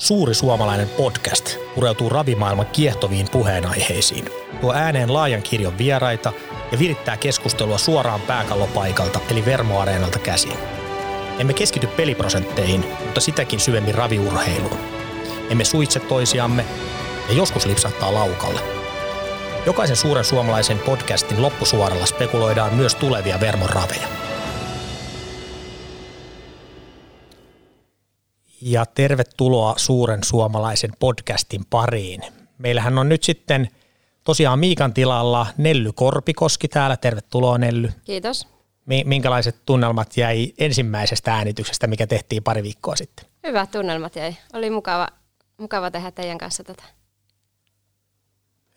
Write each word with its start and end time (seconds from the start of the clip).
Suuri 0.00 0.34
suomalainen 0.34 0.88
podcast 0.88 1.56
pureutuu 1.74 2.08
ravimaailman 2.08 2.66
kiehtoviin 2.66 3.30
puheenaiheisiin, 3.32 4.24
tuo 4.60 4.74
ääneen 4.74 5.12
laajan 5.12 5.42
kirjon 5.42 5.78
vieraita 5.78 6.32
ja 6.72 6.78
virittää 6.78 7.16
keskustelua 7.16 7.78
suoraan 7.78 8.20
pääkallopaikalta 8.20 9.20
eli 9.30 9.44
Vermo-areenalta 9.44 10.18
käsin. 10.18 10.52
Emme 11.38 11.54
keskity 11.54 11.86
peliprosentteihin, 11.86 12.84
mutta 13.04 13.20
sitäkin 13.20 13.60
syvemmin 13.60 13.94
raviurheiluun. 13.94 14.78
Emme 15.50 15.64
suitse 15.64 16.00
toisiamme 16.00 16.64
ja 17.28 17.34
joskus 17.34 17.66
lipsahtaa 17.66 18.14
laukalle. 18.14 18.60
Jokaisen 19.66 19.96
suuren 19.96 20.24
suomalaisen 20.24 20.78
podcastin 20.78 21.42
loppusuoralla 21.42 22.06
spekuloidaan 22.06 22.74
myös 22.74 22.94
tulevia 22.94 23.40
Vermon 23.40 23.70
raveja. 23.70 24.29
Ja 28.70 28.86
tervetuloa 28.86 29.74
suuren 29.76 30.24
suomalaisen 30.24 30.90
podcastin 30.98 31.64
pariin. 31.70 32.20
Meillähän 32.58 32.98
on 32.98 33.08
nyt 33.08 33.22
sitten 33.22 33.68
tosiaan 34.24 34.58
Miikan 34.58 34.94
tilalla 34.94 35.46
Nelly 35.56 35.92
Korpikoski 35.92 36.68
täällä. 36.68 36.96
Tervetuloa 36.96 37.58
Nelly. 37.58 37.92
Kiitos. 38.04 38.48
Minkälaiset 39.04 39.56
tunnelmat 39.66 40.16
jäi 40.16 40.52
ensimmäisestä 40.58 41.34
äänityksestä, 41.34 41.86
mikä 41.86 42.06
tehtiin 42.06 42.42
pari 42.42 42.62
viikkoa 42.62 42.96
sitten? 42.96 43.26
Hyvät 43.46 43.70
tunnelmat 43.70 44.16
jäi. 44.16 44.36
Oli 44.52 44.70
mukava, 44.70 45.08
mukava 45.56 45.90
tehdä 45.90 46.10
teidän 46.10 46.38
kanssa 46.38 46.64
tätä. 46.64 46.82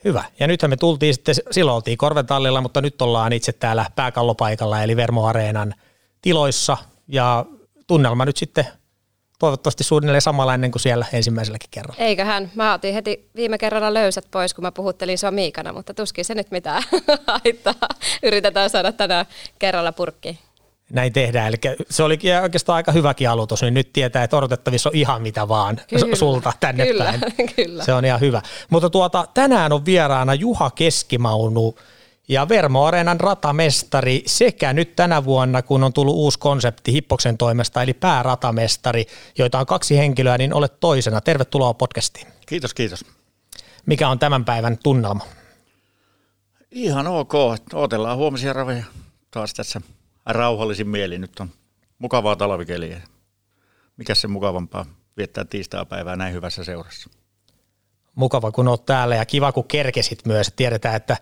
Hyvä. 0.03 0.23
Ja 0.39 0.47
nythän 0.47 0.69
me 0.69 0.77
tultiin 0.77 1.13
sitten, 1.13 1.35
silloin 1.51 1.75
oltiin 1.75 1.97
Korvetallilla, 1.97 2.61
mutta 2.61 2.81
nyt 2.81 3.01
ollaan 3.01 3.33
itse 3.33 3.53
täällä 3.53 3.85
pääkallopaikalla, 3.95 4.83
eli 4.83 4.95
Vermo 4.95 5.25
Areenan 5.25 5.73
tiloissa. 6.21 6.77
Ja 7.07 7.45
tunnelma 7.87 8.25
nyt 8.25 8.37
sitten 8.37 8.67
toivottavasti 9.47 9.83
suunnilleen 9.83 10.21
samanlainen 10.21 10.71
kuin 10.71 10.81
siellä 10.81 11.05
ensimmäiselläkin 11.13 11.69
kerralla. 11.71 12.03
Eiköhän. 12.03 12.51
Mä 12.55 12.73
otin 12.73 12.93
heti 12.93 13.29
viime 13.35 13.57
kerralla 13.57 13.93
löysät 13.93 14.25
pois, 14.31 14.53
kun 14.53 14.63
mä 14.63 14.71
puhuttelin 14.71 15.17
sua 15.17 15.31
Miikana, 15.31 15.73
mutta 15.73 15.93
tuskin 15.93 16.25
se 16.25 16.35
nyt 16.35 16.51
mitään 16.51 16.83
haittaa. 17.27 17.89
Yritetään 18.23 18.69
saada 18.69 18.91
tänään 18.91 19.25
kerralla 19.59 19.91
purkkiin. 19.91 20.37
Näin 20.89 21.13
tehdään. 21.13 21.47
Eli 21.47 21.55
se 21.89 22.03
oli 22.03 22.19
oikeastaan 22.41 22.75
aika 22.75 22.91
hyväkin 22.91 23.29
aloitus, 23.29 23.61
niin 23.61 23.73
nyt 23.73 23.93
tietää, 23.93 24.23
että 24.23 24.37
odotettavissa 24.37 24.89
on 24.89 24.95
ihan 24.95 25.21
mitä 25.21 25.47
vaan 25.47 25.81
kyllä, 25.87 26.15
sulta 26.15 26.53
tänne 26.59 26.85
kyllä, 26.85 27.03
päin. 27.03 27.21
Kyllä. 27.55 27.83
Se 27.83 27.93
on 27.93 28.05
ihan 28.05 28.19
hyvä. 28.19 28.41
Mutta 28.69 28.89
tuota, 28.89 29.27
tänään 29.33 29.73
on 29.73 29.85
vieraana 29.85 30.33
Juha 30.33 30.71
Keskimaunu, 30.71 31.75
ja 32.27 32.49
Vermo 32.49 32.85
Areenan 32.85 33.19
ratamestari 33.19 34.23
sekä 34.25 34.73
nyt 34.73 34.95
tänä 34.95 35.25
vuonna, 35.25 35.61
kun 35.61 35.83
on 35.83 35.93
tullut 35.93 36.15
uusi 36.15 36.39
konsepti 36.39 36.93
Hippoksen 36.93 37.37
toimesta, 37.37 37.83
eli 37.83 37.93
pääratamestari, 37.93 39.05
joita 39.37 39.59
on 39.59 39.65
kaksi 39.65 39.97
henkilöä, 39.97 40.37
niin 40.37 40.53
olet 40.53 40.79
toisena. 40.79 41.21
Tervetuloa 41.21 41.73
podcastiin. 41.73 42.27
Kiitos, 42.45 42.73
kiitos. 42.73 43.05
Mikä 43.85 44.09
on 44.09 44.19
tämän 44.19 44.45
päivän 44.45 44.77
tunnelma? 44.83 45.23
Ihan 46.71 47.07
ok. 47.07 47.33
Odotellaan 47.73 48.17
huomisia 48.17 48.53
raveja 48.53 48.83
taas 49.31 49.53
tässä 49.53 49.81
rauhallisin 50.25 50.87
mieli. 50.87 51.17
Nyt 51.17 51.39
on 51.39 51.49
mukavaa 51.99 52.35
talvikeliä. 52.35 53.01
Mikä 53.97 54.15
se 54.15 54.27
mukavampaa 54.27 54.85
viettää 55.17 55.45
tiistai-päivää 55.45 56.15
näin 56.15 56.33
hyvässä 56.33 56.63
seurassa? 56.63 57.09
Mukava, 58.15 58.51
kun 58.51 58.67
olet 58.67 58.85
täällä 58.85 59.15
ja 59.15 59.25
kiva, 59.25 59.51
kun 59.51 59.67
kerkesit 59.67 60.25
myös. 60.25 60.53
Tiedetään, 60.55 60.95
että 60.95 61.17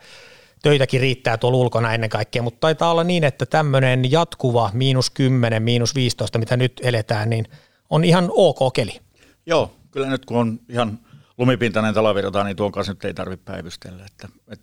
töitäkin 0.62 1.02
riittää 1.02 1.38
tuolla 1.38 1.58
ulkona 1.58 1.94
ennen 1.94 2.10
kaikkea, 2.10 2.42
mutta 2.42 2.60
taitaa 2.60 2.92
olla 2.92 3.04
niin, 3.04 3.24
että 3.24 3.46
tämmöinen 3.46 4.12
jatkuva 4.12 4.70
miinus 4.74 5.10
10, 5.10 5.64
miinus 5.64 5.96
15, 5.96 6.40
mitä 6.40 6.58
nyt 6.58 6.82
eletään, 6.84 7.30
niin 7.30 7.46
on 7.90 8.04
ihan 8.04 8.30
ok 8.30 8.74
keli. 8.74 9.00
Joo, 9.46 9.76
kyllä 9.92 10.08
nyt 10.08 10.26
kun 10.26 10.38
on 10.38 10.60
ihan 10.70 11.00
lumipintainen 11.38 11.94
talavirta, 11.94 12.44
niin 12.44 12.56
tuon 12.56 12.72
kanssa 12.72 12.94
nyt 12.94 13.06
ei 13.06 13.14
tarvitse 13.14 13.44
päivystellä. 13.46 14.06
Että, 14.06 14.28
et, 14.48 14.62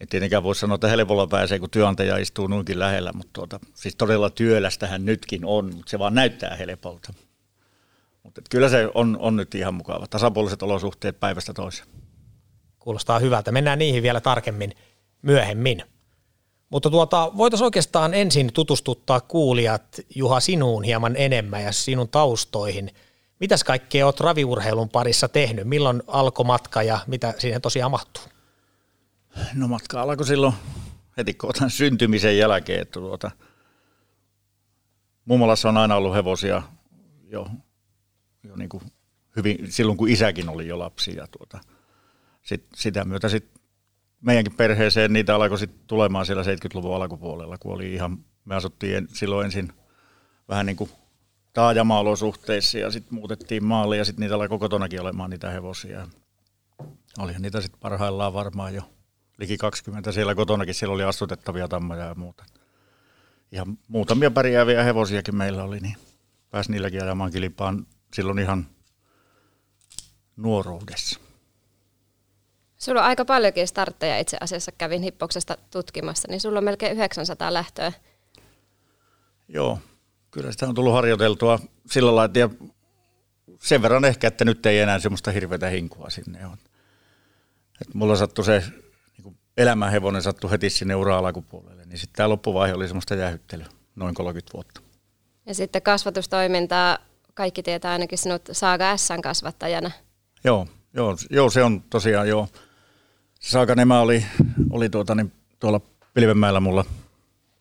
et 0.00 0.08
tietenkään 0.08 0.42
voi 0.42 0.54
sanoa, 0.54 0.74
että 0.74 0.88
helpolla 0.88 1.26
pääsee, 1.26 1.58
kun 1.58 1.70
työnantaja 1.70 2.16
istuu 2.16 2.46
noinkin 2.46 2.78
lähellä, 2.78 3.12
mutta 3.12 3.30
tuota, 3.32 3.60
siis 3.74 3.96
todella 3.96 4.30
työlästähän 4.30 5.04
nytkin 5.04 5.44
on, 5.44 5.74
mutta 5.74 5.90
se 5.90 5.98
vaan 5.98 6.14
näyttää 6.14 6.56
helpolta. 6.56 7.12
Mutta 8.22 8.42
kyllä 8.50 8.68
se 8.68 8.88
on, 8.94 9.16
on 9.20 9.36
nyt 9.36 9.54
ihan 9.54 9.74
mukava. 9.74 10.06
Tasapuoliset 10.06 10.62
olosuhteet 10.62 11.20
päivästä 11.20 11.54
toiseen. 11.54 11.88
Kuulostaa 12.82 13.18
hyvältä. 13.18 13.52
Mennään 13.52 13.78
niihin 13.78 14.02
vielä 14.02 14.20
tarkemmin 14.20 14.72
myöhemmin. 15.22 15.82
Mutta 16.70 16.90
tuota, 16.90 17.32
voitaisiin 17.36 17.64
oikeastaan 17.64 18.14
ensin 18.14 18.52
tutustuttaa 18.52 19.20
kuulijat 19.20 20.00
Juha 20.14 20.40
sinuun 20.40 20.84
hieman 20.84 21.16
enemmän 21.16 21.62
ja 21.62 21.72
sinun 21.72 22.08
taustoihin. 22.08 22.90
Mitäs 23.40 23.64
kaikkea 23.64 24.06
olet 24.06 24.20
raviurheilun 24.20 24.88
parissa 24.88 25.28
tehnyt? 25.28 25.68
Milloin 25.68 26.02
alkoi 26.06 26.44
matka 26.44 26.82
ja 26.82 26.98
mitä 27.06 27.34
siihen 27.38 27.62
tosiaan 27.62 27.90
mahtuu? 27.90 28.22
No 29.54 29.68
matka 29.68 30.02
alkoi 30.02 30.26
silloin 30.26 30.54
heti 31.16 31.34
kohtaan 31.34 31.70
syntymisen 31.70 32.38
jälkeen. 32.38 32.82
Että 32.82 33.00
tuota, 33.00 33.30
mummolassa 35.24 35.68
on 35.68 35.76
aina 35.76 35.96
ollut 35.96 36.14
hevosia 36.14 36.62
jo, 37.28 37.46
jo 38.42 38.56
niin 38.56 38.68
kuin 38.68 38.82
hyvin, 39.36 39.72
silloin 39.72 39.98
kun 39.98 40.08
isäkin 40.08 40.48
oli 40.48 40.68
jo 40.68 40.78
lapsi. 40.78 41.16
Ja 41.16 41.26
tuota, 41.26 41.60
sit, 42.42 42.66
sitä 42.74 43.04
myötä 43.04 43.28
sit 43.28 43.50
meidänkin 44.20 44.54
perheeseen 44.54 45.12
niitä 45.12 45.34
alkoi 45.34 45.58
sit 45.58 45.86
tulemaan 45.86 46.26
siellä 46.26 46.42
70-luvun 46.42 46.96
alkupuolella, 46.96 47.58
kun 47.58 47.74
oli 47.74 47.94
ihan, 47.94 48.18
me 48.44 48.54
asuttiin 48.54 48.96
en, 48.96 49.08
silloin 49.12 49.44
ensin 49.44 49.72
vähän 50.48 50.66
niin 50.66 50.76
kuin 50.76 50.90
taajama-olosuhteissa 51.52 52.78
ja 52.78 52.90
sitten 52.90 53.14
muutettiin 53.14 53.64
maalle 53.64 53.96
ja 53.96 54.04
sitten 54.04 54.22
niitä 54.22 54.34
alkoi 54.34 54.58
kotonakin 54.58 55.00
olemaan 55.00 55.30
niitä 55.30 55.50
hevosia. 55.50 56.08
Olihan 57.18 57.42
niitä 57.42 57.60
sitten 57.60 57.80
parhaillaan 57.80 58.34
varmaan 58.34 58.74
jo 58.74 58.82
liki 59.38 59.56
20 59.56 60.12
siellä 60.12 60.34
kotonakin, 60.34 60.74
siellä 60.74 60.94
oli 60.94 61.02
astutettavia 61.02 61.68
tammoja 61.68 62.04
ja 62.04 62.14
muuta. 62.14 62.44
Ihan 63.52 63.78
muutamia 63.88 64.30
pärjääviä 64.30 64.82
hevosiakin 64.82 65.36
meillä 65.36 65.64
oli, 65.64 65.80
niin 65.80 65.96
pääsi 66.50 66.72
niilläkin 66.72 67.02
ajamaan 67.02 67.32
kilpaan 67.32 67.86
silloin 68.14 68.38
ihan 68.38 68.66
nuoruudessa. 70.36 71.20
Sulla 72.82 73.00
on 73.00 73.06
aika 73.06 73.24
paljonkin 73.24 73.68
startteja 73.68 74.18
itse 74.18 74.36
asiassa, 74.40 74.72
kävin 74.72 75.02
hippoksesta 75.02 75.56
tutkimassa, 75.70 76.28
niin 76.30 76.40
sulla 76.40 76.58
on 76.58 76.64
melkein 76.64 76.96
900 76.96 77.52
lähtöä. 77.52 77.92
Joo, 79.48 79.78
kyllä 80.30 80.52
sitä 80.52 80.66
on 80.68 80.74
tullut 80.74 80.92
harjoiteltua 80.92 81.58
sillä 81.90 82.16
lailla, 82.16 82.38
ja 82.38 82.48
sen 83.60 83.82
verran 83.82 84.04
ehkä, 84.04 84.28
että 84.28 84.44
nyt 84.44 84.66
ei 84.66 84.78
enää 84.78 84.98
semmoista 84.98 85.30
hirveätä 85.30 85.68
hinkua 85.68 86.10
sinne 86.10 86.46
on. 86.46 86.56
Et 87.80 87.94
mulla 87.94 88.16
sattui 88.16 88.44
se 88.44 88.62
niin 89.18 89.36
elämänhevonen 89.56 90.22
sattui 90.22 90.50
heti 90.50 90.70
sinne 90.70 90.94
ura-alakupuolelle, 90.94 91.84
niin 91.84 91.98
sitten 91.98 92.16
tämä 92.16 92.28
loppuvaihe 92.28 92.74
oli 92.74 92.86
semmoista 92.88 93.14
jähyttelyä, 93.14 93.66
noin 93.96 94.14
30 94.14 94.52
vuotta. 94.54 94.80
Ja 95.46 95.54
sitten 95.54 95.82
kasvatustoimintaa, 95.82 96.98
kaikki 97.34 97.62
tietää 97.62 97.92
ainakin 97.92 98.18
sinut 98.18 98.42
Saaga 98.52 98.96
S:n 98.96 99.22
kasvattajana. 99.22 99.90
Joo, 100.44 100.66
joo, 100.94 101.16
joo, 101.30 101.50
se 101.50 101.62
on 101.62 101.82
tosiaan 101.90 102.28
joo. 102.28 102.48
Saakanema 103.42 104.00
oli, 104.00 104.26
oli 104.70 104.90
tuota, 104.90 105.14
niin, 105.14 105.32
tuolla 105.60 105.80
Pilvenmäellä 106.14 106.60
mulla 106.60 106.84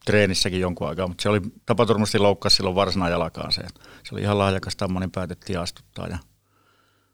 treenissäkin 0.05 0.59
jonkun 0.59 0.89
aikaa, 0.89 1.07
mutta 1.07 1.21
se 1.21 1.29
oli 1.29 1.41
tapaturmasti 1.65 2.19
loukkaus 2.19 2.55
silloin 2.55 2.75
varsina 2.75 3.09
jalkaan 3.09 3.51
se. 3.51 3.61
Se 4.03 4.15
oli 4.15 4.21
ihan 4.21 4.37
lahjakas 4.37 4.75
tamma, 4.75 4.99
niin 4.99 5.11
päätettiin 5.11 5.59
astuttaa 5.59 6.07
ja 6.07 6.17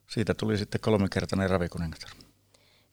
siitä 0.07 0.33
tuli 0.33 0.57
sitten 0.57 0.81
kolmikertainen 0.81 1.49
ravikuningatar. 1.49 2.09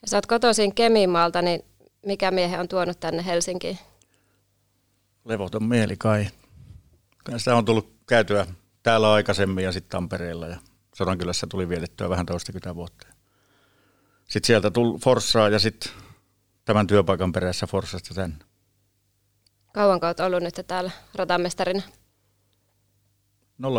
Ja 0.03 0.09
sä 0.09 0.17
oot 0.17 0.27
kotoisin 0.27 0.75
Kemimaalta, 0.75 1.43
niin 1.43 1.65
mikä 2.07 2.31
miehe 2.31 2.59
on 2.59 2.69
tuonut 2.69 3.01
tänne 3.01 3.25
Helsinkiin? 3.25 3.79
Levoton 5.25 5.65
mieli 5.65 5.97
kai. 5.97 6.27
Sitä 7.37 7.57
on 7.57 7.65
tullut 7.65 7.95
käytyä 8.07 8.47
täällä 8.83 9.13
aikaisemmin 9.13 9.65
ja 9.65 9.73
sitten 9.73 9.91
Tampereella 9.91 10.47
ja 10.47 10.57
Sodankylässä 10.95 11.47
tuli 11.51 11.69
vietettyä 11.69 12.09
vähän 12.09 12.27
toistakymmentä 12.27 12.75
vuotta. 12.75 13.14
Sitten 14.24 14.47
sieltä 14.47 14.71
tuli 14.71 14.98
Forssaa 14.98 15.48
ja 15.48 15.59
sitten 15.59 15.92
tämän 16.65 16.86
työpaikan 16.86 17.32
perässä 17.32 17.66
Forssasta 17.66 18.15
tänne. 18.15 18.36
Kauanko 19.72 20.06
olet 20.06 20.21
ollut 20.21 20.42
nyt 20.42 20.60
täällä 20.66 20.91
ratamestarina? 21.15 21.82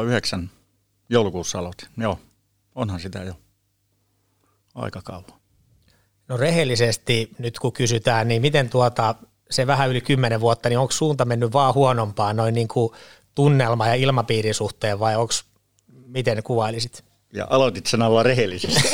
09 0.06 0.50
joulukuussa 1.10 1.60
aloitin. 1.60 1.90
Joo, 1.98 2.20
onhan 2.76 3.00
sitä 3.00 3.20
jo 3.20 3.34
aika 4.76 5.02
kauan. 5.02 5.40
No 6.28 6.38
rehellisesti 6.38 7.32
nyt 7.40 7.60
kun 7.60 7.74
kysytään, 7.74 8.28
niin 8.28 8.42
miten 8.42 8.70
tuota 8.70 9.16
se 9.50 9.68
vähän 9.68 9.90
yli 9.90 10.02
kymmenen 10.02 10.42
vuotta, 10.42 10.70
niin 10.70 10.80
onko 10.80 10.92
suunta 10.92 11.26
mennyt 11.26 11.54
vaan 11.54 11.74
huonompaan 11.74 12.36
noin 12.36 12.56
niin 12.56 12.68
kuin 12.68 12.94
tunnelma- 13.36 13.88
ja 13.88 13.96
ilmapiirin 13.96 14.54
suhteen 14.54 15.00
vai 15.00 15.16
onko, 15.16 15.34
miten 16.08 16.44
kuvailisit? 16.44 17.06
Ja 17.36 17.48
aloitit 17.50 17.86
sanalla 17.86 18.24
rehellisesti. 18.24 18.90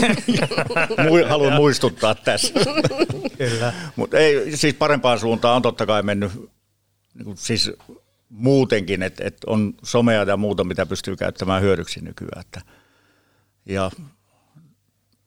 Haluan 1.30 1.54
muistuttaa 1.54 2.16
tässä. 2.16 2.54
Kyllä. 3.38 3.74
Mutta 3.96 4.18
ei, 4.18 4.58
siis 4.58 4.74
parempaan 4.76 5.20
suuntaan 5.20 5.56
on 5.56 5.62
totta 5.62 5.86
kai 5.86 6.04
mennyt 6.04 6.32
niin 7.14 7.38
siis 7.38 7.72
muutenkin, 8.30 9.04
että 9.04 9.24
et 9.28 9.38
on 9.48 9.74
somea 9.84 10.24
ja 10.24 10.38
muuta, 10.38 10.64
mitä 10.64 10.86
pystyy 10.86 11.16
käyttämään 11.16 11.62
hyödyksi 11.62 12.02
nykyään. 12.02 12.42
Että, 12.42 12.62
ja 13.66 13.92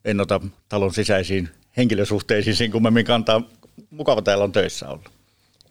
en 0.05 0.21
ota 0.21 0.41
talon 0.69 0.95
sisäisiin 0.95 1.49
henkilösuhteisiin 1.77 2.57
sen 2.57 2.71
kummemmin 2.71 3.05
kantaa. 3.05 3.43
Mukava 3.91 4.23
täällä 4.23 4.45
on 4.45 4.53
töissä 4.53 4.89
ollut. 4.89 5.09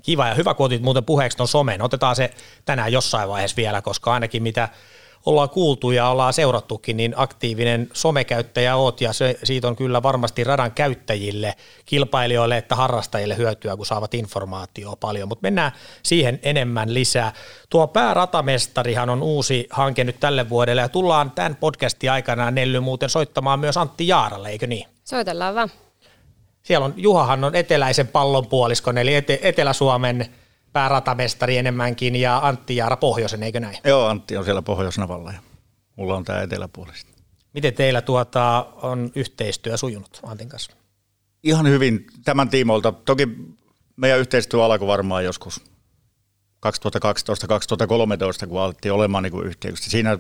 Kiva 0.02 0.28
ja 0.28 0.36
hyvä, 0.36 0.54
kun 0.54 0.66
otit 0.66 0.82
muuten 0.82 1.06
puheeksi 1.06 1.38
tuon 1.38 1.48
somen. 1.48 1.82
Otetaan 1.82 2.16
se 2.16 2.32
tänään 2.66 2.92
jossain 2.92 3.30
vaiheessa 3.30 3.58
vielä, 3.58 3.82
koska 3.82 4.14
ainakin 4.14 4.44
mitä 4.44 4.70
ollaan 5.26 5.50
kuultu 5.50 5.92
ja 5.92 6.08
ollaan 6.08 6.34
seurattukin, 6.34 6.98
niin 6.98 7.14
aktiivinen 7.16 7.90
somekäyttäjä 7.94 8.76
oot 8.76 9.02
ja 9.02 9.14
se, 9.14 9.40
siitä 9.44 9.68
on 9.68 9.76
kyllä 9.76 10.04
varmasti 10.04 10.44
radan 10.44 10.72
käyttäjille, 10.72 11.56
kilpailijoille 11.86 12.58
että 12.58 12.76
harrastajille 12.76 13.38
hyötyä, 13.38 13.76
kun 13.76 13.86
saavat 13.86 14.14
informaatiota 14.14 14.98
paljon, 15.00 15.28
mutta 15.28 15.44
mennään 15.44 15.72
siihen 16.04 16.40
enemmän 16.44 16.94
lisää. 16.94 17.34
Tuo 17.70 17.88
pääratamestarihan 17.88 19.10
on 19.10 19.24
uusi 19.24 19.68
hanke 19.70 20.04
nyt 20.04 20.20
tälle 20.20 20.50
vuodelle 20.50 20.82
ja 20.82 20.90
tullaan 20.90 21.32
tämän 21.32 21.56
podcastin 21.56 22.12
aikana 22.12 22.52
Nelly 22.52 22.80
muuten 22.80 23.10
soittamaan 23.10 23.60
myös 23.60 23.78
Antti 23.78 24.08
Jaaralle, 24.08 24.50
eikö 24.50 24.68
niin? 24.68 24.88
Soitellaan 25.04 25.56
vaan. 25.56 25.70
Siellä 26.64 26.86
on, 26.86 26.94
Juhahan 26.98 27.44
on 27.44 27.56
eteläisen 27.56 28.08
pallonpuoliskon, 28.08 28.98
eli 28.98 29.16
Ete- 29.20 29.40
Etelä-Suomen 29.42 30.26
pääratamestari 30.74 31.58
enemmänkin 31.58 32.16
ja 32.16 32.38
Antti 32.44 32.76
Jaara 32.76 32.98
pohjoisen, 32.98 33.44
eikö 33.44 33.60
näin? 33.60 33.78
Joo, 33.84 34.08
Antti 34.08 34.38
on 34.38 34.44
siellä 34.46 34.62
Pohjoisnavalla 34.62 35.32
ja 35.32 35.40
mulla 35.96 36.16
on 36.16 36.24
tämä 36.24 36.42
eteläpuolista. 36.42 37.12
Miten 37.54 37.74
teillä 37.74 38.02
tuota 38.02 38.68
on 38.82 39.12
yhteistyö 39.16 39.78
sujunut 39.78 40.20
Antin 40.24 40.50
kanssa? 40.50 40.72
Ihan 41.44 41.68
hyvin 41.68 42.08
tämän 42.26 42.50
tiimoilta. 42.50 42.92
Toki 42.92 43.28
meidän 43.96 44.20
yhteistyö 44.20 44.66
alkoi 44.66 44.88
varmaan 44.88 45.26
joskus 45.26 45.62
2012-2013, 48.46 48.48
kun 48.48 48.62
alettiin 48.62 48.94
olemaan 48.94 49.24
niin 49.24 49.46
yhteyksissä. 49.46 49.92
Siinä, 49.92 50.20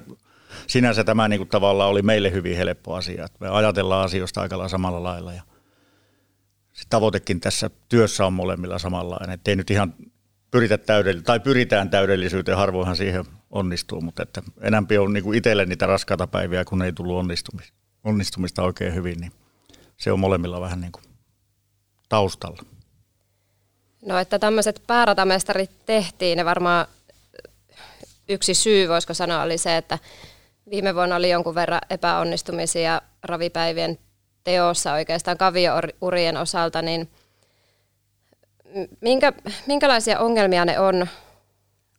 sinänsä 0.67 1.03
tämä 1.03 1.27
niin 1.27 1.39
kuin 1.39 1.49
tavallaan 1.49 1.89
oli 1.89 2.01
meille 2.01 2.31
hyvin 2.31 2.57
helppo 2.57 2.95
asia. 2.95 3.27
Me 3.39 3.49
ajatellaan 3.49 4.05
asioista 4.05 4.41
aika 4.41 4.57
lailla 4.57 4.69
samalla 4.69 5.03
lailla 5.03 5.33
ja 5.33 5.41
se 6.73 6.83
tavoitekin 6.89 7.39
tässä 7.39 7.69
työssä 7.89 8.25
on 8.25 8.33
molemmilla 8.33 8.79
samanlainen. 8.79 9.33
Että 9.33 9.51
ei 9.51 9.55
nyt 9.55 9.71
ihan 9.71 9.93
pyritä 10.53 10.75
täydell- 10.77 11.21
tai 11.23 11.39
pyritään 11.39 11.89
täydellisyyteen, 11.89 12.57
harvoinhan 12.57 12.95
siihen 12.95 13.25
onnistuu, 13.51 14.01
mutta 14.01 14.23
että 14.23 14.41
enämpi 14.61 14.97
on 14.97 15.13
niin 15.13 15.33
itselle 15.33 15.65
niitä 15.65 15.85
raskaita 15.85 16.27
päiviä, 16.27 16.65
kun 16.65 16.81
ei 16.81 16.93
tullut 16.93 17.17
onnistumista, 17.17 17.73
onnistumista 18.03 18.63
oikein 18.63 18.93
hyvin, 18.93 19.19
niin 19.19 19.31
se 19.97 20.11
on 20.11 20.19
molemmilla 20.19 20.61
vähän 20.61 20.81
niin 20.81 20.91
kuin 20.91 21.03
taustalla. 22.09 22.63
No, 24.05 24.17
että 24.17 24.39
tämmöiset 24.39 24.83
pääratamestarit 24.87 25.71
tehtiin, 25.85 26.37
ne 26.37 26.45
varmaan 26.45 26.87
yksi 28.29 28.53
syy, 28.53 28.89
voisiko 28.89 29.13
sanoa, 29.13 29.41
oli 29.41 29.57
se, 29.57 29.77
että 29.77 29.99
viime 30.69 30.95
vuonna 30.95 31.15
oli 31.15 31.29
jonkun 31.29 31.55
verran 31.55 31.81
epäonnistumisia 31.89 33.01
ravipäivien 33.23 33.99
teossa 34.43 34.93
oikeastaan 34.93 35.37
kaviourien 35.37 36.37
osalta, 36.37 36.81
niin– 36.81 37.09
minkä, 39.01 39.33
minkälaisia 39.67 40.19
ongelmia 40.19 40.65
ne 40.65 40.79
on? 40.79 41.07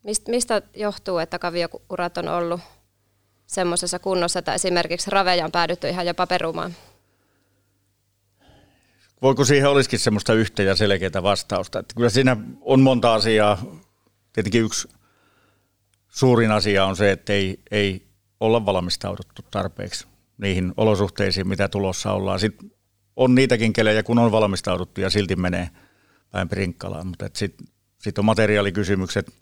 Mist, 0.03 0.29
mistä 0.29 0.63
johtuu, 0.77 1.19
että 1.19 1.39
kaviourat 1.39 2.19
on 2.19 2.29
ollut 2.29 2.61
semmoisessa 3.47 3.99
kunnossa, 3.99 4.39
että 4.39 4.55
esimerkiksi 4.55 5.11
raveja 5.11 5.45
on 5.45 5.53
päädytty 5.53 5.89
ihan 5.89 6.07
jopa 6.07 6.27
perumaan? 6.27 6.75
Voiko 9.23 9.45
siihen 9.45 9.71
olisikin 9.71 9.99
semmoista 9.99 10.35
yhtä 10.35 10.63
ja 10.63 10.77
selkeää 10.77 11.23
vastausta? 11.23 11.79
Että 11.79 11.95
kyllä 11.95 12.09
siinä 12.09 12.37
on 12.61 12.81
monta 12.81 13.15
asiaa. 13.15 13.59
Tietenkin 14.33 14.63
yksi 14.63 14.89
suurin 16.09 16.51
asia 16.51 16.85
on 16.85 16.97
se, 16.97 17.11
että 17.11 17.33
ei, 17.33 17.61
ei 17.71 18.07
olla 18.41 18.67
valmistauduttu 18.67 19.43
tarpeeksi 19.51 20.07
niihin 20.39 20.75
olosuhteisiin, 20.77 21.49
mitä 21.49 21.69
tulossa 21.69 22.13
ollaan. 22.13 22.41
Sitten 22.41 22.73
on 23.17 23.35
niitäkin 23.35 23.73
kelejä, 23.73 24.03
kun 24.03 24.19
on 24.19 24.33
valmistauduttu 24.33 25.01
ja 25.01 25.11
silti 25.11 25.37
menee– 25.37 25.69
päin 26.35 26.49
Prinkkalaan, 26.49 27.07
mutta 27.07 27.31
sitten 27.35 27.67
sit 27.99 28.19
on 28.19 28.25
materiaalikysymykset, 28.25 29.35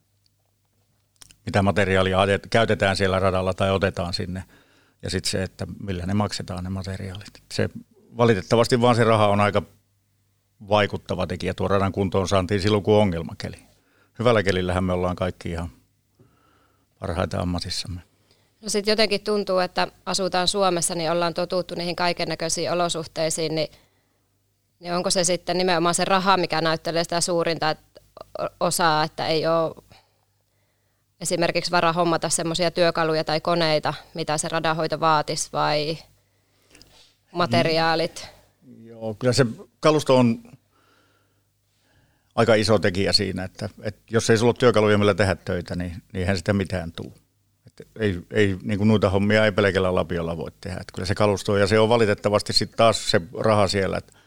mitä 1.46 1.62
materiaalia 1.62 2.18
käytetään 2.50 2.96
siellä 2.96 3.18
radalla 3.18 3.54
tai 3.54 3.70
otetaan 3.70 4.14
sinne, 4.14 4.44
ja 5.02 5.10
sitten 5.10 5.30
se, 5.30 5.42
että 5.42 5.66
millä 5.82 6.06
ne 6.06 6.14
maksetaan 6.14 6.64
ne 6.64 6.70
materiaalit. 6.70 7.42
Se, 7.52 7.68
valitettavasti 8.16 8.80
vaan 8.80 8.96
se 8.96 9.04
raha 9.04 9.28
on 9.28 9.40
aika 9.40 9.62
vaikuttava 10.68 11.26
tekijä. 11.26 11.54
Tuo 11.54 11.68
radan 11.68 11.92
kuntoon 11.92 12.28
saantiin 12.28 12.60
silloin, 12.60 12.82
kun 12.82 12.94
ongelmakeli. 12.94 13.56
Hyvällä 14.18 14.42
kelillähän 14.42 14.84
me 14.84 14.92
ollaan 14.92 15.16
kaikki 15.16 15.50
ihan 15.50 15.70
parhaita 16.98 17.40
ammatissamme. 17.40 18.00
No 18.62 18.68
sitten 18.68 18.92
jotenkin 18.92 19.20
tuntuu, 19.20 19.58
että 19.58 19.88
asutaan 20.06 20.48
Suomessa, 20.48 20.94
niin 20.94 21.10
ollaan 21.10 21.34
totuttu 21.34 21.74
niihin 21.74 21.96
kaiken 21.96 22.28
näköisiin 22.28 22.72
olosuhteisiin, 22.72 23.54
niin 23.54 23.68
niin 24.82 24.94
onko 24.94 25.10
se 25.10 25.24
sitten 25.24 25.58
nimenomaan 25.58 25.94
se 25.94 26.04
raha, 26.04 26.36
mikä 26.36 26.60
näyttelee 26.60 27.04
sitä 27.04 27.20
suurinta 27.20 27.76
osaa, 28.60 29.04
että 29.04 29.26
ei 29.26 29.46
ole 29.46 29.74
esimerkiksi 31.20 31.70
varaa 31.70 31.92
hommata 31.92 32.28
semmoisia 32.28 32.70
työkaluja 32.70 33.24
tai 33.24 33.40
koneita, 33.40 33.94
mitä 34.14 34.38
se 34.38 34.48
radanhoito 34.48 35.00
vaatisi, 35.00 35.48
vai 35.52 35.98
materiaalit? 37.32 38.28
Mm. 38.62 38.86
Joo, 38.86 39.14
kyllä 39.14 39.32
se 39.32 39.46
kalusto 39.80 40.16
on 40.16 40.42
aika 42.34 42.54
iso 42.54 42.78
tekijä 42.78 43.12
siinä, 43.12 43.44
että, 43.44 43.68
että 43.82 44.00
jos 44.10 44.30
ei 44.30 44.38
sulla 44.38 44.50
ole 44.50 44.56
työkaluja, 44.58 44.98
millä 44.98 45.14
tehdä 45.14 45.36
töitä, 45.36 45.76
niin, 45.76 45.90
niin 45.90 46.20
eihän 46.20 46.36
sitä 46.36 46.52
mitään 46.52 46.92
tule. 46.92 47.12
ei, 47.98 48.18
ei, 48.30 48.56
niin 48.62 48.78
kuin 48.78 48.88
noita 48.88 49.10
hommia 49.10 49.44
ei 49.44 49.52
pelkällä 49.52 49.94
lapiolla 49.94 50.36
voi 50.36 50.50
tehdä. 50.60 50.78
Että 50.80 50.92
kyllä 50.94 51.06
se 51.06 51.14
kalusto, 51.14 51.56
ja 51.56 51.66
se 51.66 51.78
on 51.78 51.88
valitettavasti 51.88 52.52
sitten 52.52 52.76
taas 52.76 53.10
se 53.10 53.20
raha 53.38 53.68
siellä, 53.68 53.98
että 53.98 54.21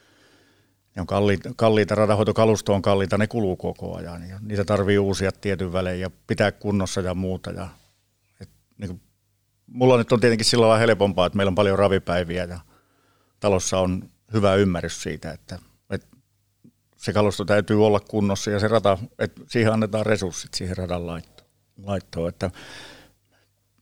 ne 0.96 1.02
on 1.02 1.08
kalliita, 1.08 1.50
kalliita, 1.56 1.96
radanhoitokalusto 1.96 2.74
on 2.74 2.82
kalliita, 2.82 3.18
ne 3.18 3.28
kuluu 3.28 3.56
koko 3.56 3.96
ajan. 3.96 4.30
Ja 4.30 4.40
niitä 4.42 4.66
tarvii 4.66 4.98
uusia 4.98 5.32
tietyn 5.32 5.74
välein 5.74 6.00
ja 6.00 6.10
pitää 6.28 6.52
kunnossa 6.52 7.02
ja 7.02 7.14
muuta. 7.14 7.52
Ja, 7.52 7.68
et, 8.42 8.50
niin 8.78 8.90
kuin, 8.90 9.02
mulla 9.68 9.98
nyt 9.98 10.12
on 10.12 10.20
tietenkin 10.20 10.46
sillä 10.46 10.68
lailla 10.68 10.80
helpompaa, 10.80 11.26
että 11.26 11.38
meillä 11.38 11.50
on 11.50 11.56
paljon 11.56 11.80
ravipäiviä 11.80 12.44
ja 12.44 12.60
talossa 13.40 13.80
on 13.80 14.10
hyvä 14.34 14.56
ymmärrys 14.56 15.04
siitä, 15.04 15.32
että, 15.32 15.60
että 15.90 16.08
se 16.98 17.14
kalusto 17.14 17.46
täytyy 17.46 17.86
olla 17.86 18.00
kunnossa 18.00 18.52
ja 18.52 18.60
se 18.60 18.68
rata, 18.68 18.98
että 19.20 19.42
siihen 19.48 19.74
annetaan 19.74 20.06
resurssit 20.06 20.54
siihen 20.54 20.78
radan 20.78 21.08
laittoon. 21.84 22.30
Että 22.30 22.52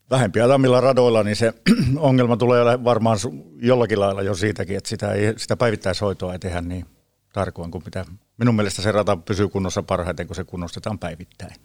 vähempi 0.10 0.42
atamilla 0.42 0.82
radoilla, 0.82 1.24
niin 1.24 1.36
se 1.36 1.54
ongelma 1.98 2.38
tulee 2.38 2.84
varmaan 2.84 3.18
jollakin 3.62 4.00
lailla 4.00 4.22
jo 4.22 4.36
siitäkin, 4.36 4.78
että 4.78 4.90
sitä, 4.90 5.12
ei, 5.12 5.34
sitä 5.38 5.58
päivittäishoitoa 5.58 6.34
ei 6.34 6.40
tehdä 6.40 6.62
niin 6.62 6.86
tarkoin 7.34 7.72
kuin 7.72 7.84
mitä. 7.86 8.06
Minun 8.38 8.56
mielestä 8.56 8.82
se 8.82 8.92
rata 8.92 9.18
pysyy 9.18 9.50
kunnossa 9.50 9.84
parhaiten, 9.84 10.28
kun 10.28 10.36
se 10.36 10.44
kunnostetaan 10.44 11.00
päivittäin. 11.00 11.56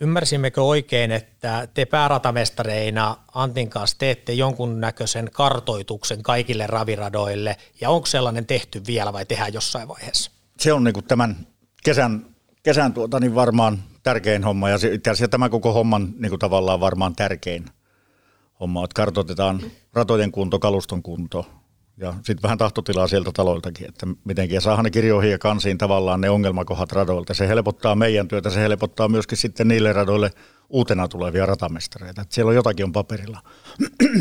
Ymmärsimmekö 0.00 0.62
oikein, 0.62 1.12
että 1.12 1.68
te 1.74 1.84
pääratamestareina 1.84 3.16
Antin 3.34 3.70
kanssa 3.70 3.98
teette 3.98 4.32
jonkunnäköisen 4.32 5.30
kartoituksen 5.32 6.22
kaikille 6.22 6.66
raviradoille, 6.66 7.56
ja 7.80 7.90
onko 7.90 8.06
sellainen 8.06 8.46
tehty 8.46 8.82
vielä 8.86 9.12
vai 9.12 9.26
tehdään 9.26 9.52
jossain 9.52 9.88
vaiheessa? 9.88 10.30
Se 10.58 10.72
on 10.72 10.84
niin 10.84 11.04
tämän 11.08 11.46
kesän, 11.84 12.26
kesän 12.62 12.92
tuota, 12.92 13.20
niin 13.20 13.34
varmaan 13.34 13.82
tärkein 14.02 14.44
homma, 14.44 14.70
ja 14.70 14.76
itse 14.92 15.10
asiassa 15.10 15.28
tämä 15.28 15.48
koko 15.48 15.72
homman 15.72 16.14
niin 16.18 16.38
tavallaan 16.38 16.80
varmaan 16.80 17.16
tärkein 17.16 17.64
homma, 18.60 18.84
että 18.84 18.94
kartoitetaan 18.94 19.62
ratojen 19.92 20.32
kunto, 20.32 20.58
kaluston 20.58 21.02
kunto, 21.02 21.46
ja 22.00 22.14
sitten 22.14 22.42
vähän 22.42 22.58
tahtotilaa 22.58 23.08
sieltä 23.08 23.30
taloiltakin, 23.34 23.88
että 23.88 24.06
mitenkin. 24.24 24.54
Ja 24.54 24.60
saadaan 24.60 24.84
ne 24.84 24.90
kirjoihin 24.90 25.30
ja 25.30 25.38
kansiin 25.38 25.78
tavallaan 25.78 26.20
ne 26.20 26.30
ongelmakohat 26.30 26.92
radoilta. 26.92 27.34
Se 27.34 27.48
helpottaa 27.48 27.94
meidän 27.94 28.28
työtä, 28.28 28.50
se 28.50 28.60
helpottaa 28.60 29.08
myöskin 29.08 29.38
sitten 29.38 29.68
niille 29.68 29.92
radoille 29.92 30.30
uutena 30.68 31.08
tulevia 31.08 31.46
ratamestareita. 31.46 32.22
Että 32.22 32.34
siellä 32.34 32.48
on 32.48 32.54
jotakin 32.54 32.84
on 32.84 32.92
paperilla. 32.92 33.40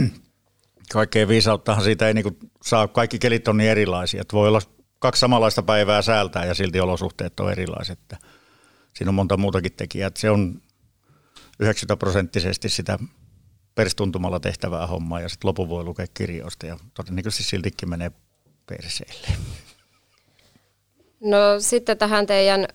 Kaikkea 0.93 1.27
viisauttahan 1.27 1.83
siitä 1.83 2.07
ei 2.07 2.13
niinku 2.13 2.37
saa, 2.63 2.87
kaikki 2.87 3.19
kelit 3.19 3.47
on 3.47 3.57
niin 3.57 3.69
erilaisia. 3.69 4.21
Että 4.21 4.33
voi 4.33 4.47
olla 4.47 4.61
kaksi 4.99 5.19
samanlaista 5.19 5.63
päivää 5.63 6.01
säältää 6.01 6.45
ja 6.45 6.53
silti 6.53 6.79
olosuhteet 6.79 7.39
on 7.39 7.51
erilaiset. 7.51 7.99
Siinä 8.93 9.09
on 9.09 9.15
monta 9.15 9.37
muutakin 9.37 9.73
tekijää. 9.73 10.07
Että 10.07 10.19
se 10.19 10.29
on 10.29 10.61
90 11.59 11.99
prosenttisesti 11.99 12.69
sitä 12.69 12.99
perstuntumalla 13.79 14.39
tehtävää 14.39 14.87
hommaa 14.87 15.21
ja 15.21 15.29
sitten 15.29 15.47
lopun 15.47 15.69
voi 15.69 15.83
lukea 15.83 16.05
kirjoista 16.13 16.65
ja 16.65 16.77
todennäköisesti 16.93 17.43
siltikin 17.43 17.89
menee 17.89 18.11
perseille. 18.65 19.27
No 21.21 21.37
sitten 21.59 21.97
tähän 21.97 22.27
teidän 22.27 22.67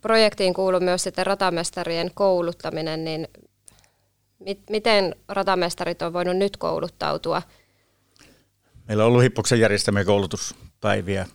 projektiin 0.00 0.54
kuuluu 0.54 0.80
myös 0.80 1.02
sitten 1.02 1.26
ratamestarien 1.26 2.10
kouluttaminen, 2.14 3.04
niin 3.04 3.28
mit, 4.38 4.60
miten 4.70 5.16
ratamestarit 5.28 6.02
on 6.02 6.12
voinut 6.12 6.36
nyt 6.36 6.56
kouluttautua? 6.56 7.42
Meillä 8.88 9.04
on 9.04 9.08
ollut 9.08 9.22
Hippoksen 9.22 9.60
järjestämiä 9.60 10.04
koulutuspäiviä. 10.04 11.26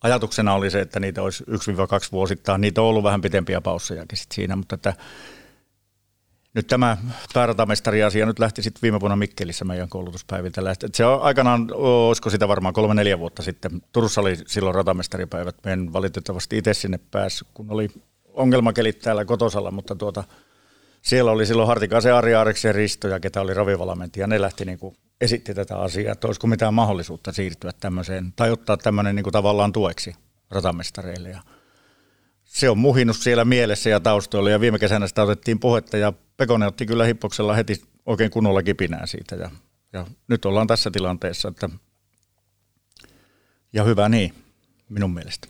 Ajatuksena 0.00 0.54
oli 0.54 0.70
se, 0.70 0.80
että 0.80 1.00
niitä 1.00 1.22
olisi 1.22 1.44
1-2 1.44 1.46
vuosittain. 2.12 2.60
Niitä 2.60 2.82
on 2.82 2.88
ollut 2.88 3.04
vähän 3.04 3.20
pitempiä 3.20 3.60
paussejakin 3.60 4.18
siinä, 4.32 4.56
mutta 4.56 4.74
että 4.74 4.94
nyt 6.54 6.66
tämä 6.66 6.96
pääratamestari-asia 7.34 8.26
nyt 8.26 8.38
lähti 8.38 8.62
sitten 8.62 8.82
viime 8.82 9.00
vuonna 9.00 9.16
Mikkelissä 9.16 9.64
meidän 9.64 9.88
koulutuspäiviltä. 9.88 10.64
Lähti. 10.64 10.86
se 10.94 11.04
on 11.04 11.22
aikanaan, 11.22 11.68
olisiko 11.74 12.30
sitä 12.30 12.48
varmaan 12.48 12.74
kolme-neljä 12.74 13.18
vuotta 13.18 13.42
sitten. 13.42 13.82
Turussa 13.92 14.20
oli 14.20 14.36
silloin 14.46 14.74
ratamestaripäivät. 14.74 15.56
Me 15.64 15.72
en 15.72 15.92
valitettavasti 15.92 16.58
itse 16.58 16.74
sinne 16.74 16.98
päässyt, 17.10 17.48
kun 17.54 17.70
oli 17.70 17.88
ongelmakelit 18.24 18.98
täällä 18.98 19.24
kotosalla, 19.24 19.70
mutta 19.70 19.96
tuota, 19.96 20.24
siellä 21.02 21.30
oli 21.30 21.46
silloin 21.46 21.68
Hartikaisen 21.68 22.14
Ari 22.14 22.34
Aareksen 22.34 22.74
Risto 22.74 23.08
ja 23.08 23.20
ketä 23.20 23.40
oli 23.40 23.54
ravivalmenti 23.54 24.20
ja 24.20 24.26
ne 24.26 24.40
lähti 24.40 24.64
niin 24.64 24.78
kuin 24.78 24.96
esitti 25.20 25.54
tätä 25.54 25.76
asiaa, 25.76 26.12
että 26.12 26.26
olisiko 26.26 26.46
mitään 26.46 26.74
mahdollisuutta 26.74 27.32
siirtyä 27.32 27.70
tämmöiseen 27.80 28.32
tai 28.36 28.50
ottaa 28.50 28.76
tämmöinen 28.76 29.16
niin 29.16 29.24
kuin 29.24 29.32
tavallaan 29.32 29.72
tueksi 29.72 30.14
ratamestareille. 30.50 31.28
Ja 31.28 31.40
se 32.54 32.70
on 32.70 32.78
muhinut 32.78 33.16
siellä 33.16 33.44
mielessä 33.44 33.90
ja 33.90 34.00
taustoilla 34.00 34.50
ja 34.50 34.60
viime 34.60 34.78
kesänä 34.78 35.06
sitä 35.06 35.22
otettiin 35.22 35.60
puhetta 35.60 35.96
ja 35.96 36.12
Pekonen 36.36 36.68
otti 36.68 36.86
kyllä 36.86 37.04
hippoksella 37.04 37.54
heti 37.54 37.82
oikein 38.06 38.30
kunnolla 38.30 38.62
kipinää 38.62 39.06
siitä 39.06 39.34
ja, 39.34 39.50
ja 39.92 40.06
nyt 40.28 40.44
ollaan 40.44 40.66
tässä 40.66 40.90
tilanteessa, 40.90 41.48
että 41.48 41.68
ja 43.72 43.84
hyvä 43.84 44.08
niin, 44.08 44.34
minun 44.88 45.14
mielestä. 45.14 45.48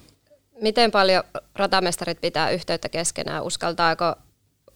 Miten 0.60 0.90
paljon 0.90 1.24
ratamestarit 1.54 2.20
pitää 2.20 2.50
yhteyttä 2.50 2.88
keskenään? 2.88 3.42
Uskaltaako, 3.42 4.14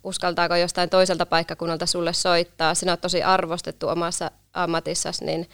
uskaltaako 0.04 0.56
jostain 0.56 0.90
toiselta 0.90 1.26
paikkakunnalta 1.26 1.86
sulle 1.86 2.12
soittaa? 2.12 2.74
Sinä 2.74 2.92
olet 2.92 3.00
tosi 3.00 3.22
arvostettu 3.22 3.88
omassa 3.88 4.30
ammatissasi, 4.52 5.24
niin 5.24 5.48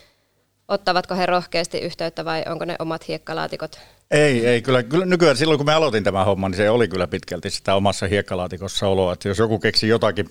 ottavatko 0.68 1.14
he 1.14 1.26
rohkeasti 1.26 1.78
yhteyttä 1.78 2.24
vai 2.24 2.42
onko 2.48 2.64
ne 2.64 2.76
omat 2.78 3.08
hiekkalaatikot? 3.08 3.80
Ei, 4.10 4.46
ei. 4.46 4.62
Kyllä, 4.62 4.82
kyllä 4.82 5.06
nykyään 5.06 5.36
silloin 5.36 5.58
kun 5.58 5.66
me 5.66 5.74
aloitin 5.74 6.04
tämän 6.04 6.26
homman, 6.26 6.50
niin 6.50 6.56
se 6.56 6.70
oli 6.70 6.88
kyllä 6.88 7.06
pitkälti 7.06 7.50
sitä 7.50 7.74
omassa 7.74 8.06
hiekkalaatikossa 8.06 8.88
oloa. 8.88 9.12
Että 9.12 9.28
jos 9.28 9.38
joku 9.38 9.58
keksi 9.58 9.88
jotakin 9.88 10.28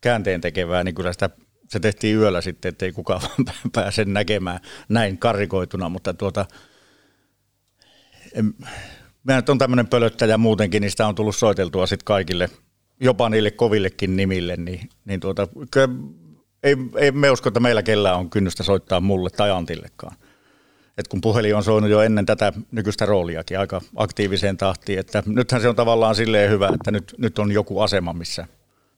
käänteen 0.00 0.40
tekevää, 0.40 0.84
niin 0.84 0.94
kyllä 0.94 1.12
sitä 1.12 1.30
se 1.68 1.80
tehtiin 1.80 2.16
yöllä 2.16 2.40
sitten, 2.40 2.68
ettei 2.68 2.92
kukaan 2.92 3.20
pääse 3.74 4.04
näkemään 4.04 4.60
näin 4.88 5.18
karikoituna, 5.18 5.88
mutta 5.88 6.14
tuota, 6.14 6.46
en, 8.34 8.54
mä 9.24 9.36
nyt 9.36 9.48
on 9.48 9.58
tämmöinen 9.58 9.86
pölöttäjä 9.86 10.38
muutenkin, 10.38 10.80
niin 10.80 10.90
sitä 10.90 11.06
on 11.06 11.14
tullut 11.14 11.36
soiteltua 11.36 11.86
sitten 11.86 12.04
kaikille, 12.04 12.50
jopa 13.00 13.28
niille 13.28 13.50
kovillekin 13.50 14.16
nimille, 14.16 14.56
niin, 14.56 14.88
niin 15.04 15.20
tuota, 15.20 15.48
ei, 16.66 16.76
ei 16.96 17.12
me 17.12 17.30
usko, 17.30 17.48
että 17.48 17.60
meillä 17.60 17.82
kellään 17.82 18.16
on 18.16 18.30
kynnystä 18.30 18.62
soittaa 18.62 19.00
mulle 19.00 19.30
tai 19.30 19.50
Antillekaan. 19.50 20.16
Et 20.98 21.08
kun 21.08 21.20
puhelin 21.20 21.56
on 21.56 21.64
soinut 21.64 21.90
jo 21.90 22.00
ennen 22.00 22.26
tätä 22.26 22.52
nykyistä 22.72 23.06
rooliakin 23.06 23.58
aika 23.58 23.80
aktiiviseen 23.96 24.56
tahtiin, 24.56 24.98
että 24.98 25.22
nythän 25.26 25.60
se 25.60 25.68
on 25.68 25.76
tavallaan 25.76 26.14
silleen 26.14 26.50
hyvä, 26.50 26.70
että 26.74 26.90
nyt, 26.90 27.14
nyt 27.18 27.38
on 27.38 27.52
joku 27.52 27.80
asema, 27.80 28.12
missä 28.12 28.46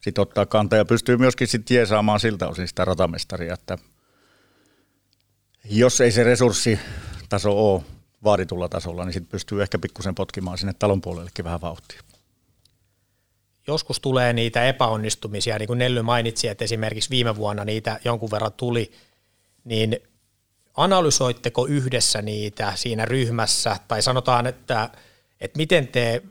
sit 0.01 0.17
ottaa 0.17 0.45
kantaa 0.45 0.77
ja 0.77 0.85
pystyy 0.85 1.17
myöskin 1.17 1.47
sitten 1.47 1.75
jeesaamaan 1.75 2.19
siltä 2.19 2.47
osin 2.47 2.67
sitä 2.67 2.85
ratamestaria, 2.85 3.53
että 3.53 3.77
jos 5.65 6.01
ei 6.01 6.11
se 6.11 6.23
resurssitaso 6.23 7.73
ole 7.73 7.81
vaaditulla 8.23 8.69
tasolla, 8.69 9.05
niin 9.05 9.13
sitten 9.13 9.31
pystyy 9.31 9.61
ehkä 9.61 9.79
pikkusen 9.79 10.15
potkimaan 10.15 10.57
sinne 10.57 10.73
talon 10.79 11.01
puolellekin 11.01 11.45
vähän 11.45 11.61
vauhtia. 11.61 12.01
Joskus 13.69 13.99
tulee 13.99 14.33
niitä 14.33 14.65
epäonnistumisia, 14.65 15.57
niin 15.57 15.67
kuin 15.67 15.79
Nelly 15.79 16.01
mainitsi, 16.01 16.47
että 16.47 16.63
esimerkiksi 16.63 17.09
viime 17.09 17.35
vuonna 17.35 17.65
niitä 17.65 17.99
jonkun 18.05 18.31
verran 18.31 18.53
tuli, 18.53 18.91
niin 19.63 19.99
analysoitteko 20.77 21.67
yhdessä 21.67 22.21
niitä 22.21 22.73
siinä 22.75 23.05
ryhmässä, 23.05 23.77
tai 23.87 24.01
sanotaan, 24.01 24.47
että, 24.47 24.89
että 25.41 25.57
miten 25.57 25.87
te 25.87 26.21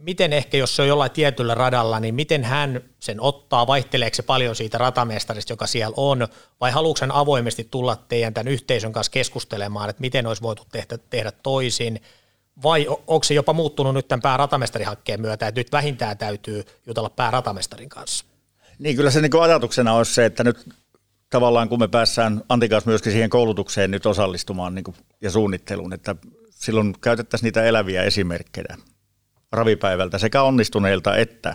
miten 0.00 0.32
ehkä, 0.32 0.56
jos 0.56 0.76
se 0.76 0.82
on 0.82 0.88
jollain 0.88 1.10
tietyllä 1.10 1.54
radalla, 1.54 2.00
niin 2.00 2.14
miten 2.14 2.44
hän 2.44 2.80
sen 3.00 3.20
ottaa, 3.20 3.66
vaihteleeko 3.66 4.14
se 4.14 4.22
paljon 4.22 4.56
siitä 4.56 4.78
ratamestarista, 4.78 5.52
joka 5.52 5.66
siellä 5.66 5.94
on, 5.96 6.28
vai 6.60 6.70
haluatko 6.70 7.00
hän 7.02 7.12
avoimesti 7.12 7.68
tulla 7.70 7.96
teidän 7.96 8.34
tämän 8.34 8.52
yhteisön 8.52 8.92
kanssa 8.92 9.12
keskustelemaan, 9.12 9.90
että 9.90 10.00
miten 10.00 10.26
olisi 10.26 10.42
voitu 10.42 10.66
tehdä, 10.72 10.98
tehdä 11.10 11.32
toisin, 11.42 12.02
vai 12.62 12.86
onko 12.88 13.24
se 13.24 13.34
jopa 13.34 13.52
muuttunut 13.52 13.94
nyt 13.94 14.08
tämän 14.08 14.22
pääratamestarihankkeen 14.22 15.20
myötä, 15.20 15.48
että 15.48 15.60
nyt 15.60 15.72
vähintään 15.72 16.18
täytyy 16.18 16.64
jutella 16.86 17.10
pääratamestarin 17.10 17.88
kanssa? 17.88 18.24
Niin 18.78 18.96
kyllä 18.96 19.10
se 19.10 19.20
niin 19.20 19.42
ajatuksena 19.42 19.94
olisi 19.94 20.14
se, 20.14 20.24
että 20.24 20.44
nyt 20.44 20.68
tavallaan 21.30 21.68
kun 21.68 21.78
me 21.78 21.88
päässään 21.88 22.42
Antikas 22.48 22.86
myöskin 22.86 23.12
siihen 23.12 23.30
koulutukseen 23.30 23.90
nyt 23.90 24.06
osallistumaan 24.06 24.74
niin 24.74 24.84
kuin, 24.84 24.96
ja 25.20 25.30
suunnitteluun, 25.30 25.92
että 25.92 26.16
silloin 26.50 26.94
käytettäisiin 27.00 27.46
niitä 27.46 27.64
eläviä 27.64 28.02
esimerkkejä 28.02 28.76
ravipäivältä 29.52 30.18
sekä 30.18 30.42
onnistuneilta 30.42 31.16
että 31.16 31.54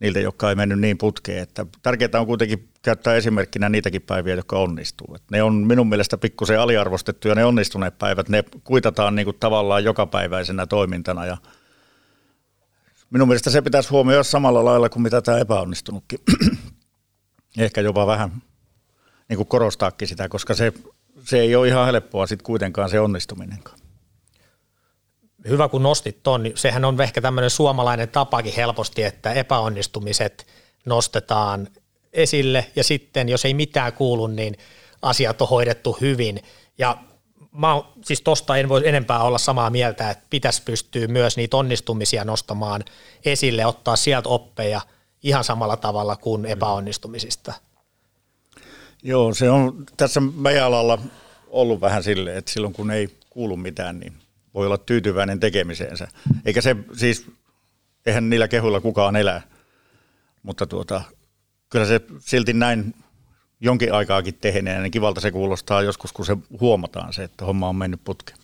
niiltä, 0.00 0.20
jotka 0.20 0.48
ei 0.48 0.54
mennyt 0.54 0.80
niin 0.80 0.98
putkeen. 0.98 1.42
Että 1.42 1.66
tärkeää 1.82 2.20
on 2.20 2.26
kuitenkin 2.26 2.68
käyttää 2.82 3.14
esimerkkinä 3.14 3.68
niitäkin 3.68 4.02
päiviä, 4.02 4.34
jotka 4.34 4.58
onnistuu. 4.58 5.14
Et 5.14 5.22
ne 5.30 5.42
on 5.42 5.54
minun 5.54 5.88
mielestä 5.88 6.18
pikkusen 6.18 6.60
aliarvostettu 6.60 7.28
ja 7.28 7.34
ne 7.34 7.44
onnistuneet 7.44 7.98
päivät, 7.98 8.28
ne 8.28 8.44
kuitataan 8.64 9.14
niin 9.14 9.24
kuin 9.24 9.36
tavallaan 9.40 9.84
jokapäiväisenä 9.84 10.66
toimintana 10.66 11.26
ja 11.26 11.36
minun 13.10 13.28
mielestä 13.28 13.50
se 13.50 13.62
pitäisi 13.62 13.88
huomioida 13.88 14.22
samalla 14.22 14.64
lailla 14.64 14.88
kuin 14.88 15.02
mitä 15.02 15.22
tämä 15.22 15.38
epäonnistunutkin. 15.38 16.18
Ehkä 17.58 17.80
jopa 17.80 18.06
vähän 18.06 18.42
niin 19.28 19.36
kuin 19.36 19.48
korostaakin 19.48 20.08
sitä, 20.08 20.28
koska 20.28 20.54
se, 20.54 20.72
se 21.24 21.40
ei 21.40 21.56
ole 21.56 21.68
ihan 21.68 21.86
helppoa 21.86 22.26
sitten 22.26 22.44
kuitenkaan 22.44 22.90
se 22.90 23.00
onnistuminenkaan 23.00 23.83
hyvä 25.48 25.68
kun 25.68 25.82
nostit 25.82 26.22
ton, 26.22 26.42
niin 26.42 26.56
sehän 26.56 26.84
on 26.84 27.00
ehkä 27.00 27.20
tämmöinen 27.20 27.50
suomalainen 27.50 28.08
tapakin 28.08 28.54
helposti, 28.56 29.02
että 29.02 29.32
epäonnistumiset 29.32 30.46
nostetaan 30.84 31.68
esille 32.12 32.66
ja 32.76 32.84
sitten 32.84 33.28
jos 33.28 33.44
ei 33.44 33.54
mitään 33.54 33.92
kuulu, 33.92 34.26
niin 34.26 34.56
asiat 35.02 35.42
on 35.42 35.48
hoidettu 35.48 35.98
hyvin. 36.00 36.40
Ja 36.78 36.96
mä 37.52 37.74
oon, 37.74 37.86
siis 38.04 38.20
tosta 38.22 38.56
en 38.56 38.68
voi 38.68 38.88
enempää 38.88 39.22
olla 39.22 39.38
samaa 39.38 39.70
mieltä, 39.70 40.10
että 40.10 40.26
pitäisi 40.30 40.62
pystyä 40.62 41.06
myös 41.06 41.36
niitä 41.36 41.56
onnistumisia 41.56 42.24
nostamaan 42.24 42.84
esille, 43.24 43.66
ottaa 43.66 43.96
sieltä 43.96 44.28
oppeja 44.28 44.80
ihan 45.22 45.44
samalla 45.44 45.76
tavalla 45.76 46.16
kuin 46.16 46.46
epäonnistumisista. 46.46 47.52
Joo, 49.02 49.34
se 49.34 49.50
on 49.50 49.86
tässä 49.96 50.20
meidän 50.20 50.64
alalla 50.64 50.98
ollut 51.48 51.80
vähän 51.80 52.02
silleen, 52.02 52.36
että 52.36 52.50
silloin 52.50 52.72
kun 52.72 52.90
ei 52.90 53.08
kuulu 53.30 53.56
mitään, 53.56 54.00
niin 54.00 54.23
voi 54.54 54.66
olla 54.66 54.78
tyytyväinen 54.78 55.40
tekemiseensä. 55.40 56.08
Eikä 56.44 56.60
se 56.60 56.76
siis, 56.96 57.26
eihän 58.06 58.30
niillä 58.30 58.48
kehuilla 58.48 58.80
kukaan 58.80 59.16
elää, 59.16 59.42
mutta 60.42 60.66
tuota, 60.66 61.02
kyllä 61.70 61.86
se 61.86 62.00
silti 62.18 62.52
näin 62.52 62.94
jonkin 63.60 63.92
aikaakin 63.92 64.34
tehneen, 64.34 64.82
niin 64.82 64.90
kivalta 64.90 65.20
se 65.20 65.30
kuulostaa 65.30 65.82
joskus, 65.82 66.12
kun 66.12 66.26
se 66.26 66.36
huomataan 66.60 67.12
se, 67.12 67.24
että 67.24 67.44
homma 67.44 67.68
on 67.68 67.76
mennyt 67.76 68.00
putkeen. 68.04 68.38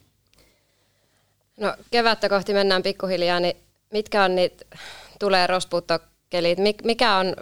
No 1.61 1.75
kevättä 1.90 2.29
kohti 2.29 2.52
mennään 2.52 2.83
pikkuhiljaa, 2.83 3.40
niin 3.40 3.57
mitkä 3.93 4.25
on 4.25 4.35
niitä 4.35 4.64
tulee 5.19 5.47
rospuuttokelit, 5.47 6.59
mikä 6.85 7.17
on, 7.17 7.35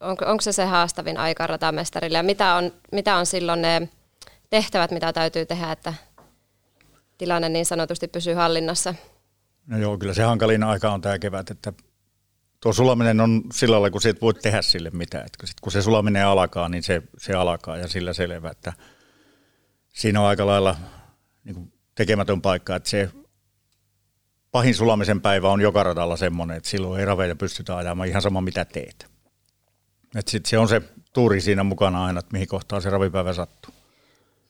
onko, 0.00 0.24
onko 0.24 0.40
se 0.40 0.52
se 0.52 0.64
haastavin 0.64 1.16
aika 1.16 1.46
ratamestarille 1.46 2.18
ja 2.18 2.22
mitä 2.22 2.54
on, 2.54 2.72
mitä 2.92 3.16
on 3.16 3.26
silloin 3.26 3.62
ne 3.62 3.88
tehtävät, 4.50 4.90
mitä 4.90 5.12
täytyy 5.12 5.46
tehdä, 5.46 5.72
että 5.72 5.94
tilanne 7.18 7.48
niin 7.48 7.66
sanotusti 7.66 8.08
pysyy 8.08 8.34
hallinnassa? 8.34 8.94
No 9.66 9.78
joo, 9.78 9.98
kyllä 9.98 10.14
se 10.14 10.22
hankalin 10.22 10.62
aika 10.62 10.92
on 10.92 11.00
tämä 11.00 11.18
kevät, 11.18 11.50
että 11.50 11.72
tuo 12.60 12.72
sulaminen 12.72 13.20
on 13.20 13.42
sillä 13.52 13.74
lailla, 13.74 13.90
kun 13.90 14.00
et 14.08 14.22
voi 14.22 14.34
tehdä 14.34 14.62
sille 14.62 14.90
mitään. 14.90 15.26
Että 15.26 15.46
sit 15.46 15.60
kun 15.60 15.72
se 15.72 15.82
sulaminen 15.82 16.26
alkaa, 16.26 16.68
niin 16.68 16.82
se, 16.82 17.02
se 17.18 17.32
alkaa 17.32 17.76
ja 17.76 17.88
sillä 17.88 18.12
selvä, 18.12 18.50
että 18.50 18.72
siinä 19.94 20.20
on 20.20 20.26
aika 20.26 20.46
lailla 20.46 20.76
niin 21.44 21.54
kuin 21.54 21.72
tekemätön 21.94 22.42
paikka, 22.42 22.76
että 22.76 22.88
se 22.88 23.10
pahin 24.50 24.74
sulamisen 24.74 25.20
päivä 25.20 25.48
on 25.48 25.60
joka 25.60 25.82
radalla 25.82 26.16
semmoinen, 26.16 26.56
että 26.56 26.68
silloin 26.68 27.00
ei 27.00 27.06
raveja 27.06 27.36
pystytä 27.36 27.76
ajamaan 27.76 28.08
ihan 28.08 28.22
sama 28.22 28.40
mitä 28.40 28.64
teet. 28.64 29.06
Että 30.16 30.30
sit 30.30 30.46
se 30.46 30.58
on 30.58 30.68
se 30.68 30.82
tuuri 31.12 31.40
siinä 31.40 31.62
mukana 31.64 32.04
aina, 32.04 32.20
että 32.20 32.32
mihin 32.32 32.48
kohtaan 32.48 32.82
se 32.82 32.90
ravipäivä 32.90 33.32
sattuu. 33.32 33.74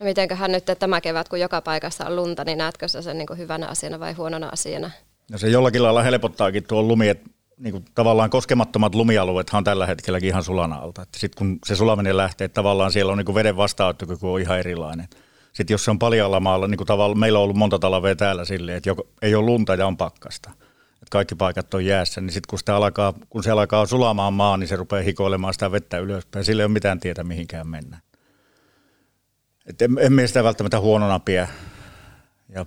No 0.01 0.05
mitenköhän 0.05 0.53
nyt 0.53 0.65
tämä 0.79 1.01
kevät, 1.01 1.29
kun 1.29 1.41
joka 1.41 1.61
paikassa 1.61 2.07
on 2.07 2.17
lunta, 2.17 2.45
niin 2.45 2.59
näetkö 2.59 2.89
sä 2.89 3.03
sen 3.03 3.19
niin 3.19 3.27
kuin 3.27 3.39
hyvänä 3.39 3.67
asiana 3.67 4.01
vai 4.01 4.13
huonona 4.13 4.49
asiana? 4.53 4.91
No 5.31 5.39
se 5.39 5.49
jollakin 5.49 5.83
lailla 5.83 6.03
helpottaakin 6.03 6.65
tuo 6.65 6.83
lumi, 6.83 7.09
että 7.09 7.31
niin 7.59 7.73
kuin 7.73 7.85
tavallaan 7.95 8.31
koskemattomat 8.31 8.95
lumialueethan 8.95 9.59
on 9.59 9.65
tällä 9.65 9.87
hetkelläkin 9.87 10.29
ihan 10.29 10.45
sulana 10.45 10.77
alta. 10.77 11.07
Sitten 11.17 11.39
kun 11.39 11.59
se 11.67 11.77
sulaminen 11.77 12.17
lähtee, 12.17 12.45
että 12.45 12.55
tavallaan 12.55 12.93
siellä 12.93 13.13
on 13.13 13.19
niin 13.19 13.27
kuin 13.27 13.35
veden 13.35 13.57
vastaanottokyky 13.57 14.27
on 14.27 14.41
ihan 14.41 14.59
erilainen. 14.59 15.09
Sitten 15.53 15.75
jos 15.75 15.85
se 15.85 15.91
on 15.91 15.99
paljalla 15.99 16.41
maalla, 16.41 16.69
niin 16.69 16.79
kuin 16.79 16.87
tavallaan 16.87 17.19
meillä 17.19 17.39
on 17.39 17.43
ollut 17.43 17.57
monta 17.57 17.79
talvea 17.79 18.17
täällä 18.17 18.45
silleen, 18.45 18.77
että 18.77 18.91
joko, 18.91 19.09
ei 19.23 19.35
ole 19.35 19.47
lunta 19.47 19.75
ja 19.75 19.87
on 19.87 19.97
pakkasta. 19.97 20.51
Että 20.93 21.11
kaikki 21.11 21.35
paikat 21.35 21.75
on 21.75 21.85
jäässä, 21.85 22.21
niin 22.21 22.33
sitten 22.33 22.51
kun, 22.51 22.59
sitä 22.59 22.77
alkaa, 22.77 23.15
kun 23.31 23.43
se 23.43 23.51
alkaa 23.51 23.87
sulamaan 23.87 24.33
maa, 24.33 24.57
niin 24.57 24.69
se 24.69 24.77
rupeaa 24.77 25.03
hikoilemaan 25.03 25.53
sitä 25.53 25.73
vettä 25.73 25.99
ylöspäin. 25.99 26.45
Sillä 26.45 26.63
ei 26.63 26.65
ole 26.65 26.73
mitään 26.73 27.01
tietä 27.01 27.25
mihinkään 27.25 27.69
mennä. 27.69 27.99
Et 29.69 29.83
en, 29.83 29.99
en 30.21 30.29
sitä 30.29 30.45
välttämättä 30.45 30.81
huonona 30.81 31.19
pidä. 31.19 31.49
Ja 32.49 32.67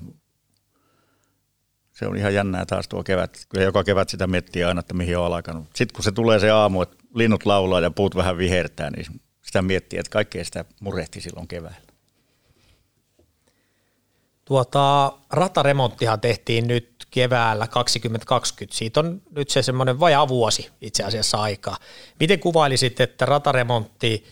se 1.91 2.07
on 2.07 2.17
ihan 2.17 2.33
jännää 2.33 2.65
taas 2.65 2.87
tuo 2.87 3.03
kevät. 3.03 3.45
Kyllä 3.49 3.65
joka 3.65 3.83
kevät 3.83 4.09
sitä 4.09 4.27
miettii 4.27 4.63
aina, 4.63 4.79
että 4.79 4.93
mihin 4.93 5.17
on 5.17 5.25
alkanut. 5.25 5.67
Sitten 5.75 5.95
kun 5.95 6.03
se 6.03 6.11
tulee 6.11 6.39
se 6.39 6.49
aamu, 6.49 6.81
että 6.81 6.97
linnut 7.15 7.45
laulaa 7.45 7.79
ja 7.79 7.91
puut 7.91 8.15
vähän 8.15 8.37
vihertää, 8.37 8.89
niin 8.89 9.21
sitä 9.41 9.61
miettii, 9.61 9.99
että 9.99 10.09
kaikkea 10.09 10.45
sitä 10.45 10.65
murehti 10.79 11.21
silloin 11.21 11.47
keväällä. 11.47 11.91
Tuota, 14.45 15.13
rataremonttihan 15.29 16.21
tehtiin 16.21 16.67
nyt 16.67 17.07
keväällä 17.11 17.67
2020. 17.67 18.77
Siitä 18.77 18.99
on 18.99 19.21
nyt 19.35 19.49
se 19.49 19.61
semmoinen 19.61 19.99
vajaa 19.99 20.27
vuosi 20.27 20.69
itse 20.81 21.03
asiassa 21.03 21.37
aikaa. 21.37 21.77
Miten 22.19 22.39
kuvailisit, 22.39 22.99
että 22.99 23.25
rataremontti 23.25 24.27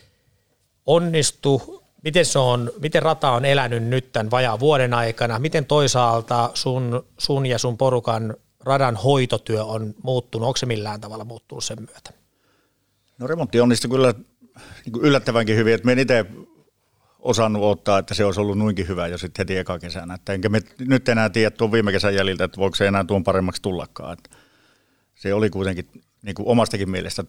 onnistui? 0.86 1.78
Miten, 2.03 2.25
se 2.25 2.39
on, 2.39 2.72
miten 2.82 3.01
rata 3.01 3.32
on 3.32 3.46
elänyt 3.46 3.84
nyt 3.84 4.12
tämän 4.12 4.32
vajaa 4.32 4.60
vuoden 4.60 4.94
aikana? 4.94 5.39
Miten 5.39 5.65
toisaalta 5.65 6.51
sun, 6.53 7.06
sun 7.18 7.46
ja 7.46 7.58
sun 7.58 7.77
porukan 7.77 8.36
radan 8.60 8.96
hoitotyö 8.96 9.63
on 9.63 9.96
muuttunut? 10.03 10.48
Onko 10.48 10.58
se 10.58 10.65
millään 10.65 11.01
tavalla 11.01 11.25
muuttunut 11.25 11.63
sen 11.63 11.77
myötä? 11.79 12.12
No 13.18 13.27
remontti 13.27 13.62
onnistui 13.62 13.89
kyllä 13.89 14.13
niin 14.86 15.01
yllättävänkin 15.01 15.56
hyvin, 15.56 15.74
että 15.74 15.86
me 15.86 16.01
itse 16.01 16.25
osannut 17.20 17.63
ottaa, 17.63 18.00
että 18.00 18.13
se 18.13 18.25
olisi 18.25 18.39
ollut 18.39 18.58
noinkin 18.58 18.88
hyvä 18.88 19.08
jo 19.08 19.18
sitten 19.18 19.44
heti 19.44 19.58
eka 19.58 19.79
kesänä. 19.79 20.13
Että 20.13 20.34
enkä 20.34 20.50
me 20.50 20.62
nyt 20.79 21.10
enää 21.10 21.29
tiedä 21.29 21.51
tuon 21.51 21.72
viime 21.72 21.91
kesän 21.91 22.15
jäljiltä, 22.15 22.44
että 22.44 22.58
voiko 22.58 22.75
se 22.75 22.88
enää 22.88 23.03
tuon 23.03 23.24
paremmaksi 23.24 23.62
tullakaan. 23.62 24.13
Että 24.13 24.29
se 25.15 25.34
oli 25.34 25.50
kuitenkin 25.50 25.89
niin 26.22 26.36
kuin 26.36 26.48
omastakin 26.48 26.89
mielestä 26.89 27.24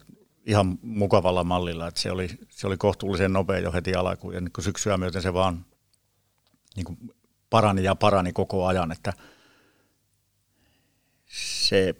ihan 0.45 0.79
mukavalla 0.81 1.43
mallilla, 1.43 1.87
että 1.87 2.01
se 2.01 2.11
oli, 2.11 2.29
se 2.49 2.67
oli 2.67 2.77
kohtuullisen 2.77 3.33
nopea 3.33 3.59
jo 3.59 3.71
heti 3.71 3.95
alkuun. 3.95 4.33
Ja 4.33 4.41
niin 4.41 4.51
kuin 4.51 4.65
syksyä 4.65 4.97
myöten 4.97 5.21
se 5.21 5.33
vaan 5.33 5.65
niin 6.75 6.85
kuin 6.85 6.97
parani 7.49 7.83
ja 7.83 7.95
parani 7.95 8.33
koko 8.33 8.65
ajan, 8.65 8.91
että 8.91 9.13
se 11.31 11.95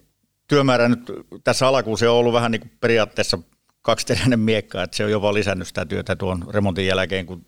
työmäärä 0.48 0.88
nyt 0.88 1.12
tässä 1.44 1.68
alkuun 1.68 1.98
se 1.98 2.08
on 2.08 2.16
ollut 2.16 2.32
vähän 2.32 2.50
niin 2.50 2.60
kuin 2.60 2.72
periaatteessa 2.80 3.38
kaksiteräinen 3.82 4.40
miekka, 4.40 4.82
että 4.82 4.96
se 4.96 5.04
on 5.04 5.10
jopa 5.10 5.34
lisännyt 5.34 5.68
sitä 5.68 5.84
työtä 5.84 6.16
tuon 6.16 6.44
remontin 6.50 6.86
jälkeen, 6.86 7.26
kun 7.26 7.46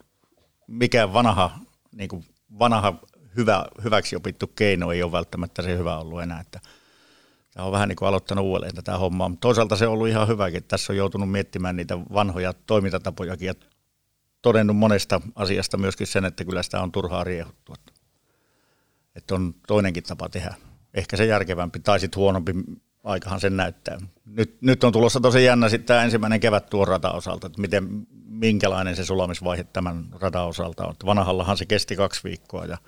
mikään 0.67 1.13
vanha, 1.13 1.59
niin 1.93 2.09
kuin 2.09 2.25
vanha 2.59 2.95
hyvä, 3.37 3.67
hyväksi 3.85 4.17
opittu 4.17 4.47
keino 4.47 4.93
ei 4.93 5.03
ole 5.03 5.13
välttämättä 5.13 5.63
se 5.63 5.79
hyvä 5.79 5.99
ollut 5.99 6.23
enää, 6.23 6.41
että 6.41 6.61
Tämä 7.55 7.67
on 7.67 7.73
vähän 7.73 7.89
niin 7.89 7.97
kuin 7.97 8.09
aloittanut 8.09 8.45
uudelleen 8.45 8.75
tätä 8.75 8.99
hommaa, 8.99 9.29
mutta 9.29 9.49
toisaalta 9.49 9.77
se 9.77 9.87
on 9.87 9.93
ollut 9.93 10.09
ihan 10.09 10.29
hyväkin, 10.29 10.65
tässä 10.65 10.93
on 10.93 10.97
joutunut 10.97 11.31
miettimään 11.31 11.77
niitä 11.77 11.99
vanhoja 11.99 12.53
toimintatapojakin 12.67 13.47
ja 13.47 13.55
todennut 14.43 14.77
monesta 14.77 15.21
asiasta 15.35 15.77
myöskin 15.77 16.07
sen, 16.07 16.25
että 16.25 16.45
kyllä 16.45 16.63
sitä 16.63 16.81
on 16.81 16.93
turhaa 16.93 17.25
riehuttua. 17.25 17.77
Että 19.17 19.35
on 19.35 19.55
toinenkin 19.67 20.03
tapa 20.03 20.29
tehdä. 20.29 20.55
Ehkä 20.95 21.17
se 21.17 21.25
järkevämpi 21.25 21.81
tai 21.81 22.01
sitten 22.01 22.21
huonompi 22.21 22.53
aikahan 23.05 23.41
sen 23.41 23.57
näyttää. 23.57 23.99
Nyt, 24.25 24.63
nyt 24.63 24.85
on 24.85 24.93
tulossa 24.93 25.21
tosi 25.21 25.45
jännä 25.45 25.69
sitten 25.69 25.87
tämä 25.87 26.05
ensimmäinen 26.05 26.41
kevät 26.41 26.67
tuon 26.71 26.89
osalta, 27.13 27.47
että 27.47 27.61
miten, 27.61 28.07
minkälainen 28.25 28.97
se 28.97 29.05
sulamisvaihe 29.05 29.65
tämän 29.65 30.05
osalta 30.47 30.87
on. 30.87 30.95
Vanhallahan 31.07 31.57
se 31.57 31.67
kesti 31.67 31.97
kaksi 31.97 32.25
viikkoa 32.25 32.65
ja 32.65 32.79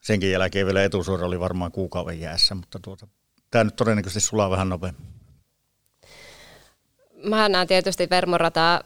senkin 0.00 0.30
jälkeen 0.30 0.66
vielä 0.66 0.84
etusuora 0.84 1.26
oli 1.26 1.40
varmaan 1.40 1.72
kuukauden 1.72 2.20
jäässä, 2.20 2.54
mutta 2.54 2.78
tuota, 2.78 3.06
tämä 3.50 3.64
nyt 3.64 3.76
todennäköisesti 3.76 4.28
sulaa 4.28 4.50
vähän 4.50 4.68
nopeammin. 4.68 5.06
Mä 7.24 7.48
näen 7.48 7.66
tietysti 7.66 8.10
Vermorataa 8.10 8.80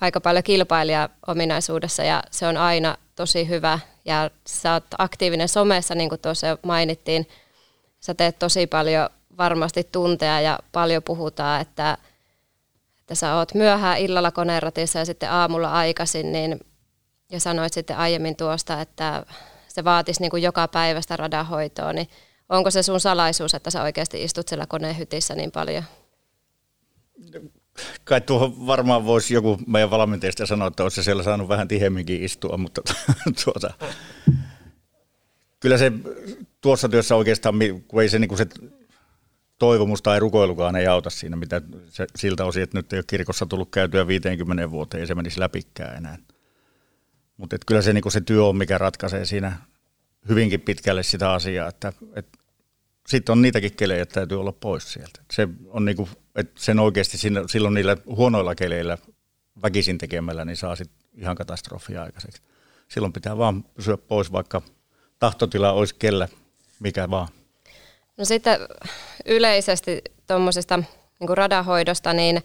aika 0.00 0.20
paljon 0.20 0.44
kilpailija-ominaisuudessa 0.44 2.04
ja 2.04 2.22
se 2.30 2.46
on 2.46 2.56
aina 2.56 2.96
tosi 3.16 3.48
hyvä. 3.48 3.78
Ja 4.04 4.30
sä 4.46 4.72
oot 4.72 4.84
aktiivinen 4.98 5.48
somessa, 5.48 5.94
niin 5.94 6.08
kuin 6.08 6.20
tuossa 6.20 6.58
mainittiin. 6.62 7.28
Sä 8.00 8.14
teet 8.14 8.38
tosi 8.38 8.66
paljon 8.66 9.10
varmasti 9.38 9.88
tunteja 9.92 10.40
ja 10.40 10.58
paljon 10.72 11.02
puhutaan, 11.02 11.60
että, 11.60 11.98
että 13.00 13.14
sä 13.14 13.34
oot 13.34 13.54
myöhään 13.54 13.98
illalla 13.98 14.30
koneratissa 14.30 14.98
ja 14.98 15.04
sitten 15.04 15.30
aamulla 15.30 15.72
aikaisin, 15.72 16.32
niin, 16.32 16.60
ja 17.30 17.40
sanoit 17.40 17.72
sitten 17.72 17.96
aiemmin 17.96 18.36
tuosta, 18.36 18.80
että 18.80 19.26
se 19.68 19.84
vaatisi 19.84 20.20
niin 20.20 20.30
kuin 20.30 20.42
joka 20.42 20.68
päivästä 20.68 21.16
radanhoitoa, 21.16 21.92
niin 21.92 22.08
onko 22.52 22.70
se 22.70 22.82
sun 22.82 23.00
salaisuus, 23.00 23.54
että 23.54 23.70
sä 23.70 23.82
oikeasti 23.82 24.24
istut 24.24 24.48
siellä 24.48 24.66
konehytissä 24.66 25.34
niin 25.34 25.50
paljon? 25.50 25.84
Kai 28.04 28.20
tuohon 28.20 28.66
varmaan 28.66 29.06
voisi 29.06 29.34
joku 29.34 29.58
meidän 29.66 29.90
valmentajista 29.90 30.46
sanoa, 30.46 30.68
että 30.68 30.82
olisi 30.82 31.02
siellä 31.02 31.22
saanut 31.22 31.48
vähän 31.48 31.68
tihemminkin 31.68 32.24
istua, 32.24 32.56
mutta 32.56 32.82
tuota, 33.44 33.74
kyllä 35.60 35.78
se 35.78 35.92
tuossa 36.60 36.88
työssä 36.88 37.16
oikeastaan, 37.16 37.54
kun 37.88 38.02
ei 38.02 38.08
se, 38.08 38.18
niin 38.18 38.28
kuin 38.28 38.38
se 38.38 38.46
toivomus 39.58 40.02
tai 40.02 40.20
rukoilukaan 40.20 40.76
ei 40.76 40.86
auta 40.86 41.10
siinä, 41.10 41.36
mitä 41.36 41.62
se, 41.88 42.06
siltä 42.16 42.44
osin, 42.44 42.62
että 42.62 42.78
nyt 42.78 42.92
ei 42.92 42.98
ole 42.98 43.04
kirkossa 43.06 43.46
tullut 43.46 43.70
käytyä 43.70 44.06
50 44.06 44.70
vuoteen 44.70 45.00
ja 45.00 45.06
se 45.06 45.14
menisi 45.14 45.40
läpikään 45.40 45.96
enää. 45.96 46.18
Mutta 47.36 47.56
kyllä 47.66 47.82
se, 47.82 47.92
niin 47.92 48.12
se 48.12 48.20
työ 48.20 48.44
on, 48.44 48.56
mikä 48.56 48.78
ratkaisee 48.78 49.24
siinä 49.24 49.58
hyvinkin 50.28 50.60
pitkälle 50.60 51.02
sitä 51.02 51.32
asiaa, 51.32 51.68
että, 51.68 51.92
että 52.16 52.38
sitten 53.08 53.32
on 53.32 53.42
niitäkin 53.42 53.76
kelejä, 53.76 54.02
että 54.02 54.14
täytyy 54.14 54.40
olla 54.40 54.52
pois 54.52 54.92
sieltä. 54.92 55.20
Se 55.32 55.48
on 55.68 55.84
niin 55.84 55.96
kuin, 55.96 56.10
että 56.36 56.60
sen 56.62 56.78
oikeasti 56.78 57.18
silloin 57.46 57.74
niillä 57.74 57.96
huonoilla 58.06 58.54
keleillä 58.54 58.98
väkisin 59.62 59.98
tekemällä, 59.98 60.44
niin 60.44 60.56
saa 60.56 60.76
sitten 60.76 60.98
ihan 61.18 61.36
katastrofia 61.36 62.02
aikaiseksi. 62.02 62.42
Silloin 62.88 63.12
pitää 63.12 63.38
vaan 63.38 63.62
pysyä 63.62 63.96
pois, 63.96 64.32
vaikka 64.32 64.62
tahtotila 65.18 65.72
olisi 65.72 65.94
kellä, 65.94 66.28
mikä 66.80 67.10
vaan. 67.10 67.28
No 68.16 68.24
sitten 68.24 68.58
yleisesti 69.26 70.02
tuommoisesta 70.26 70.82
niin 71.20 71.36
radahoidosta, 71.36 72.12
niin 72.12 72.42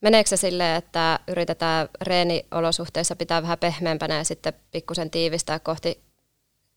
meneekö 0.00 0.28
se 0.28 0.36
silleen, 0.36 0.76
että 0.76 1.20
yritetään 1.28 1.88
reeniolosuhteissa 2.02 3.16
pitää 3.16 3.42
vähän 3.42 3.58
pehmeämpänä 3.58 4.16
ja 4.16 4.24
sitten 4.24 4.52
pikkusen 4.70 5.10
tiivistää 5.10 5.58
kohti 5.58 6.00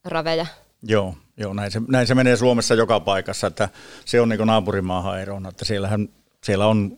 raveja? 0.05 0.45
Joo, 0.83 1.15
joo 1.37 1.53
näin, 1.53 1.71
se, 1.71 1.81
näin 1.87 2.07
se 2.07 2.15
menee 2.15 2.35
Suomessa 2.35 2.73
joka 2.73 2.99
paikassa, 2.99 3.47
että 3.47 3.69
se 4.05 4.21
on 4.21 4.29
niin 4.29 4.47
naapurimaahan 4.47 5.21
erona, 5.21 5.49
että 5.49 5.65
siellähän, 5.65 6.09
siellä 6.43 6.67
on 6.67 6.97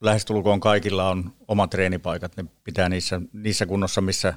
lähestulkoon 0.00 0.60
kaikilla 0.60 1.08
on 1.08 1.32
omat 1.48 1.70
treenipaikat, 1.70 2.36
ne 2.36 2.44
pitää 2.64 2.88
niissä, 2.88 3.20
niissä 3.32 3.66
kunnossa, 3.66 4.00
missä 4.00 4.34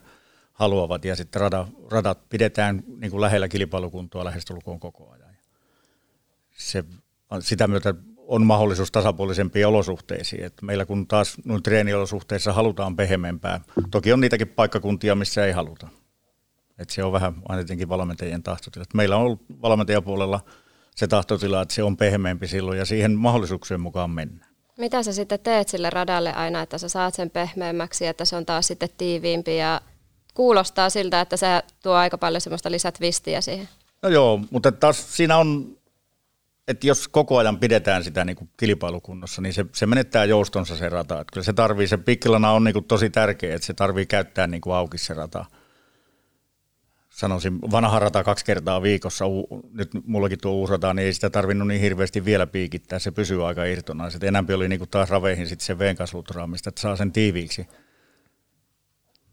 haluavat 0.53 1.05
ja 1.05 1.15
sitten 1.15 1.41
rada, 1.41 1.67
radat 1.91 2.29
pidetään 2.29 2.83
niin 2.97 3.11
kuin 3.11 3.21
lähellä 3.21 3.47
kilpailukuntoa 3.47 4.25
lähestulkoon 4.25 4.79
koko 4.79 5.11
ajan 5.11 5.23
se, 6.57 6.83
sitä 7.39 7.67
myötä 7.67 7.93
on 8.17 8.45
mahdollisuus 8.45 8.91
tasapuolisempiin 8.91 9.67
olosuhteisiin. 9.67 10.43
Et 10.43 10.53
meillä 10.61 10.85
kun 10.85 11.07
taas 11.07 11.37
noin 11.45 11.63
treeniolosuhteissa 11.63 12.53
halutaan 12.53 12.95
pehmeämpää, 12.95 13.61
toki 13.91 14.13
on 14.13 14.19
niitäkin 14.19 14.47
paikkakuntia, 14.47 15.15
missä 15.15 15.45
ei 15.45 15.51
haluta. 15.51 15.87
Et 16.79 16.89
se 16.89 17.03
on 17.03 17.11
vähän 17.11 17.33
ainakin 17.49 17.89
valmentajien 17.89 18.43
tahtotila. 18.43 18.83
Et 18.83 18.93
meillä 18.93 19.15
on 19.15 19.21
ollut 19.21 19.41
valmentajapuolella 19.61 20.39
se 20.95 21.07
tahtotila, 21.07 21.61
että 21.61 21.73
se 21.73 21.83
on 21.83 21.97
pehmeämpi 21.97 22.47
silloin 22.47 22.77
ja 22.77 22.85
siihen 22.85 23.11
mahdollisuuksien 23.11 23.81
mukaan 23.81 24.09
mennä. 24.09 24.45
Mitä 24.77 25.03
sä 25.03 25.13
sitten 25.13 25.39
teet 25.39 25.69
sille 25.69 25.89
radalle 25.89 26.33
aina, 26.33 26.61
että 26.61 26.77
sä 26.77 26.89
saat 26.89 27.13
sen 27.13 27.29
pehmeämmäksi, 27.29 28.07
että 28.07 28.25
se 28.25 28.35
on 28.35 28.45
taas 28.45 28.67
sitten 28.67 28.89
tiiviimpi 28.97 29.57
ja 29.57 29.81
kuulostaa 30.33 30.89
siltä, 30.89 31.21
että 31.21 31.37
se 31.37 31.47
tuo 31.83 31.93
aika 31.93 32.17
paljon 32.17 32.41
semmoista 32.41 32.71
lisätvistiä 32.71 33.41
siihen? 33.41 33.69
No 34.01 34.09
joo, 34.09 34.39
mutta 34.51 34.71
taas 34.71 35.15
siinä 35.15 35.37
on 35.37 35.77
että 36.67 36.87
jos 36.87 37.07
koko 37.07 37.37
ajan 37.37 37.59
pidetään 37.59 38.03
sitä 38.03 38.25
niin 38.25 38.35
kuin 38.35 38.49
kilpailukunnossa, 38.57 39.41
niin 39.41 39.53
se, 39.53 39.65
se 39.71 39.85
menettää 39.85 40.25
joustonsa 40.25 40.75
se 40.75 40.89
rata. 40.89 41.21
Että 41.21 41.31
kyllä 41.33 41.45
se 41.45 41.53
tarvii, 41.53 41.87
se 41.87 41.97
pikkilana 41.97 42.51
on 42.51 42.63
niin 42.63 42.73
kuin 42.73 42.85
tosi 42.85 43.09
tärkeä, 43.09 43.55
että 43.55 43.67
se 43.67 43.73
tarvii 43.73 44.05
käyttää 44.05 44.47
niin 44.47 44.61
kuin 44.61 44.75
auki 44.75 44.97
se 44.97 45.13
rata. 45.13 45.45
Sanoisin, 47.13 47.61
vanha 47.61 47.99
rata 47.99 48.23
kaksi 48.23 48.45
kertaa 48.45 48.81
viikossa, 48.81 49.25
nyt 49.73 49.91
mullakin 50.05 50.39
tuo 50.41 50.51
uusi 50.51 50.71
rata, 50.71 50.93
niin 50.93 51.05
ei 51.05 51.13
sitä 51.13 51.29
tarvinnut 51.29 51.67
niin 51.67 51.81
hirveästi 51.81 52.25
vielä 52.25 52.47
piikittää, 52.47 52.99
se 52.99 53.11
pysyy 53.11 53.47
aika 53.47 53.65
irtona. 53.65 54.09
Sitten 54.09 54.27
enemmän 54.27 54.55
oli 54.55 54.69
niin 54.69 54.79
kuin 54.79 54.89
taas 54.89 55.09
raveihin 55.09 55.47
sitten 55.47 55.65
se 55.65 55.79
veenkasvutraamista, 55.79 56.69
että 56.69 56.81
saa 56.81 56.95
sen 56.95 57.11
tiiviiksi. 57.11 57.67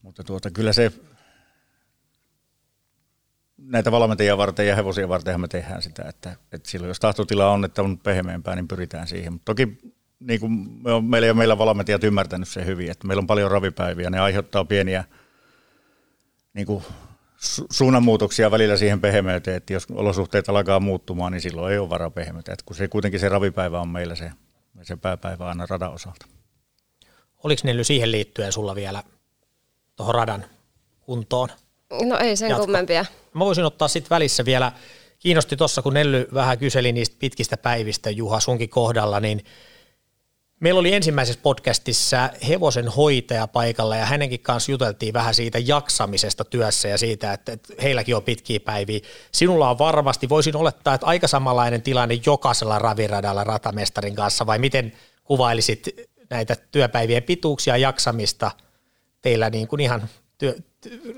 Mutta 0.02 0.24
tuota, 0.24 0.50
kyllä 0.50 0.72
se 0.72 0.92
näitä 3.58 3.92
valmentajia 3.92 4.36
varten 4.36 4.66
ja 4.66 4.76
hevosia 4.76 5.08
varten 5.08 5.40
me 5.40 5.48
tehdään 5.48 5.82
sitä, 5.82 6.02
että, 6.08 6.36
että 6.52 6.70
silloin 6.70 6.88
jos 6.88 7.00
tahtotila 7.00 7.50
on, 7.50 7.64
että 7.64 7.82
on 7.82 7.98
pehmeämpää, 7.98 8.56
niin 8.56 8.68
pyritään 8.68 9.06
siihen. 9.06 9.32
Mutta 9.32 9.44
toki 9.44 9.78
niin 10.20 10.40
kuin 10.40 10.52
me 10.84 10.92
on, 10.92 11.04
meillä 11.04 11.26
ja 11.26 11.34
meillä 11.34 11.58
valmentajat 11.58 12.04
ymmärtänyt 12.04 12.48
se 12.48 12.66
hyvin, 12.66 12.90
että 12.90 13.06
meillä 13.06 13.20
on 13.20 13.26
paljon 13.26 13.50
ravipäiviä, 13.50 14.10
ne 14.10 14.18
aiheuttaa 14.18 14.64
pieniä 14.64 15.04
niin 16.54 16.66
kuin 16.66 16.84
su- 17.44 17.66
suunnanmuutoksia 17.70 18.50
välillä 18.50 18.76
siihen 18.76 19.00
pehmeyteen, 19.00 19.56
että 19.56 19.72
jos 19.72 19.86
olosuhteet 19.94 20.48
alkaa 20.48 20.80
muuttumaan, 20.80 21.32
niin 21.32 21.40
silloin 21.40 21.72
ei 21.72 21.78
ole 21.78 21.90
varaa 21.90 22.10
pehmeyteen, 22.10 22.56
kun 22.64 22.76
se 22.76 22.88
kuitenkin 22.88 23.20
se 23.20 23.28
ravipäivä 23.28 23.80
on 23.80 23.88
meillä 23.88 24.14
se, 24.14 24.30
se 24.82 24.96
pääpäivä 24.96 25.48
aina 25.48 25.66
radan 25.70 25.92
osalta. 25.92 26.26
Oliko 27.44 27.60
Nelly 27.64 27.84
siihen 27.84 28.12
liittyen 28.12 28.52
sulla 28.52 28.74
vielä 28.74 29.02
tuohon 29.96 30.14
radan 30.14 30.44
kuntoon 31.00 31.48
No 32.02 32.18
ei 32.18 32.36
sen 32.36 32.48
Jatko. 32.50 32.64
kummempia. 32.64 33.04
Mä 33.34 33.44
voisin 33.44 33.64
ottaa 33.64 33.88
sitten 33.88 34.10
välissä 34.10 34.44
vielä, 34.44 34.72
kiinnosti 35.18 35.56
tuossa 35.56 35.82
kun 35.82 35.94
Nelly 35.94 36.28
vähän 36.34 36.58
kyseli 36.58 36.92
niistä 36.92 37.16
pitkistä 37.18 37.56
päivistä 37.56 38.10
Juha 38.10 38.40
sunkin 38.40 38.68
kohdalla, 38.68 39.20
niin 39.20 39.44
Meillä 40.60 40.80
oli 40.80 40.94
ensimmäisessä 40.94 41.40
podcastissa 41.42 42.30
hevosen 42.48 42.88
hoitaja 42.88 43.46
paikalla 43.46 43.96
ja 43.96 44.06
hänenkin 44.06 44.40
kanssa 44.40 44.72
juteltiin 44.72 45.14
vähän 45.14 45.34
siitä 45.34 45.58
jaksamisesta 45.58 46.44
työssä 46.44 46.88
ja 46.88 46.98
siitä, 46.98 47.32
että, 47.32 47.58
heilläkin 47.82 48.16
on 48.16 48.22
pitkiä 48.22 48.60
päiviä. 48.60 49.00
Sinulla 49.32 49.70
on 49.70 49.78
varmasti, 49.78 50.28
voisin 50.28 50.56
olettaa, 50.56 50.94
että 50.94 51.06
aika 51.06 51.28
samanlainen 51.28 51.82
tilanne 51.82 52.20
jokaisella 52.26 52.78
raviradalla 52.78 53.44
ratamestarin 53.44 54.14
kanssa 54.14 54.46
vai 54.46 54.58
miten 54.58 54.92
kuvailisit 55.24 55.88
näitä 56.30 56.56
työpäivien 56.70 57.22
pituuksia 57.22 57.76
ja 57.76 57.88
jaksamista 57.88 58.50
teillä 59.22 59.50
niin 59.50 59.68
kuin 59.68 59.80
ihan 59.80 60.08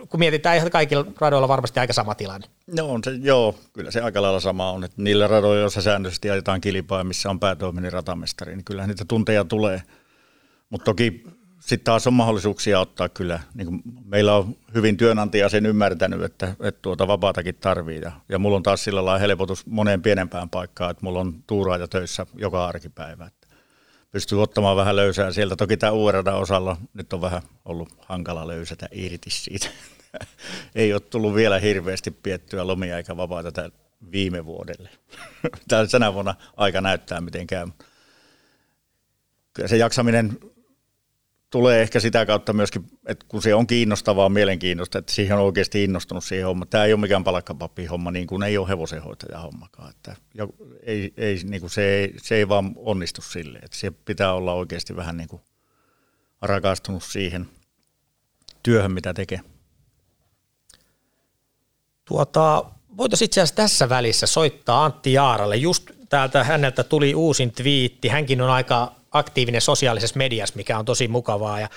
kun 0.09 0.21
mietitään 0.21 0.57
ihan 0.57 0.71
kaikilla 0.71 1.07
radoilla 1.21 1.49
varmasti 1.49 1.81
aika 1.81 1.93
sama 1.93 2.15
tilanne. 2.15 2.47
No 2.77 2.87
on 2.87 3.05
se, 3.05 3.11
joo, 3.11 3.55
kyllä 3.73 3.91
se 3.91 4.01
aika 4.01 4.23
lailla 4.23 4.41
sama 4.41 4.71
on, 4.71 4.85
että 4.85 5.03
niillä 5.03 5.27
radoilla, 5.27 5.61
joissa 5.61 5.83
säännöllisesti 5.83 6.31
ajetaan 6.31 6.61
kilpaa, 6.61 7.05
missä 7.05 7.31
on 7.31 7.41
päätoiminen 7.41 7.93
ratamestari, 7.93 8.57
niin 8.57 8.65
kyllä 8.65 8.87
niitä 8.87 9.05
tunteja 9.05 9.45
tulee. 9.45 9.83
Mutta 10.71 10.85
toki 10.85 11.25
sitten 11.61 11.85
taas 11.85 12.07
on 12.07 12.15
mahdollisuuksia 12.15 12.81
ottaa 12.81 13.09
kyllä, 13.09 13.41
niin 13.55 13.67
kuin 13.67 13.83
meillä 14.05 14.35
on 14.35 14.57
hyvin 14.75 14.97
työnantaja 14.97 15.49
sen 15.49 15.67
ymmärtänyt, 15.67 16.23
että, 16.23 16.55
että 16.61 16.83
tuota 16.83 17.07
vapaatakin 17.07 17.55
tarvii. 17.55 18.01
Ja, 18.01 18.13
ja 18.29 18.39
mulla 18.39 18.57
on 18.57 18.63
taas 18.63 18.85
sillä 18.85 19.05
lailla 19.05 19.19
helpotus 19.19 19.67
moneen 19.67 20.03
pienempään 20.03 20.51
paikkaan, 20.51 20.91
että 20.91 21.05
mulla 21.05 21.21
on 21.21 21.35
tuuraaja 21.47 21.89
töissä 21.89 22.27
joka 22.35 22.67
arkipäivä. 22.67 23.31
Pystyy 24.13 24.43
ottamaan 24.43 24.77
vähän 24.77 24.97
löysää 24.97 25.33
sieltä. 25.33 25.57
Toki 25.57 25.77
tämä 25.77 25.93
uuden 25.93 26.29
osalla 26.29 26.77
nyt 26.95 27.13
on 27.13 27.21
vähän 27.21 27.43
ollut 27.65 27.89
hankala 27.99 28.47
löysätä 28.47 28.89
irti 28.93 29.31
siitä. 29.31 29.69
Ei 30.75 30.93
ole 30.93 31.01
tullut 31.01 31.35
vielä 31.35 31.59
hirveästi 31.59 32.11
piettyä 32.11 32.67
lomia 32.67 32.97
eikä 32.97 33.17
vapaata 33.17 33.53
tämän 33.53 33.73
viime 34.13 34.45
vuodelle. 34.45 34.91
Tänä 35.91 36.15
vuonna 36.15 36.35
aika 36.57 36.81
näyttää 36.81 37.21
miten 37.21 37.47
käy. 37.47 37.67
Kyllä 39.53 39.69
se 39.69 39.77
jaksaminen 39.77 40.39
tulee 41.53 41.83
ehkä 41.83 42.01
sitä 42.01 42.27
kautta 42.27 42.53
myöskin, 42.53 42.85
että 43.07 43.27
kun 43.29 43.43
se 43.43 43.55
on 43.55 43.67
kiinnostavaa, 43.67 44.29
mielenkiintoista, 44.29 44.99
että 44.99 45.13
siihen 45.13 45.37
on 45.37 45.45
oikeasti 45.45 45.85
innostunut 45.85 46.25
siihen 46.25 46.47
hommaan. 46.47 46.69
Tämä 46.69 46.85
ei 46.85 46.93
ole 46.93 47.01
mikään 47.01 47.25
palakkapappi 47.25 47.87
homma, 47.87 48.11
niin 48.11 48.27
kuin 48.27 48.43
ei 48.43 48.59
ole 48.59 48.69
hevosenhoitaja 48.69 49.39
hommakaan. 49.39 49.91
Että 49.91 50.17
ei, 50.83 51.13
ei, 51.17 51.41
niin 51.45 51.61
kuin 51.61 51.71
se, 51.71 51.95
ei, 51.95 52.15
se 52.17 52.35
ei 52.35 52.49
vaan 52.49 52.73
onnistu 52.77 53.23
sille. 53.23 53.59
Että 53.59 53.77
se 53.77 53.91
pitää 53.91 54.33
olla 54.33 54.53
oikeasti 54.53 54.97
vähän 54.97 55.17
niin 55.17 55.29
kuin 55.29 55.43
rakastunut 56.43 57.05
siihen 57.05 57.49
työhön, 58.63 58.93
mitä 58.93 59.15
tekee. 59.15 59.41
Tuota, 62.05 62.65
voitaisiin 62.97 63.27
itse 63.27 63.41
asiassa 63.41 63.57
tässä 63.57 63.89
välissä 63.89 64.27
soittaa 64.27 64.85
Antti 64.85 65.13
Jaaralle. 65.13 65.57
Just 65.57 65.91
täältä 66.09 66.45
häneltä 66.45 66.85
tuli 66.85 67.15
uusin 67.15 67.53
twiitti. 67.53 68.09
Hänkin 68.09 68.41
on 68.41 68.51
aika 68.51 69.02
aktiivinen 69.13 69.61
sosiaalisessa 69.61 70.19
mediassa, 70.19 70.57
mikä 70.57 70.79
on 70.79 70.85
tosi 70.85 71.09
mukavaa. 71.09 71.61
Ja 71.61 71.69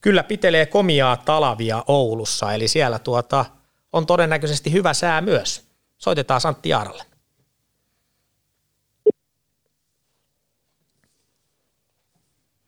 kyllä 0.00 0.22
pitelee 0.22 0.66
komiaa 0.66 1.16
talavia 1.16 1.84
Oulussa, 1.86 2.52
eli 2.52 2.68
siellä 2.68 2.98
tuota, 2.98 3.44
on 3.92 4.06
todennäköisesti 4.06 4.72
hyvä 4.72 4.94
sää 4.94 5.20
myös. 5.20 5.68
Soitetaan 5.98 6.40
Antti 6.44 6.68
Jaaralle. 6.68 7.04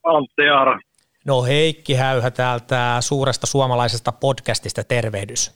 Antti 0.04 0.42
Jaara. 0.42 0.78
No 1.24 1.42
Heikki 1.42 1.94
Häyhä 1.94 2.30
täältä 2.30 2.96
suuresta 3.00 3.46
suomalaisesta 3.46 4.12
podcastista, 4.12 4.84
tervehdys. 4.84 5.52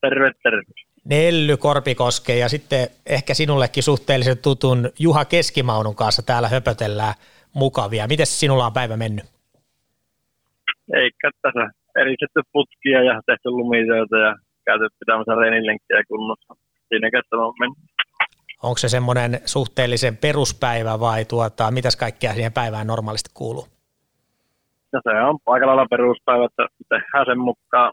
Terve, 0.00 0.32
terve. 0.42 0.62
Nelly 1.04 1.56
Korpikoske 1.56 2.36
ja 2.36 2.48
sitten 2.48 2.88
ehkä 3.06 3.34
sinullekin 3.34 3.82
suhteellisen 3.82 4.38
tutun 4.38 4.90
Juha 4.98 5.24
Keskimaunun 5.24 5.94
kanssa 5.94 6.22
täällä 6.22 6.48
höpötellään 6.48 7.14
mukavia. 7.56 8.08
Miten 8.08 8.26
sinulla 8.26 8.66
on 8.66 8.72
päivä 8.72 8.96
mennyt? 8.96 9.24
Eikä 10.94 11.30
tässä 11.42 11.64
eristetty 12.00 12.40
putkia 12.52 13.02
ja 13.02 13.20
tehty 13.26 13.48
lumitöitä 13.50 14.16
ja 14.26 14.34
käyty 14.64 14.86
pitämässä 15.00 15.34
reenilenkkiä 15.34 16.02
kunnossa. 16.08 16.54
Siinä 16.88 17.10
kättä 17.10 17.36
on 17.36 17.54
mennyt. 17.60 17.78
Onko 18.62 18.78
se 18.78 18.88
semmoinen 18.88 19.40
suhteellisen 19.44 20.16
peruspäivä 20.16 21.00
vai 21.00 21.24
tuota, 21.24 21.70
mitäs 21.70 21.96
kaikkea 21.96 22.32
siihen 22.32 22.52
päivään 22.52 22.86
normaalisti 22.86 23.30
kuuluu? 23.34 23.66
No 24.92 25.00
se 25.02 25.10
on 25.10 25.38
aika 25.46 25.66
lailla 25.66 25.86
peruspäivä, 25.90 26.44
että 26.44 26.66
tehdään 26.88 27.26
sen 27.26 27.38
mukaan 27.38 27.92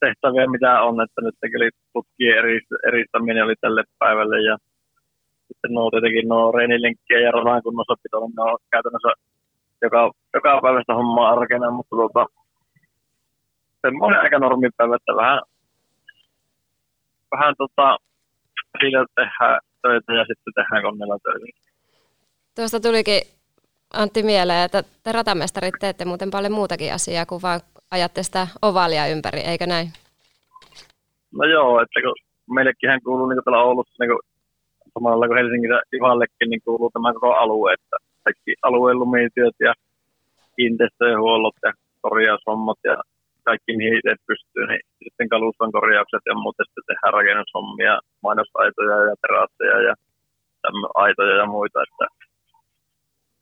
tehtäviä, 0.00 0.46
mitä 0.46 0.82
on, 0.82 1.02
että 1.04 1.20
nyt 1.20 1.34
oli 1.56 1.70
putkien 1.92 2.38
eristäminen 2.88 3.44
oli 3.44 3.54
tälle 3.60 3.84
päivälle 3.98 4.38
ja 4.50 4.56
sitten 5.52 5.74
nuo 5.74 5.90
tietenkin 5.90 6.28
nuo 6.28 6.52
reenilenkkiä 6.52 7.20
ja 7.20 7.30
radan 7.30 7.62
kunnossapito, 7.62 8.16
niin 8.20 8.40
on 8.40 8.58
käytännössä 8.70 9.12
joka, 9.82 10.10
joka 10.34 10.60
päivästä 10.62 10.94
hommaa 10.94 11.30
arkena, 11.30 11.70
mutta 11.70 11.96
tota, 11.96 12.26
semmoinen 13.80 14.20
aika 14.20 14.38
normipäivä, 14.38 14.96
että 14.96 15.16
vähän, 15.16 15.40
vähän 17.32 17.54
tota, 17.58 17.96
siitä 18.80 19.04
tehdään 19.14 19.60
töitä 19.82 20.12
ja 20.12 20.24
sitten 20.28 20.52
tehdään 20.54 20.82
koneella 20.82 21.18
töitä. 21.24 21.46
Tuosta 22.56 22.80
tulikin 22.80 23.22
Antti 23.92 24.22
mieleen, 24.22 24.64
että 24.64 24.82
te 25.04 25.12
ratamestarit 25.12 25.74
teette 25.80 26.04
muuten 26.04 26.30
paljon 26.30 26.52
muutakin 26.52 26.94
asiaa 26.94 27.26
kuin 27.26 27.42
vaan 27.42 27.60
ajatte 27.90 28.22
sitä 28.22 28.46
ovalia 28.62 29.06
ympäri, 29.06 29.40
eikö 29.40 29.66
näin? 29.66 29.88
No 31.38 31.44
joo, 31.44 31.80
että 31.82 32.00
kun 32.00 32.14
meillekin 32.54 32.90
hän 32.90 33.00
kuuluu 33.04 33.28
niin 33.28 33.44
täällä 33.44 33.62
Oulussa 33.62 34.04
niin 34.04 34.31
samalla 34.94 35.26
kuin 35.26 35.38
Helsingissä 35.38 35.80
Ivallekin, 35.96 36.50
niin 36.50 36.62
kuuluu 36.64 36.90
tämä 36.90 37.12
koko 37.12 37.32
alue, 37.32 37.72
että 37.72 37.96
kaikki 38.24 38.52
alueen 38.62 38.98
lumityöt 38.98 39.56
ja 39.60 39.74
kiinteistöjen 40.56 41.20
huollot 41.20 41.54
ja 41.62 41.72
korjaushommat 42.00 42.78
ja 42.84 42.96
kaikki 43.44 43.76
mihin 43.76 43.98
itse 43.98 44.14
pystyy, 44.26 44.66
niin 44.66 44.82
sitten 45.04 45.28
kaluston 45.28 45.72
korjaukset 45.72 46.24
ja 46.26 46.34
muuten 46.34 46.66
sitten 46.66 46.84
tehdään 46.86 47.14
rakennushommia, 47.18 47.94
mainosaitoja 48.22 48.96
ja 49.08 49.14
terasseja 49.22 49.78
ja 49.88 49.94
aitoja 50.94 51.36
ja 51.36 51.46
muita, 51.46 51.78
että 51.86 52.06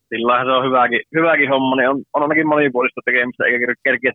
sillä 0.09 0.45
se 0.45 0.51
on 0.51 0.67
hyväkin, 0.69 1.03
hyväkin 1.15 1.49
homma, 1.49 1.77
niin 1.77 1.89
on, 1.89 1.99
on 2.15 2.23
ainakin 2.23 2.49
monipuolista 2.49 3.01
tekemistä 3.05 3.45
eikä 3.45 3.75
kerkeä. 3.85 4.13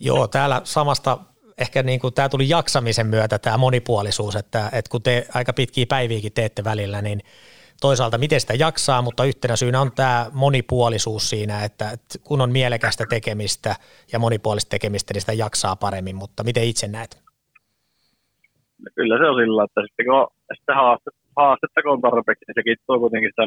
Joo, 0.00 0.28
täällä 0.28 0.60
samasta 0.64 1.18
ehkä 1.58 1.82
niin 1.82 2.00
kuin 2.00 2.14
tämä 2.14 2.28
tuli 2.28 2.48
jaksamisen 2.48 3.06
myötä 3.06 3.38
tämä 3.38 3.56
monipuolisuus, 3.56 4.36
että, 4.36 4.66
että 4.66 4.90
kun 4.90 5.02
te 5.02 5.26
aika 5.34 5.52
pitkiä 5.52 5.86
päiviäkin 5.88 6.32
teette 6.32 6.64
välillä, 6.64 7.02
niin 7.02 7.20
toisaalta 7.80 8.18
miten 8.18 8.40
sitä 8.40 8.54
jaksaa, 8.54 9.02
mutta 9.02 9.24
yhtenä 9.24 9.56
syynä 9.56 9.80
on 9.80 9.90
tämä 9.96 10.30
monipuolisuus 10.32 11.30
siinä, 11.30 11.64
että, 11.64 11.86
kun 12.24 12.40
on 12.40 12.52
mielekästä 12.52 13.04
tekemistä 13.10 13.74
ja 14.12 14.18
monipuolista 14.18 14.70
tekemistä, 14.70 15.14
niin 15.14 15.20
sitä 15.20 15.32
jaksaa 15.32 15.76
paremmin, 15.76 16.16
mutta 16.16 16.44
miten 16.44 16.64
itse 16.64 16.88
näet? 16.88 17.22
No 18.82 18.88
kyllä 18.94 19.18
se 19.18 19.24
on 19.30 19.40
sillä, 19.42 19.64
että 19.64 19.80
sitten 19.86 20.06
kun 20.06 20.26
sitten 20.58 20.76
haastetta, 20.82 21.20
haastetta 21.36 21.82
kun 21.82 21.92
on 21.92 22.00
tarpeeksi, 22.00 22.44
niin 22.44 22.58
sekin 22.58 22.76
tuo 22.86 22.98
kuitenkin 22.98 23.32
sitä 23.32 23.46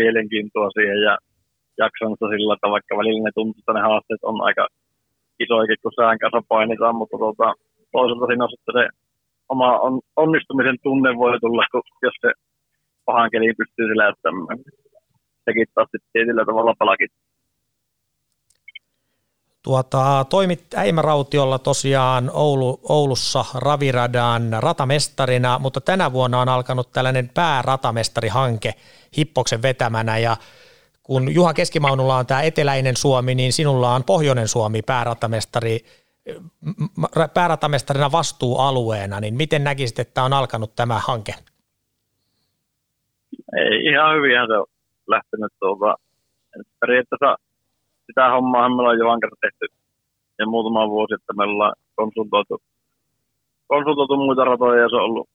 mielenkiintoa 0.00 0.70
siihen 0.76 1.00
ja 1.08 1.14
jaksamista 1.84 2.26
sillä, 2.32 2.54
että 2.54 2.74
vaikka 2.76 2.96
välillä 3.00 3.22
ne 3.24 3.32
tuntuu, 3.34 3.60
että 3.60 3.72
ne 3.72 3.82
haasteet 3.88 4.22
on 4.30 4.38
aika 4.48 4.64
isoikin, 5.44 5.76
kun 5.82 5.92
sään 5.96 6.18
kanssa 6.18 6.42
painitaan, 6.48 6.96
mutta 6.96 7.16
tuota, 7.18 7.46
toisaalta 7.92 8.26
siinä 8.26 8.44
on 8.44 8.50
sitten 8.50 8.74
se 8.78 8.84
oma 9.48 9.78
on, 9.78 10.00
onnistumisen 10.16 10.76
tunne 10.82 11.10
voi 11.16 11.40
tulla, 11.40 11.64
kun, 11.72 11.82
jos 12.02 12.14
se 12.20 12.30
pahan 13.04 13.30
keliin 13.30 13.54
pystyy 13.58 13.86
seläyttämään. 13.88 14.58
Sekin 15.44 15.66
taas 15.74 15.88
tietyllä 16.12 16.44
tavalla 16.44 16.74
palakit. 16.78 17.12
Tuota, 19.62 20.24
toimit 20.30 20.74
Äimärautiolla 20.74 21.58
tosiaan 21.58 22.30
Oulu, 22.32 22.80
Oulussa 22.88 23.44
Raviradan 23.54 24.42
ratamestarina, 24.58 25.58
mutta 25.58 25.80
tänä 25.80 26.12
vuonna 26.12 26.40
on 26.40 26.48
alkanut 26.48 26.92
tällainen 26.92 27.30
pääratamestarihanke 27.34 28.74
Hippoksen 29.16 29.62
vetämänä 29.62 30.18
ja 30.18 30.36
kun 31.10 31.34
Juha 31.34 31.54
Keskimaunulla 31.54 32.16
on 32.16 32.26
tämä 32.26 32.42
eteläinen 32.42 32.96
Suomi, 32.96 33.34
niin 33.34 33.52
sinulla 33.52 33.94
on 33.94 34.04
pohjoinen 34.04 34.48
Suomi 34.48 34.82
pääratamestari, 34.82 35.78
pääratamestarina 37.34 38.12
vastuualueena, 38.12 39.20
niin 39.20 39.34
miten 39.34 39.64
näkisit, 39.64 39.98
että 39.98 40.22
on 40.22 40.32
alkanut 40.32 40.74
tämä 40.76 40.98
hanke? 41.08 41.32
Ei, 43.56 43.74
ihan 43.90 44.16
hyvinhän 44.16 44.48
se 44.48 44.56
on 44.56 44.66
lähtenyt 45.06 45.52
tuolta. 45.60 45.94
Periaatteessa 46.80 47.36
sitä 48.06 48.30
hommaa 48.30 48.68
me 48.68 48.74
ollaan 48.74 48.98
Johan 48.98 49.20
kerran 49.20 49.40
tehty 49.40 49.66
ja 50.38 50.46
muutama 50.46 50.88
vuosi, 50.88 51.14
että 51.14 51.32
me 51.32 51.44
ollaan 51.44 51.74
konsultoitu, 51.96 52.62
konsultoitu 53.66 54.16
muita 54.16 54.44
ratoja 54.44 54.82
ja 54.82 54.88
se 54.88 54.96
on 54.96 55.02
ollut 55.02 55.28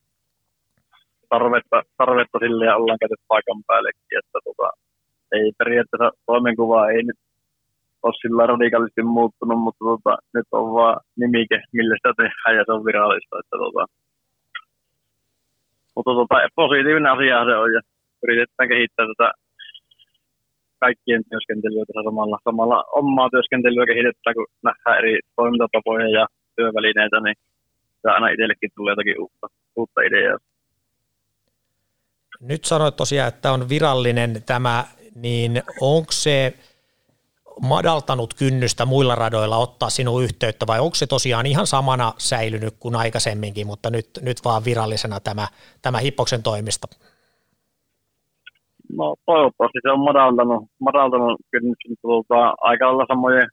tarvetta, 1.29 1.77
tarvetta 1.97 2.37
sille 2.39 2.65
ja 2.65 2.75
ollaan 2.75 2.99
käyty 2.99 3.15
paikan 3.27 3.63
päällekin, 3.67 4.01
tota, 4.09 4.24
ei 5.35 5.51
periaatteessa 5.59 6.09
toimenkuva 6.25 6.89
ei 6.89 7.03
nyt 7.03 7.19
ole 8.03 8.13
sillä 8.21 8.47
radikaalisti 8.51 9.03
muuttunut, 9.03 9.59
mutta 9.65 9.83
tota, 9.91 10.13
nyt 10.35 10.47
on 10.51 10.73
vaan 10.77 10.97
nimike, 11.21 11.57
millä 11.77 11.95
sitä 11.95 12.11
tehdään 12.21 12.55
ja 12.57 12.63
se 12.65 12.71
on 12.71 12.85
virallista. 12.85 13.39
Että 13.41 13.55
tota, 13.63 13.83
mutta 15.95 16.11
tota, 16.19 16.35
positiivinen 16.55 17.13
asia 17.15 17.45
se 17.49 17.55
on 17.63 17.73
ja 17.75 17.81
yritetään 18.23 18.69
kehittää 18.73 19.05
tätä 19.11 19.27
kaikkien 20.85 21.23
työskentelyä 21.29 21.83
tässä 21.85 22.03
samalla, 22.09 22.37
samalla 22.49 22.79
omaa 23.01 23.29
työskentelyä 23.29 23.85
kehitetään, 23.85 24.35
kun 24.37 24.47
nähdään 24.67 24.97
eri 24.99 25.13
toimintatapoja 25.35 26.07
ja 26.17 26.25
työvälineitä, 26.55 27.17
niin 27.19 27.37
se 28.01 28.07
aina 28.09 28.29
itsellekin 28.29 28.69
tulee 28.75 28.91
jotakin 28.91 29.21
uutta, 29.21 29.47
uutta 29.75 30.01
ideaa. 30.01 30.37
Nyt 32.41 32.65
sanoit 32.65 32.95
tosiaan, 32.95 33.27
että 33.27 33.51
on 33.51 33.69
virallinen 33.69 34.31
tämä, 34.45 34.83
niin 35.15 35.63
onko 35.81 36.11
se 36.11 36.53
madaltanut 37.61 38.33
kynnystä 38.33 38.85
muilla 38.85 39.15
radoilla 39.15 39.57
ottaa 39.57 39.89
sinun 39.89 40.23
yhteyttä 40.23 40.67
vai 40.67 40.79
onko 40.79 40.95
se 40.95 41.07
tosiaan 41.07 41.45
ihan 41.45 41.67
samana 41.67 42.13
säilynyt 42.17 42.73
kuin 42.79 42.95
aikaisemminkin, 42.95 43.67
mutta 43.67 43.89
nyt, 43.89 44.09
nyt 44.21 44.37
vaan 44.45 44.65
virallisena 44.65 45.19
tämä, 45.19 45.47
tämä 45.81 45.97
Hippoksen 45.97 46.43
toimisto? 46.43 46.87
No 48.97 49.15
toivottavasti 49.25 49.79
se 49.81 49.91
on 49.91 49.99
madaltanut, 49.99 50.63
madaltanut 50.79 51.41
kynnystä, 51.51 51.89
mutta 51.89 52.01
tuota, 52.07 52.55
aika 52.61 52.85
lailla 52.87 53.05
samojen, 53.07 53.47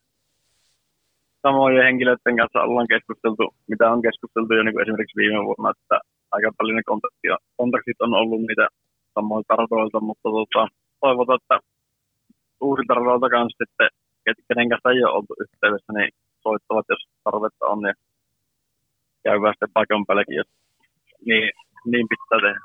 samojen 1.43 1.85
henkilöiden 1.85 2.37
kanssa 2.37 2.63
ollaan 2.67 2.93
keskusteltu, 2.95 3.45
mitä 3.71 3.85
on 3.93 4.03
keskusteltu 4.03 4.55
jo 4.55 4.63
niin 4.63 4.75
kuin 4.75 4.83
esimerkiksi 4.83 5.21
viime 5.23 5.41
vuonna, 5.47 5.71
että 5.75 5.97
aika 6.35 6.51
paljon 6.59 6.77
ne 6.77 6.83
kontaktit 7.57 8.01
on 8.01 8.15
ollut 8.15 8.41
niitä 8.41 8.67
samoilta 9.15 9.57
radoilta, 9.57 10.01
mutta 10.01 10.29
tuota, 10.29 10.63
toivotaan, 11.05 11.39
että 11.43 11.57
uusilta 12.61 13.31
kanssa 13.35 13.59
sitten, 13.63 13.89
kenen 14.49 14.69
kanssa 14.71 14.91
ei 14.91 15.05
ole 15.05 15.17
oltu 15.19 15.35
yhteydessä, 15.45 15.93
niin 15.93 16.11
soittavat, 16.43 16.87
jos 16.89 17.03
tarvetta 17.25 17.67
on, 17.73 17.81
ja 17.89 17.95
käydään 19.25 19.55
sitten 19.55 19.75
paikan 19.75 20.07
päälläkin, 20.07 20.37
jos 20.37 20.51
niin, 21.27 21.51
niin 21.85 22.07
pitää 22.11 22.41
tehdä. 22.41 22.61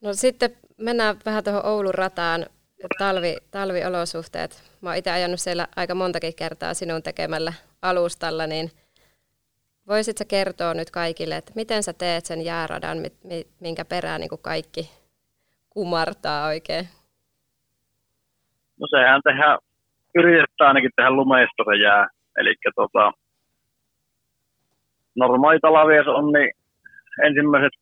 No 0.00 0.12
sitten 0.12 0.50
mennään 0.76 1.16
vähän 1.26 1.44
tuohon 1.44 1.66
Oulun 1.66 1.94
rataan, 1.94 2.46
talvi, 2.98 3.36
talviolosuhteet. 3.50 4.62
Mä 4.80 4.88
oon 4.90 4.96
itse 4.96 5.10
ajanut 5.10 5.40
siellä 5.40 5.68
aika 5.76 5.94
montakin 5.94 6.34
kertaa 6.34 6.74
sinun 6.74 7.02
tekemällä 7.02 7.52
alustalla, 7.82 8.46
niin 8.46 8.70
voisitko 9.88 10.24
kertoa 10.28 10.74
nyt 10.74 10.90
kaikille, 10.90 11.36
että 11.36 11.52
miten 11.54 11.82
sä 11.82 11.92
teet 11.92 12.26
sen 12.26 12.44
jääradan, 12.44 12.98
minkä 13.60 13.84
perään 13.84 14.20
niin 14.20 14.30
kaikki 14.42 14.90
kumartaa 15.76 16.46
oikein? 16.52 16.84
No 18.80 18.84
sehän 18.94 19.20
tehdään, 19.24 19.58
yritetään 20.18 20.68
ainakin 20.70 20.90
tehdä 20.96 21.10
lumeista 21.10 21.62
se 21.68 21.76
jää. 21.86 22.04
Eli 22.38 22.54
tota, 22.80 23.04
normaali 25.22 25.58
talavies 25.60 26.08
on, 26.18 26.26
niin 26.32 26.50
ensimmäiset, 27.26 27.74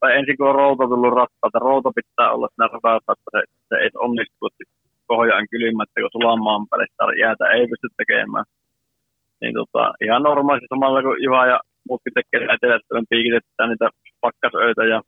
tai 0.00 0.10
ensin 0.18 0.36
kun 0.36 0.48
on 0.48 0.54
routa 0.54 0.84
tullut 0.90 1.14
rattaata, 1.20 1.58
routa 1.68 1.90
pitää 1.98 2.32
olla 2.34 2.48
siinä 2.48 2.68
ratassa, 2.72 3.12
että 3.12 3.30
se, 3.32 3.40
se 3.68 3.74
ei 3.82 3.90
onnistu, 4.06 4.42
että 4.46 4.64
pohjaan 5.10 5.46
kylmä, 5.50 5.82
että 5.82 6.00
kun 6.00 6.14
sulamaan 6.16 6.62
päälle 6.68 6.86
sitä 6.90 7.04
jäätä 7.22 7.44
ei 7.56 7.64
pysty 7.70 7.88
tekemään. 7.96 8.46
Niin 9.40 9.54
tota, 9.60 9.82
ihan 10.04 10.22
normaalisti 10.22 10.72
samalla 10.74 11.02
kun 11.02 11.22
Juha 11.24 11.46
ja 11.52 11.58
muutkin 11.88 12.14
tekee 12.16 12.40
etelästävän 12.54 13.10
piikitetään 13.10 13.68
niitä 13.70 13.88
pakkasöitä 14.24 14.84
ja 14.92 14.98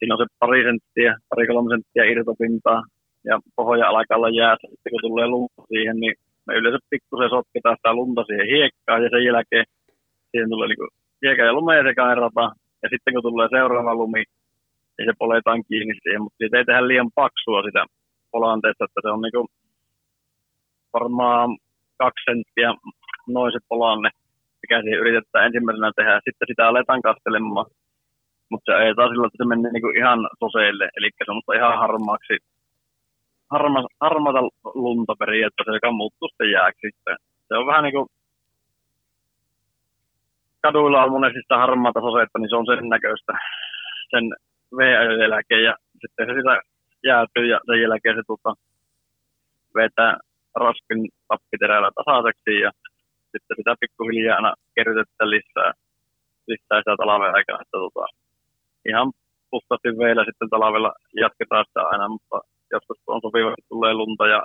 siinä 0.00 0.14
on 0.14 0.22
se 0.22 0.34
pari 0.38 0.62
senttiä, 0.68 1.10
pari 1.30 1.46
kolme 1.46 1.68
senttiä 1.70 2.04
irtopintaa 2.04 2.80
ja 3.28 3.34
pohja 3.56 3.88
alkaa 3.88 4.38
jäässä, 4.40 4.68
sitten 4.70 4.90
kun 4.92 5.06
tulee 5.08 5.26
lunta 5.26 5.62
siihen, 5.72 5.96
niin 6.02 6.14
me 6.46 6.54
yleensä 6.54 6.78
pikkusen 6.90 7.30
sotketaan 7.30 7.76
sitä 7.76 7.92
lunta 8.00 8.22
siihen 8.24 8.46
hiekkaan 8.54 9.02
ja 9.04 9.08
sen 9.10 9.24
jälkeen 9.24 9.66
siihen 10.30 10.50
tulee 10.50 10.68
niin 10.68 10.92
hiekka 11.22 11.42
ja 11.44 11.52
lumeen 11.52 11.86
sekaan 11.88 12.16
rata. 12.16 12.46
Ja 12.82 12.88
sitten 12.92 13.14
kun 13.14 13.22
tulee 13.22 13.48
seuraava 13.56 13.94
lumi, 13.94 14.22
niin 14.96 15.08
se 15.08 15.14
poletaan 15.18 15.62
kiinni 15.68 15.94
siihen, 16.02 16.22
mutta 16.22 16.38
siitä 16.38 16.58
ei 16.58 16.64
tehdä 16.64 16.88
liian 16.88 17.10
paksua 17.14 17.62
sitä 17.62 17.82
polanteesta, 18.30 18.84
että 18.84 19.00
se 19.02 19.08
on 19.14 19.22
niin 19.22 19.48
varmaan 20.92 21.48
kaksi 21.98 22.24
senttiä 22.28 22.70
noin 23.28 23.52
se 23.52 23.58
polanne, 23.68 24.10
mikä 24.62 24.82
siihen 24.82 25.00
yritetään 25.02 25.46
ensimmäisenä 25.46 25.92
tehdä. 25.96 26.20
Sitten 26.24 26.48
sitä 26.48 26.68
aletaan 26.68 27.02
kastelemaan, 27.02 27.66
mutta 28.50 28.72
se 28.72 28.94
taas 28.96 29.10
sillä, 29.10 29.26
että 29.26 29.40
se 29.42 29.48
menee 29.48 29.72
niin 29.72 29.96
ihan 30.02 30.20
soseille, 30.40 30.88
eli 30.96 31.08
semmoista 31.24 31.58
ihan 31.58 31.78
harmaaksi 31.78 32.36
harma, 33.50 33.80
harmata 34.00 34.40
lunta 34.74 35.14
periaatteessa, 35.18 35.74
joka 35.74 35.92
muuttuu 35.92 36.28
sitten 36.28 36.50
jääksi. 36.50 36.88
Se 37.48 37.54
on 37.56 37.66
vähän 37.66 37.84
niin 37.84 37.96
kuin 37.96 38.08
kaduilla 40.62 41.04
on 41.04 41.12
monesti 41.12 41.40
sitä 41.42 41.56
harmaata 41.58 42.00
sosetta, 42.00 42.38
niin 42.38 42.50
se 42.50 42.56
on 42.56 42.66
sen 42.66 42.88
näköistä 42.88 43.32
sen 44.10 44.24
v 44.76 44.80
jälkeen 45.20 45.64
ja 45.64 45.74
sitten 46.00 46.26
se 46.26 46.32
sitä 46.38 46.54
jäätyy 47.04 47.46
ja 47.46 47.60
sen 47.66 47.82
jälkeen 47.82 48.16
se 48.16 48.22
tuota, 48.26 48.54
vetää 49.74 50.18
raspin 50.54 51.08
tappiterällä 51.28 51.90
tasaiseksi 51.94 52.60
ja 52.60 52.70
sitten 53.32 53.56
sitä 53.56 53.74
pikkuhiljaa 53.80 54.36
aina 54.36 54.54
kerrytetään 54.74 55.30
lisää, 55.30 55.72
lisää 56.46 56.78
sitä 56.80 56.96
talven 56.96 57.34
aikana, 57.34 57.62
että 57.62 57.78
tuota, 57.78 58.06
ihan 58.92 59.08
puhtaasti 59.50 59.88
vielä 60.02 60.22
sitten 60.24 60.50
talvella 60.50 60.92
jatketaan 61.24 61.64
sitä 61.68 61.82
aina, 61.92 62.08
mutta 62.14 62.36
joskus 62.74 62.98
kun 63.02 63.14
on 63.14 63.24
sopivasti 63.24 63.62
tulee 63.68 63.94
lunta 63.94 64.26
ja 64.34 64.40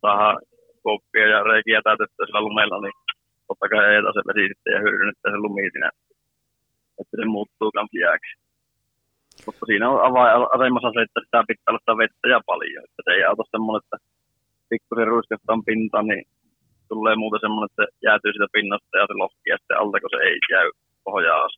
saadaan 0.00 0.36
kouppia 0.82 1.26
ja 1.34 1.38
reikiä 1.50 1.80
täytettyä 1.84 2.26
sillä 2.26 2.46
lumella, 2.48 2.78
niin 2.80 2.96
totta 3.48 3.66
kai 3.68 3.84
ei 3.84 4.02
se 4.16 4.22
vesi 4.28 4.44
sitten 4.50 4.74
ja 4.74 4.80
hyödynnetään 4.84 5.34
se 5.34 5.38
lumi 5.44 5.70
siinä, 5.72 5.90
että 7.00 7.14
se 7.16 7.24
muuttuu 7.34 7.70
kans. 7.76 7.90
Mutta 9.46 9.66
siinä 9.66 9.84
on 9.90 9.98
avainasemassa 10.54 10.94
se, 10.94 11.00
että 11.06 11.20
sitä 11.24 11.48
pitää 11.48 11.70
olla 11.70 11.82
sitä 11.82 12.00
vettä 12.02 12.26
ja 12.34 12.40
paljon. 12.50 12.84
Että 12.84 13.00
se 13.04 13.10
ei 13.14 13.24
auta 13.24 13.44
semmoinen, 13.54 13.80
että 13.84 13.96
pikkusen 14.70 15.12
ruiskestaan 15.12 15.62
pinta, 15.68 15.98
niin 16.02 16.24
tulee 16.90 17.16
muuten 17.22 17.42
semmoinen, 17.44 17.68
että 17.70 17.82
se 17.82 17.86
jäätyy 18.06 18.32
sitä 18.32 18.48
pinnasta 18.56 18.94
ja 19.00 19.06
se 19.08 19.14
lohkia 19.22 19.56
sitten 19.58 19.78
alta, 19.78 20.00
kun 20.00 20.12
se 20.14 20.20
ei 20.28 20.38
jäy 20.54 20.68
pohjaa 21.06 21.48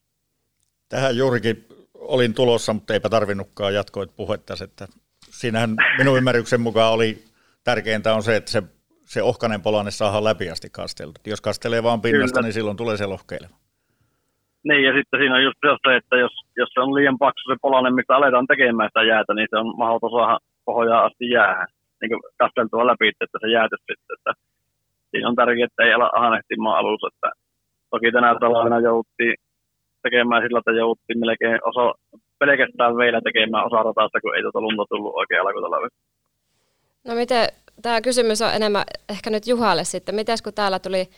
Tähän 0.92 1.16
juurikin 1.20 1.57
olin 2.00 2.35
tulossa, 2.35 2.72
mutta 2.72 2.94
eipä 2.94 3.09
tarvinnutkaan 3.09 3.74
jatkoit 3.74 4.16
puhetta, 4.16 4.54
että 4.64 4.87
siinähän 5.30 5.70
minun 5.98 6.18
ymmärryksen 6.18 6.61
mukaan 6.61 6.92
oli 6.92 7.18
tärkeintä 7.64 8.14
on 8.14 8.22
se, 8.22 8.37
että 8.37 8.50
se, 8.50 8.62
se 9.04 9.22
ohkainen 9.22 9.62
polanne 9.62 9.90
saadaan 9.90 10.24
läpi 10.24 10.50
asti 10.50 10.68
kasteltu. 10.72 11.20
Jos 11.26 11.40
kastelee 11.40 11.82
vaan 11.82 12.00
pinnasta, 12.00 12.38
Kyllä. 12.38 12.46
niin 12.46 12.52
silloin 12.52 12.76
tulee 12.76 12.96
se 12.96 13.06
lohkeileva. 13.06 13.56
Niin, 14.68 14.82
ja 14.87 14.92
sitten 14.96 15.20
siinä 15.20 15.35
on 15.35 15.44
just 15.44 15.59
se, 15.62 15.96
että 15.96 16.16
jos, 16.16 16.35
jos 16.56 16.70
se 16.74 16.80
on 16.80 16.94
liian 16.94 17.18
paksu 17.18 17.44
se 17.48 17.56
polanne, 17.62 17.90
mistä 17.90 18.16
aletaan 18.16 18.46
tekemään 18.46 18.90
sitä 18.90 19.02
jäätä, 19.02 19.35
niin 19.35 19.48
se 19.50 19.56
on 19.62 19.78
mahdoton 19.82 20.11
saada 20.11 20.38
pohjaa 20.64 21.04
asti 21.04 21.30
jäähän, 21.30 21.68
niin 22.00 22.11
kuin 22.11 22.22
kasteltua 22.42 22.87
läpi, 22.87 23.09
että 23.09 23.38
se 23.40 23.48
jääty 23.56 23.76
sitten. 23.78 24.16
Että 24.16 24.32
siinä 25.11 25.28
on 25.28 25.37
tärkeää, 25.40 25.66
että 25.66 25.82
ei 25.85 25.92
ala 25.94 26.11
ahanehtimaan 26.18 26.78
alussa. 26.78 27.09
Että 27.12 27.30
toki 27.90 28.12
tänä 28.12 28.30
talvena 28.40 28.80
jouduttiin 28.80 29.35
tekemään 30.07 30.42
sillä, 30.42 30.59
että 30.59 30.81
jouduttiin 30.81 31.21
melkein 31.25 31.59
osa, 31.71 31.85
pelkästään 32.38 32.97
vielä 33.03 33.21
tekemään 33.29 33.66
osa 33.69 33.83
ratasta, 33.88 34.21
kun 34.21 34.37
ei 34.37 34.42
tuota 34.42 34.61
lunta 34.61 34.85
tullut 34.90 35.14
oikein 35.21 35.40
alkutalvi. 35.40 35.88
No 37.09 37.14
miten, 37.14 37.49
tämä 37.83 38.01
kysymys 38.01 38.42
on 38.42 38.55
enemmän 38.55 38.85
ehkä 39.09 39.31
nyt 39.31 39.47
Juhalle 39.47 39.85
sitten. 39.85 40.14
Miten 40.14 40.38
kun 40.45 40.55
täällä 40.55 40.79
tuli 40.79 41.09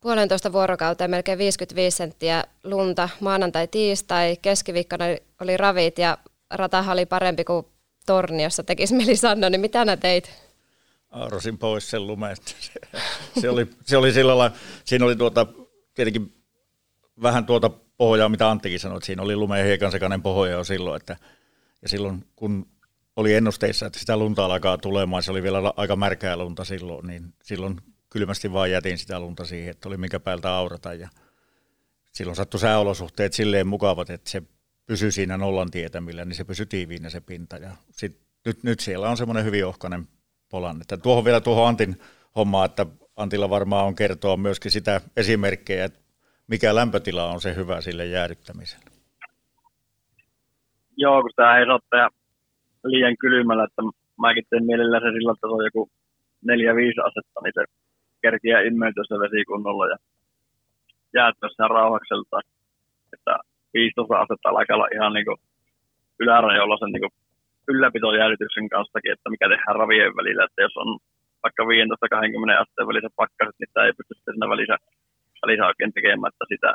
puolentoista 0.00 0.52
vuorokauteen 0.52 1.10
melkein 1.10 1.38
55 1.38 1.96
senttiä 1.96 2.44
lunta 2.64 3.08
maanantai, 3.20 3.68
tiistai, 3.68 4.36
keskiviikkona 4.42 5.04
oli 5.42 5.56
ravit 5.56 5.98
ja 5.98 6.18
ratahan 6.50 6.92
oli 6.92 7.06
parempi 7.06 7.44
kuin 7.44 7.66
Torniossa 8.06 8.62
tekisi 8.62 8.94
Melisanno, 8.94 9.48
niin 9.48 9.60
mitä 9.60 9.84
nää 9.84 9.96
teit? 9.96 10.48
Aarosin 11.10 11.58
pois 11.58 11.90
sen 11.90 12.06
lumeen. 12.06 12.36
Se 13.40 13.50
oli, 13.50 13.66
se 13.84 13.96
oli 13.96 14.12
sillä 14.12 14.38
lailla, 14.38 14.56
siinä 14.84 15.04
oli 15.04 15.16
tuota, 15.16 15.46
tietenkin 15.94 16.32
vähän 17.22 17.46
tuota 17.46 17.70
pohjaa, 17.98 18.28
mitä 18.28 18.50
Anttikin 18.50 18.80
sanoi, 18.80 18.96
että 18.96 19.06
siinä 19.06 19.22
oli 19.22 19.36
lumeen 19.36 19.66
hiekan 19.66 19.92
sekainen 19.92 20.22
pohja 20.22 20.52
jo 20.52 20.64
silloin, 20.64 21.00
että, 21.00 21.16
ja 21.82 21.88
silloin 21.88 22.24
kun 22.36 22.66
oli 23.16 23.34
ennusteissa, 23.34 23.86
että 23.86 23.98
sitä 23.98 24.16
lunta 24.16 24.44
alkaa 24.44 24.78
tulemaan, 24.78 25.22
se 25.22 25.30
oli 25.30 25.42
vielä 25.42 25.72
aika 25.76 25.96
märkää 25.96 26.36
lunta 26.36 26.64
silloin, 26.64 27.06
niin 27.06 27.34
silloin 27.42 27.80
kylmästi 28.10 28.52
vaan 28.52 28.70
jätin 28.70 28.98
sitä 28.98 29.20
lunta 29.20 29.44
siihen, 29.44 29.70
että 29.70 29.88
oli 29.88 29.96
minkä 29.96 30.20
päältä 30.20 30.54
aurata 30.54 30.94
ja 30.94 31.08
silloin 32.12 32.36
sattui 32.36 32.60
sääolosuhteet 32.60 33.32
silleen 33.32 33.66
mukavat, 33.66 34.10
että 34.10 34.30
se 34.30 34.42
pysyi 34.86 35.12
siinä 35.12 35.36
nollan 35.36 35.70
tietämillä, 35.70 36.24
niin 36.24 36.36
se 36.36 36.44
pysyi 36.44 36.66
tiiviinä 36.66 37.10
se 37.10 37.20
pinta 37.20 37.56
ja 37.56 37.76
sit, 37.92 38.20
nyt, 38.44 38.62
nyt 38.62 38.80
siellä 38.80 39.10
on 39.10 39.16
semmoinen 39.16 39.44
hyvin 39.44 39.66
ohkainen 39.66 40.08
polan. 40.48 40.80
Että 40.80 40.96
tuohon 40.96 41.24
vielä 41.24 41.40
tuohon 41.40 41.68
Antin 41.68 42.00
hommaan, 42.36 42.66
että 42.66 42.86
Antilla 43.16 43.50
varmaan 43.50 43.86
on 43.86 43.94
kertoa 43.94 44.36
myöskin 44.36 44.70
sitä 44.70 45.00
esimerkkejä, 45.16 45.84
että 45.84 46.00
mikä 46.48 46.74
lämpötila 46.74 47.24
on 47.24 47.40
se 47.40 47.54
hyvä 47.54 47.80
sille 47.80 48.06
jäädyttämiselle? 48.06 48.90
Joo, 50.96 51.22
kun 51.22 51.30
sitä 51.30 51.58
ei 51.58 51.66
saa 51.66 52.08
liian 52.84 53.16
kylmällä, 53.20 53.64
että 53.64 53.82
mäkin 54.24 54.44
teen 54.50 54.64
mielellään 54.64 55.02
se 55.02 55.10
sillä, 55.12 55.34
on 55.42 55.64
joku 55.64 55.90
4-5 56.46 56.50
asetta, 57.08 57.40
niin 57.42 57.52
se 57.54 57.64
kerkiä 58.22 58.60
imeytyä 58.60 59.04
se 59.08 59.14
vesi 59.14 59.44
kunnolla 59.44 59.86
ja 59.86 59.96
jäätyä 61.14 61.48
sen 61.56 61.70
rauhakselta. 61.70 62.40
Että 63.14 63.34
15 63.74 64.16
asetta 64.16 64.48
alkaa 64.48 64.76
olla 64.76 64.94
ihan 64.96 65.12
niin 65.12 65.26
kuin 65.28 65.40
ylärajoilla 66.20 66.76
sen 66.78 66.92
niin 66.92 67.16
ylläpitojärjityksen 67.68 68.68
kanssakin, 68.68 69.12
että 69.12 69.30
mikä 69.30 69.46
tehdään 69.48 69.76
ravien 69.80 70.16
välillä, 70.16 70.44
että 70.44 70.62
jos 70.62 70.76
on 70.82 70.98
vaikka 71.42 71.62
15-20 71.64 72.62
asteen 72.62 72.88
väliset 72.90 73.14
pakkaset, 73.22 73.56
niin 73.58 73.68
sitä 73.68 73.84
ei 73.84 73.92
pysty 73.98 74.14
siinä 74.14 74.48
välissä, 74.52 74.76
tekemään, 75.94 76.32
että 76.32 76.44
sitä 76.48 76.74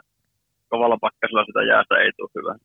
kovalla 0.70 0.98
pakkasella 1.02 1.46
sitä 1.46 1.64
jäästä 1.64 1.96
ei 1.96 2.12
tule 2.18 2.30
hyvä. 2.36 2.56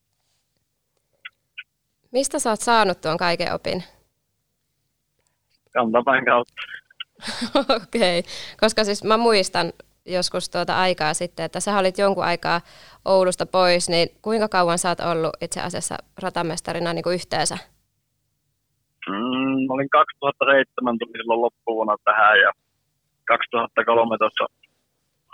Mistä 2.12 2.38
sä 2.38 2.50
oot 2.50 2.60
saanut 2.60 3.00
tuon 3.00 3.16
kaiken 3.16 3.54
opin? 3.54 3.82
Kantapäin 5.72 6.24
kautta. 6.24 6.62
Okei, 7.76 8.18
okay. 8.18 8.30
koska 8.60 8.84
siis 8.84 9.04
mä 9.04 9.16
muistan 9.16 9.72
joskus 10.06 10.50
tuota 10.50 10.78
aikaa 10.78 11.14
sitten, 11.14 11.44
että 11.44 11.60
sä 11.60 11.78
olit 11.78 11.98
jonkun 11.98 12.24
aikaa 12.24 12.60
Oulusta 13.04 13.46
pois, 13.46 13.88
niin 13.88 14.08
kuinka 14.22 14.48
kauan 14.48 14.78
sä 14.78 14.88
oot 14.88 15.00
ollut 15.00 15.32
itse 15.40 15.60
asiassa 15.60 15.96
ratamestarina 16.22 16.92
niin 16.92 17.02
kuin 17.02 17.14
yhteensä? 17.14 17.58
Mm, 19.08 19.70
olin 19.70 19.90
2007 19.90 20.98
tuli 20.98 21.12
silloin 21.12 21.40
loppuvuonna 21.40 21.96
tähän 22.04 22.40
ja 22.40 22.52
2013 23.24 24.46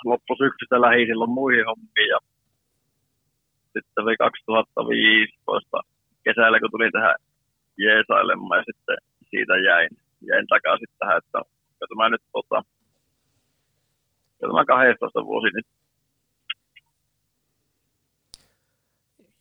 loppusyksystä 0.05 0.81
lähi 0.81 1.07
silloin 1.07 1.31
muihin 1.31 1.67
hommiin 1.67 2.09
ja 2.15 2.19
sitten 3.73 4.05
oli 4.05 4.17
2015 4.17 5.81
kesällä, 6.25 6.61
kun 6.61 6.71
tulin 6.71 6.93
tähän 6.93 7.15
jeesailemaan 7.79 8.59
ja 8.61 8.65
sitten 8.69 8.97
siitä 9.31 9.55
jäin, 9.69 9.91
jäin 10.31 10.47
takaisin 10.47 10.89
tähän, 10.99 11.19
että 11.19 11.39
tämä 11.89 12.09
nyt 12.09 12.23
tota, 12.33 12.63
tämä 14.41 14.65
12 14.65 15.25
vuosi 15.25 15.49
nyt. 15.55 15.67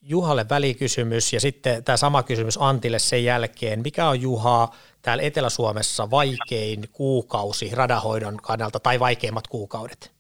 Juhalle 0.02 0.46
välikysymys 0.50 1.34
ja 1.34 1.40
sitten 1.40 1.84
tämä 1.84 1.98
sama 1.98 2.24
kysymys 2.24 2.58
Antille 2.62 3.00
sen 3.00 3.24
jälkeen. 3.24 3.82
Mikä 3.84 4.08
on 4.08 4.22
Juha 4.22 4.68
täällä 5.02 5.24
Etelä-Suomessa 5.24 6.12
vaikein 6.12 6.84
kuukausi 6.92 7.76
radahoidon 7.76 8.38
kannalta 8.38 8.80
tai 8.80 9.00
vaikeimmat 9.00 9.48
kuukaudet 9.48 10.13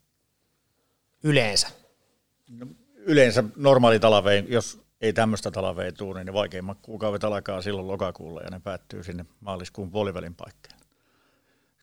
yleensä? 1.23 1.67
No, 2.49 2.67
yleensä 2.95 3.43
normaali 3.55 3.99
talve, 3.99 4.43
jos 4.47 4.83
ei 5.01 5.13
tämmöistä 5.13 5.51
talvea 5.51 5.91
tule, 5.91 6.23
niin 6.23 6.33
vaikeimmat 6.33 6.77
kuukaudet 6.81 7.23
alkaa 7.23 7.61
silloin 7.61 7.87
lokakuulla 7.87 8.41
ja 8.41 8.49
ne 8.49 8.59
päättyy 8.59 9.03
sinne 9.03 9.25
maaliskuun 9.39 9.91
puolivälin 9.91 10.35
paikkaan. 10.35 10.79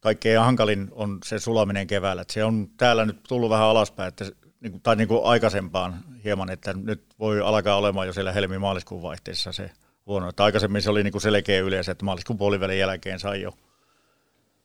Kaikkein 0.00 0.40
hankalin 0.40 0.88
on 0.90 1.18
se 1.24 1.38
sulaminen 1.38 1.86
keväällä. 1.86 2.24
Se 2.30 2.44
on 2.44 2.68
täällä 2.76 3.06
nyt 3.06 3.22
tullut 3.28 3.50
vähän 3.50 3.66
alaspäin, 3.66 4.08
että, 4.08 4.24
niin 4.60 4.80
tai 4.80 4.96
niin 4.96 5.08
kuin 5.08 5.24
aikaisempaan 5.24 6.04
hieman, 6.24 6.50
että 6.50 6.72
nyt 6.72 7.04
voi 7.18 7.40
alkaa 7.40 7.76
olemaan 7.76 8.06
jo 8.06 8.12
siellä 8.12 8.32
helmi-maaliskuun 8.32 9.02
vaihteessa 9.02 9.52
se 9.52 9.70
huono. 10.06 10.28
Että 10.28 10.44
aikaisemmin 10.44 10.82
se 10.82 10.90
oli 10.90 11.02
niin 11.02 11.12
kuin 11.12 11.22
selkeä 11.22 11.60
yleensä, 11.60 11.92
että 11.92 12.04
maaliskuun 12.04 12.38
puolivälin 12.38 12.78
jälkeen 12.78 13.20
sai 13.20 13.42
jo, 13.42 13.52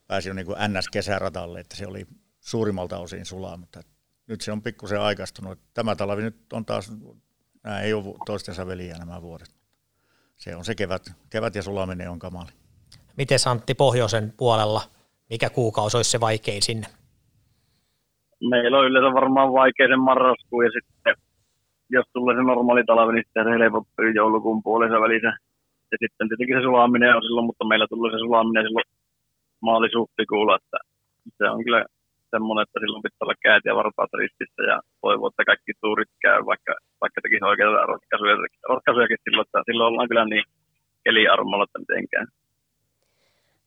pääsi 0.08 0.30
jo 0.30 0.34
niin 0.34 0.46
kuin 0.46 0.58
NS-kesäratalle, 0.58 1.60
että 1.60 1.76
se 1.76 1.88
oli 1.88 2.08
suurimmalta 2.40 2.98
osin 2.98 3.26
sulaa, 3.26 3.58
mutta 3.58 3.82
nyt 4.28 4.42
se 4.42 4.52
on 4.52 4.62
pikkusen 4.62 5.02
aikaistunut. 5.02 5.60
Tämä 5.74 5.96
talvi 5.96 6.22
nyt 6.22 6.54
on 6.54 6.66
taas 6.66 6.92
nämä 7.64 7.82
ei 7.82 7.94
ole 7.94 8.04
toistensa 8.26 8.68
veliä 8.68 8.96
nämä 8.98 9.22
vuodet. 9.22 9.48
Se 10.36 10.56
on 10.56 10.66
se 10.66 10.76
kevät, 10.76 11.02
kevät 11.30 11.56
ja 11.56 11.62
sulaminen 11.62 12.10
on 12.10 12.20
kamali. 12.20 12.52
Miten 13.18 13.40
Santti 13.40 13.74
Pohjoisen 13.74 14.34
puolella, 14.38 14.82
mikä 15.30 15.50
kuukausi 15.50 15.98
olisi 15.98 16.12
se 16.12 16.20
vaikein 16.20 16.62
sinne? 16.62 16.88
Meillä 18.50 18.78
on 18.78 18.86
yleensä 18.86 19.14
varmaan 19.14 19.54
vaikeisen 19.54 20.00
marraskuun 20.00 20.66
ja 20.66 20.72
sitten 20.72 21.16
jos 21.90 22.06
tulee 22.14 22.36
se 22.36 22.42
normaali 22.42 22.84
talvi, 22.84 23.14
niin 23.14 23.26
sitten 23.26 23.46
se 23.46 23.64
helpottuu 23.64 24.06
joulukuun 24.16 24.64
puolessa 24.64 25.02
välissä. 25.02 25.34
Ja 25.92 25.98
sitten 26.02 26.28
tietenkin 26.28 26.58
se 26.58 26.62
sulaminen 26.62 27.16
on 27.16 27.24
silloin, 27.24 27.46
mutta 27.46 27.66
meillä 27.66 27.88
tulee 27.90 28.12
se 28.12 28.20
sulaminen 28.26 28.64
silloin 28.66 28.90
maalisuhtikuulla, 29.60 30.56
että 30.56 30.78
se 31.38 31.50
on 31.50 31.64
kyllä 31.64 31.86
semmoinen, 32.36 32.64
että 32.64 32.80
silloin 32.80 33.06
pitää 33.06 33.24
olla 33.26 33.44
käät 33.46 33.66
ja 33.66 33.76
varpaat 33.82 34.14
ristissä 34.22 34.62
ja 34.72 34.78
toivoo, 35.02 35.28
että 35.30 35.50
kaikki 35.52 35.72
suurit 35.82 36.12
käy, 36.26 36.40
vaikka, 36.52 36.74
vaikka 37.02 37.20
tekisi 37.22 37.44
oikeita 37.52 37.90
ratkaisuja, 37.94 38.36
ratkaisujakin 38.74 39.24
silloin, 39.24 39.46
että 39.48 39.68
silloin 39.68 39.90
ollaan 39.92 40.10
kyllä 40.10 40.26
niin 40.26 40.46
keliarmolla, 41.06 41.64
että 41.68 41.80
mitenkään. 41.80 42.28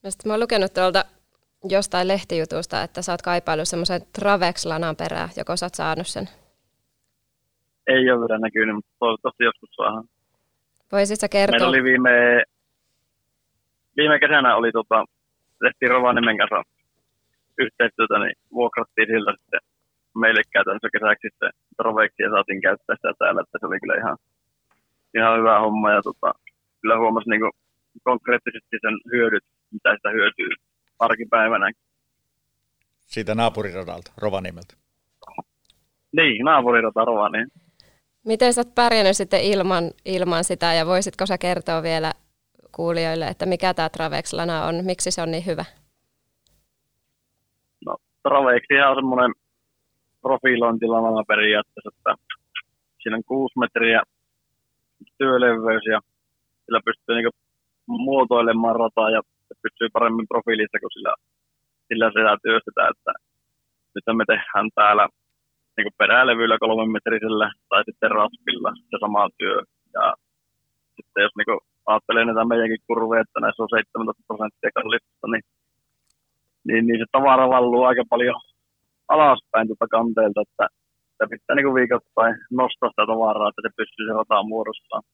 No 0.02 0.06
sitten 0.10 0.28
mä 0.28 0.32
oon 0.32 0.44
lukenut 0.44 0.72
tuolta 0.74 1.02
jostain 1.76 2.08
lehtijutusta, 2.08 2.82
että 2.82 3.02
sä 3.02 3.12
oot 3.12 3.22
kaipailut 3.22 3.68
semmoisen 3.68 4.00
Travex-lanan 4.18 4.96
perää, 5.02 5.28
joko 5.40 5.56
sä 5.56 5.66
oot 5.66 5.74
saanut 5.74 6.06
sen? 6.06 6.26
Ei 7.86 8.10
ole 8.10 8.20
vielä 8.20 8.38
näkynyt, 8.38 8.74
mutta 8.74 8.92
toivottavasti 8.98 9.44
joskus 9.44 9.70
saadaan. 9.76 10.04
Voisitko 10.92 11.26
kertoa? 11.30 11.52
Meillä 11.52 11.68
oli 11.68 11.82
viime, 11.82 12.42
viime 13.96 14.18
kesänä 14.18 14.56
oli 14.56 14.72
tota, 14.72 15.04
tehtiin 15.64 15.90
Rovaniemen 15.90 16.38
kanssa 16.38 16.77
yhteistyötä, 17.64 18.16
niin 18.18 18.36
vuokrattiin 18.58 19.08
siltä 19.12 19.32
sitten 19.40 19.60
meille 20.22 20.42
käytännössä 20.54 20.88
kesäksi 20.94 21.28
sitten 21.28 21.52
troveiksi 21.76 22.22
ja 22.22 22.30
saatiin 22.30 22.60
käyttää 22.66 22.96
sitä 22.96 23.12
täällä, 23.18 23.40
että 23.42 23.58
se 23.58 23.66
oli 23.66 23.80
kyllä 23.80 23.96
ihan, 24.02 24.16
ihan 25.16 25.38
hyvä 25.38 25.60
homma 25.64 25.88
ja 25.96 26.02
tota, 26.02 26.30
kyllä 26.80 26.98
huomasi 26.98 27.30
niin 27.30 27.40
konkreettisesti 28.10 28.76
sen 28.84 28.96
hyödyt, 29.12 29.44
mitä 29.72 29.96
sitä 29.96 30.10
hyötyy 30.10 30.50
arkipäivänä. 30.98 31.66
Siitä 33.14 33.34
naapuriradalta, 33.34 34.12
Rovaniemeltä. 34.16 34.74
Niin, 36.12 36.44
naapurirata 36.44 37.04
Rovaniemi. 37.04 37.50
Miten 38.26 38.54
sä 38.54 38.60
oot 38.60 38.74
pärjännyt 38.74 39.16
sitten 39.16 39.42
ilman, 39.42 39.90
ilman 40.04 40.44
sitä 40.44 40.74
ja 40.74 40.86
voisitko 40.86 41.26
sä 41.26 41.38
kertoa 41.38 41.82
vielä 41.82 42.12
kuulijoille, 42.72 43.26
että 43.26 43.46
mikä 43.46 43.74
tämä 43.74 43.88
Travex-lana 43.88 44.64
on, 44.64 44.84
miksi 44.84 45.10
se 45.10 45.22
on 45.22 45.30
niin 45.30 45.46
hyvä? 45.46 45.64
Traveksi 48.22 48.80
on 48.80 48.96
semmoinen 48.96 49.32
profilointilana 50.22 51.24
periaatteessa, 51.28 51.90
että 51.96 52.12
siinä 53.02 53.16
on 53.16 53.24
kuusi 53.24 53.58
metriä 53.58 54.02
työleveys 55.18 55.84
ja 55.92 56.00
sillä 56.64 56.80
pystyy 56.84 57.14
niin 57.14 57.38
muotoilemaan 57.86 58.76
rataa 58.76 59.10
ja 59.10 59.20
pysyy 59.62 59.88
paremmin 59.92 60.28
profiilissa 60.28 60.78
kuin 60.80 60.94
sillä, 60.94 61.14
sillä 61.88 62.08
sitä 62.10 62.36
työstetään, 62.42 62.90
että 62.94 63.12
nyt 63.94 64.16
me 64.16 64.24
tehdään 64.32 64.68
täällä 64.74 65.08
niin 65.76 65.98
perälevyllä 65.98 66.56
kolmen 66.58 66.90
metrisellä 66.96 67.48
tai 67.68 67.82
sitten 67.84 68.10
raspilla 68.10 68.72
se 68.90 68.96
sama 69.00 69.28
työ. 69.38 69.58
Ja 69.94 70.14
sitten 70.96 71.22
jos 71.22 71.34
niin 71.36 71.60
ajattelee 71.86 72.24
näitä 72.24 72.44
meidänkin 72.44 72.86
kurveja, 72.86 73.22
että 73.22 73.40
näissä 73.40 73.62
on 73.62 73.68
17 73.68 74.22
prosenttia 74.28 74.70
kallistusta, 74.74 75.26
niin 75.32 75.44
niin, 76.68 76.86
niin 76.86 76.98
se 77.00 77.06
tavara 77.12 77.48
valluu 77.48 77.82
aika 77.84 78.04
paljon 78.10 78.40
alaspäin 79.08 79.66
tuota 79.68 79.86
kanteelta, 79.96 80.40
että 80.46 80.66
sitä 81.12 81.24
pitää 81.30 81.56
niin 81.56 81.78
viikoittain 81.78 82.34
nostaa 82.60 82.90
sitä 82.90 83.04
tavaraa, 83.12 83.48
että 83.48 83.62
se 83.64 83.70
pystyy 83.76 84.06
se 84.06 84.12
rataan 84.20 84.48
muodostamaan. 84.52 85.04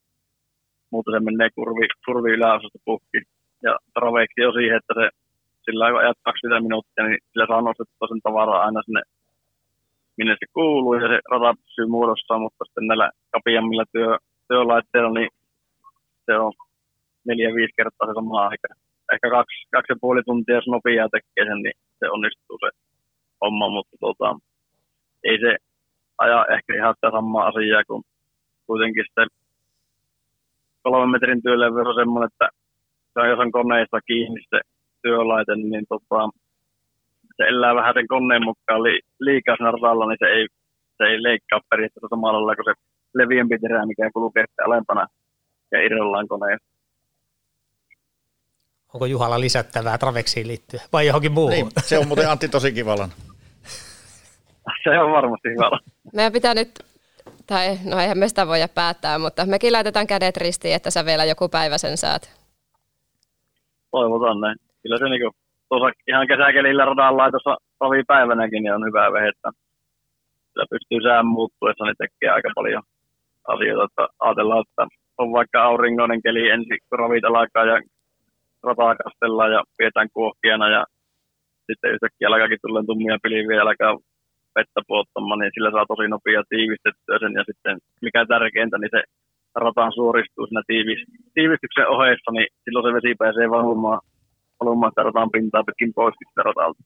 Muuten 0.93 1.15
se 1.15 1.21
menee 1.21 1.51
kurvi, 1.59 1.87
kurvi 2.07 2.31
yläosasta 2.39 2.79
puhki. 2.85 3.19
Ja 3.67 3.73
traveiksi 3.95 4.41
jo 4.47 4.53
siihen, 4.53 4.77
että 4.81 4.95
se 5.01 5.07
sillä 5.65 5.91
kun 5.91 6.01
ajat 6.01 6.19
20 6.23 6.63
minuuttia, 6.69 7.05
niin 7.05 7.21
sillä 7.31 7.47
saa 7.47 7.67
nostettua 7.69 8.09
sen 8.09 8.25
tavaraa 8.27 8.65
aina 8.67 8.81
sinne, 8.83 9.03
minne 10.17 10.35
se 10.41 10.47
kuuluu, 10.53 10.95
ja 10.95 11.09
se 11.09 11.19
rata 11.31 11.61
pysyy 11.63 11.87
muodossaan, 11.87 12.41
mutta 12.45 12.65
sitten 12.65 12.87
näillä 12.87 13.11
kapiammilla 13.35 13.85
työ, 13.93 14.11
työlaitteilla, 14.49 15.13
niin 15.19 15.31
se 16.27 16.33
on 16.45 16.53
neljä-viisi 17.29 17.75
kertaa 17.77 18.09
se 18.09 18.15
sama 18.15 18.47
aika 18.53 18.69
ehkä 19.13 19.31
kaksi, 19.31 19.59
kaksi 19.71 19.93
ja 19.93 19.97
puoli 20.01 20.23
tuntia, 20.23 20.55
jos 20.55 20.67
nopeaa 20.67 21.09
tekee 21.09 21.45
sen, 21.49 21.61
niin 21.63 21.77
se 21.99 22.11
onnistuu 22.11 22.59
se 22.61 22.71
homma, 23.41 23.69
mutta 23.69 23.97
tota, 24.01 24.37
ei 25.25 25.39
se 25.45 25.57
aja 26.19 26.47
ehkä 26.55 26.75
ihan 26.75 26.95
sitä 26.95 27.11
samaa 27.11 27.47
asiaa, 27.47 27.83
kun 27.89 28.03
kuitenkin 28.67 29.05
sitten 29.07 29.29
kolmen 30.83 31.11
metrin 31.11 31.43
työlevyys 31.43 31.87
on 31.87 32.01
semmoinen, 32.01 32.31
että 32.33 32.49
se 33.13 33.21
on, 33.21 33.29
jos 33.29 33.39
on 33.39 33.53
koneista 33.53 34.01
kiinni 34.09 34.41
se 34.51 34.61
työlaite, 35.03 35.55
niin 35.57 35.87
tota, 35.89 36.29
se 37.37 37.43
elää 37.43 37.75
vähän 37.75 37.95
sen 37.95 38.09
koneen 38.09 38.45
mukaan 38.45 38.83
li, 38.83 39.01
liikaa 39.21 39.57
siinä 39.57 39.71
radalla, 39.71 40.07
niin 40.07 40.23
se 40.25 40.29
ei, 40.37 40.47
se 40.97 41.05
ei 41.05 41.23
leikkaa 41.23 41.61
periaatteessa 41.71 42.15
samalla 42.15 42.39
lailla 42.39 42.57
kuin 42.57 42.69
se 42.69 42.75
leviämpi 43.15 43.59
terä, 43.59 43.87
mikä 43.87 44.11
kulkee 44.15 44.45
alempana 44.67 45.07
ja 45.73 45.83
irrallaan 45.87 46.29
koneesta. 46.29 46.74
Onko 48.95 49.07
Juhalla 49.07 49.41
lisättävää 49.41 49.99
Traveksiin 49.99 50.49
liittyen 50.49 50.83
vai 50.93 51.07
johonkin 51.07 51.33
muuhun? 51.33 51.53
Niin, 51.53 51.67
se 51.83 51.99
on 51.99 52.09
muuten 52.09 52.31
Antti 52.31 52.49
tosi 52.49 52.73
kivalan. 52.73 53.09
se 54.85 54.99
on 54.99 55.13
varmasti 55.13 55.49
hyvä. 55.49 55.79
Meidän 56.13 56.33
pitää 56.33 56.55
nyt, 56.55 56.71
tai 57.47 57.79
no 57.85 57.99
eihän 57.99 58.19
me 58.19 58.29
sitä 58.29 58.47
voida 58.47 58.69
päättää, 58.69 59.19
mutta 59.19 59.47
mekin 59.47 59.73
laitetaan 59.73 60.07
kädet 60.07 60.37
ristiin, 60.37 60.75
että 60.75 60.91
sä 60.91 61.05
vielä 61.05 61.25
joku 61.25 61.49
päivä 61.49 61.79
sen 61.79 61.97
saat. 61.97 62.23
Toivotaan 63.91 64.41
näin. 64.41 64.57
Kyllä 64.83 64.99
se 64.99 65.05
niinku, 65.05 65.31
tuossa 65.69 65.91
ihan 66.09 66.27
kesäkelillä 66.27 66.85
radan 66.85 67.17
laitossa 67.17 67.57
päivänäkin 68.07 68.63
niin 68.63 68.75
on 68.75 68.87
hyvä 68.87 69.13
vehettä. 69.13 69.51
Sillä 70.49 70.67
pystyy 70.71 71.01
sään 71.03 71.27
muuttuessa, 71.27 71.85
niin 71.85 71.97
tekee 71.99 72.31
aika 72.31 72.51
paljon 72.55 72.83
asioita. 73.49 73.85
Että 73.85 74.09
ajatellaan, 74.21 74.65
että 74.69 74.87
on 75.19 75.33
vaikka 75.33 75.65
auringoinen 75.65 76.23
keli 76.23 76.51
ensin, 76.51 76.79
kun 76.89 76.99
ravit 76.99 77.25
alkaa 77.25 77.65
ja 77.65 77.81
rataa 78.69 78.97
kastellaan 79.03 79.53
ja 79.53 79.61
pidetään 79.77 80.09
kuohkiana 80.15 80.67
ja 80.77 80.83
sitten 81.67 81.93
yhtäkkiä 81.95 82.29
alkaakin 82.29 82.59
tulla 82.63 82.85
tummia 82.87 83.19
pilviä 83.23 83.57
ja 83.57 83.63
alkaa 83.63 83.99
vettä 84.57 84.81
puottamaan, 84.89 85.39
niin 85.39 85.53
sillä 85.55 85.71
saa 85.71 85.91
tosi 85.93 86.09
nopea 86.09 86.43
tiivistettyä 86.53 87.17
sen 87.19 87.33
ja 87.39 87.45
sitten 87.49 87.77
mikä 88.03 88.27
tärkeintä, 88.27 88.77
niin 88.79 88.93
se 88.97 89.03
rataan 89.55 89.93
suoristuu 89.93 90.47
siinä 90.47 90.63
tiivis, 90.67 91.01
tiivistyksen 91.35 91.89
ohessa, 91.89 92.31
niin 92.33 92.49
silloin 92.65 92.85
se 92.87 92.95
vesi 92.97 93.15
pääsee 93.19 93.51
valumaan, 93.51 94.01
valumaan 94.61 94.93
sitä 94.93 95.03
rataan 95.03 95.31
pintaa 95.31 95.65
pitkin 95.65 95.93
pois 95.95 96.15
sitä 96.19 96.43
ratalta. 96.43 96.83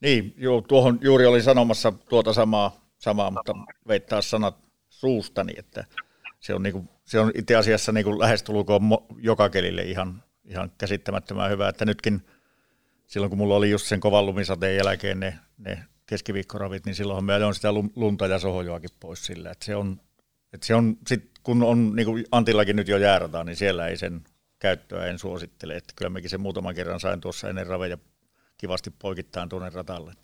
Niin, 0.00 0.34
joo, 0.36 0.60
tuohon 0.60 0.98
juuri 1.02 1.26
oli 1.26 1.40
sanomassa 1.40 1.92
tuota 2.08 2.32
samaa, 2.32 2.70
samaa 2.98 3.30
mutta 3.30 3.52
veit 3.88 4.06
taas 4.06 4.30
sanat 4.30 4.56
suustani, 4.88 5.52
että 5.58 5.84
se 6.46 6.54
on, 6.54 6.62
niinku, 6.62 6.84
se 7.04 7.20
on 7.20 7.32
itse 7.34 7.56
asiassa 7.56 7.92
niinku 7.92 8.18
lähestulkoon 8.18 8.82
joka 9.18 9.48
kelille 9.48 9.82
ihan, 9.82 10.22
ihan 10.44 10.72
käsittämättömän 10.78 11.50
hyvä, 11.50 11.68
että 11.68 11.84
nytkin 11.84 12.26
silloin 13.06 13.30
kun 13.30 13.38
mulla 13.38 13.56
oli 13.56 13.70
just 13.70 13.86
sen 13.86 14.00
kovan 14.00 14.26
lumisateen 14.26 14.76
jälkeen 14.76 15.20
ne, 15.20 15.38
ne 15.58 15.84
keskiviikkoravit, 16.06 16.86
niin 16.86 16.94
silloinhan 16.94 17.24
meillä 17.24 17.46
on 17.46 17.54
sitä 17.54 17.72
lunta 17.96 18.26
ja 18.26 18.38
sohojoakin 18.38 18.90
pois 19.00 19.26
sillä, 19.26 19.50
että 19.50 19.64
se 19.64 19.76
on, 19.76 20.00
että 20.52 20.66
se 20.66 20.74
on 20.74 20.96
sit, 21.06 21.30
kun 21.42 21.62
on 21.62 21.96
niin 21.96 22.06
kuin 22.06 22.24
Antillakin 22.32 22.76
nyt 22.76 22.88
jo 22.88 22.96
jäärataan, 22.96 23.46
niin 23.46 23.56
siellä 23.56 23.86
ei 23.86 23.96
sen 23.96 24.24
käyttöä 24.58 25.06
en 25.06 25.18
suosittele, 25.18 25.76
että 25.76 25.92
kyllä 25.96 26.10
mekin 26.10 26.30
sen 26.30 26.40
muutaman 26.40 26.74
kerran 26.74 27.00
sain 27.00 27.20
tuossa 27.20 27.48
ennen 27.48 27.66
raveja 27.66 27.98
kivasti 28.58 28.90
poikittain 28.90 29.48
tuonne 29.48 29.70
ratalle. 29.70 30.14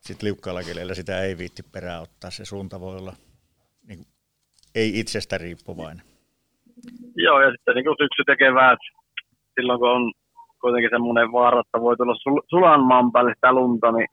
Sitten 0.00 0.26
liukkaalla 0.26 0.62
kielellä 0.62 0.94
sitä 0.94 1.22
ei 1.22 1.38
viitti 1.38 1.62
perää 1.62 2.00
ottaa, 2.00 2.30
se 2.30 2.44
suunta 2.44 2.80
voi 2.80 2.96
olla 2.96 3.16
niin 3.82 4.06
ei 4.74 5.00
itsestä 5.00 5.38
riippuvainen. 5.38 6.06
Joo, 7.16 7.40
ja 7.40 7.50
sitten 7.50 7.74
niin 7.74 7.84
kuin 7.84 7.96
syksy 8.02 8.22
tekevät, 8.26 8.78
silloin 9.54 9.80
kun 9.80 9.90
on 9.90 10.12
kuitenkin 10.60 10.90
semmoinen 10.90 11.32
vaara, 11.32 11.60
että 11.60 11.80
voi 11.80 11.96
tulla 11.96 12.14
sul- 12.14 12.46
sulan 12.50 12.80
maan 12.80 13.12
päälle 13.12 13.32
sitä 13.34 13.52
lunta, 13.52 13.92
niin 13.92 14.08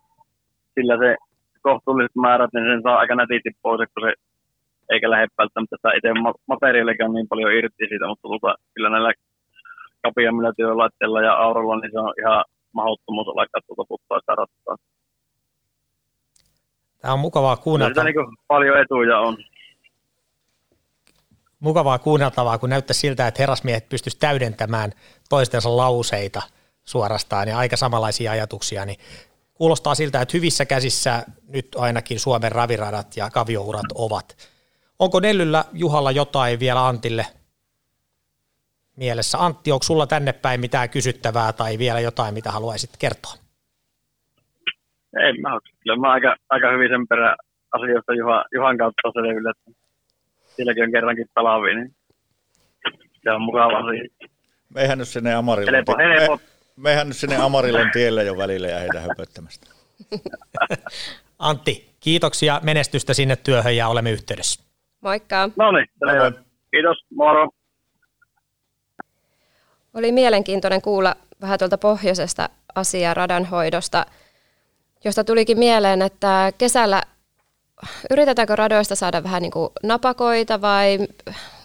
sillä 0.75 0.97
se 0.97 1.15
kohtuulliset 1.61 2.15
määrät, 2.15 2.53
niin 2.53 2.65
sen 2.65 2.81
saa 2.83 2.97
aika 2.97 3.15
nätisti 3.15 3.51
pois, 3.61 3.89
kun 3.93 4.03
se 4.07 4.13
eikä 4.91 5.09
lähde 5.09 5.27
välttämättä 5.37 5.75
sitä 5.75 5.89
itse 5.97 6.09
materiaalikaan 6.47 7.13
niin 7.13 7.27
paljon 7.27 7.53
irti 7.53 7.83
siitä, 7.89 8.07
mutta 8.07 8.27
tuota, 8.27 8.55
kyllä 8.73 8.89
näillä 8.89 9.13
kapiammilla 10.03 10.53
työlaitteilla 10.57 11.21
ja 11.21 11.33
aurolla, 11.33 11.79
niin 11.79 11.91
se 11.91 11.99
on 11.99 12.13
ihan 12.21 12.45
mahdottomuus 12.73 13.27
alkaa 13.27 13.61
tuota 13.67 13.89
puttaa 13.89 14.19
sitä 14.19 14.35
rattaa. 14.41 14.75
Tämä 17.01 17.13
on 17.13 17.19
mukavaa 17.19 17.57
kuunnella. 17.57 18.03
Niin 18.03 18.37
paljon 18.47 18.81
etuja 18.81 19.19
on. 19.19 19.37
Mukavaa 21.59 21.99
kuunneltavaa, 21.99 22.57
kun 22.57 22.69
näyttää 22.69 22.93
siltä, 22.93 23.27
että 23.27 23.41
herrasmiehet 23.41 23.89
pystyisivät 23.89 24.19
täydentämään 24.19 24.91
toistensa 25.29 25.77
lauseita 25.77 26.41
suorastaan 26.83 27.47
ja 27.47 27.57
aika 27.57 27.77
samanlaisia 27.77 28.31
ajatuksia, 28.31 28.85
niin 28.85 28.99
kuulostaa 29.53 29.95
siltä, 29.95 30.21
että 30.21 30.37
hyvissä 30.37 30.65
käsissä 30.65 31.23
nyt 31.47 31.67
ainakin 31.75 32.19
Suomen 32.19 32.51
raviradat 32.51 33.17
ja 33.17 33.29
kaviourat 33.29 33.85
ovat. 33.95 34.37
Onko 34.99 35.19
Nellyllä 35.19 35.65
Juhalla 35.73 36.11
jotain 36.11 36.59
vielä 36.59 36.87
Antille 36.87 37.25
mielessä? 38.95 39.37
Antti, 39.37 39.71
onko 39.71 39.83
sulla 39.83 40.07
tänne 40.07 40.33
päin 40.33 40.59
mitään 40.59 40.89
kysyttävää 40.89 41.53
tai 41.53 41.77
vielä 41.77 41.99
jotain, 41.99 42.33
mitä 42.33 42.51
haluaisit 42.51 42.89
kertoa? 42.99 43.33
Ei, 45.23 45.41
mä. 45.41 45.59
Kyllä 45.83 45.97
mä 45.97 46.11
aika, 46.11 46.35
aika 46.49 46.71
hyvin 46.71 46.89
sen 46.89 47.07
perä 47.07 47.35
asioista 47.71 48.13
Juha, 48.13 48.45
Juhan 48.53 48.77
kautta 48.77 49.11
selville, 49.13 49.49
että 49.49 49.86
silläkin 50.57 50.83
on 50.83 50.91
kerrankin 50.91 51.27
talavi, 51.33 51.75
niin 51.75 51.95
se 53.23 53.31
on 53.31 53.41
mukava 53.41 53.77
asia. 53.77 54.03
Meihän 54.73 54.97
nyt 54.97 55.07
sinne 55.07 55.33
Amarillon, 55.33 55.75
helppo. 55.75 55.95
Me, 55.95 56.37
meihän 56.75 57.07
nyt 57.07 57.17
sinne 57.17 57.35
Amarillon 57.35 57.89
tielle 57.93 58.23
jo 58.23 58.37
välillä 58.37 58.67
ja 58.67 58.79
heitä 58.79 58.99
höpöttämästä. 58.99 59.67
Antti, 61.39 61.89
kiitoksia 61.99 62.59
menestystä 62.63 63.13
sinne 63.13 63.35
työhön 63.35 63.75
ja 63.75 63.87
olemme 63.87 64.11
yhteydessä. 64.11 64.63
Moikka. 65.01 65.49
No 65.55 65.71
niin, 65.71 65.87
kiitos, 66.71 66.97
moro. 67.15 67.49
Oli 69.93 70.11
mielenkiintoinen 70.11 70.81
kuulla 70.81 71.15
vähän 71.41 71.59
tuolta 71.59 71.77
pohjoisesta 71.77 72.49
asiaa 72.75 73.13
radanhoidosta, 73.13 74.05
josta 75.05 75.23
tulikin 75.23 75.59
mieleen, 75.59 76.01
että 76.01 76.51
kesällä 76.57 77.01
yritetäänkö 78.11 78.55
radoista 78.55 78.95
saada 78.95 79.23
vähän 79.23 79.41
niin 79.41 79.51
kuin 79.51 79.69
napakoita 79.83 80.61
vai 80.61 80.99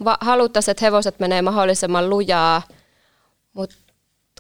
va- 0.05 0.19
haluttaisiin, 0.21 0.73
että 0.73 0.85
hevoset 0.85 1.21
menee 1.21 1.43
mahdollisimman 1.43 2.11
lujaa, 2.11 2.63
mutta 3.53 3.77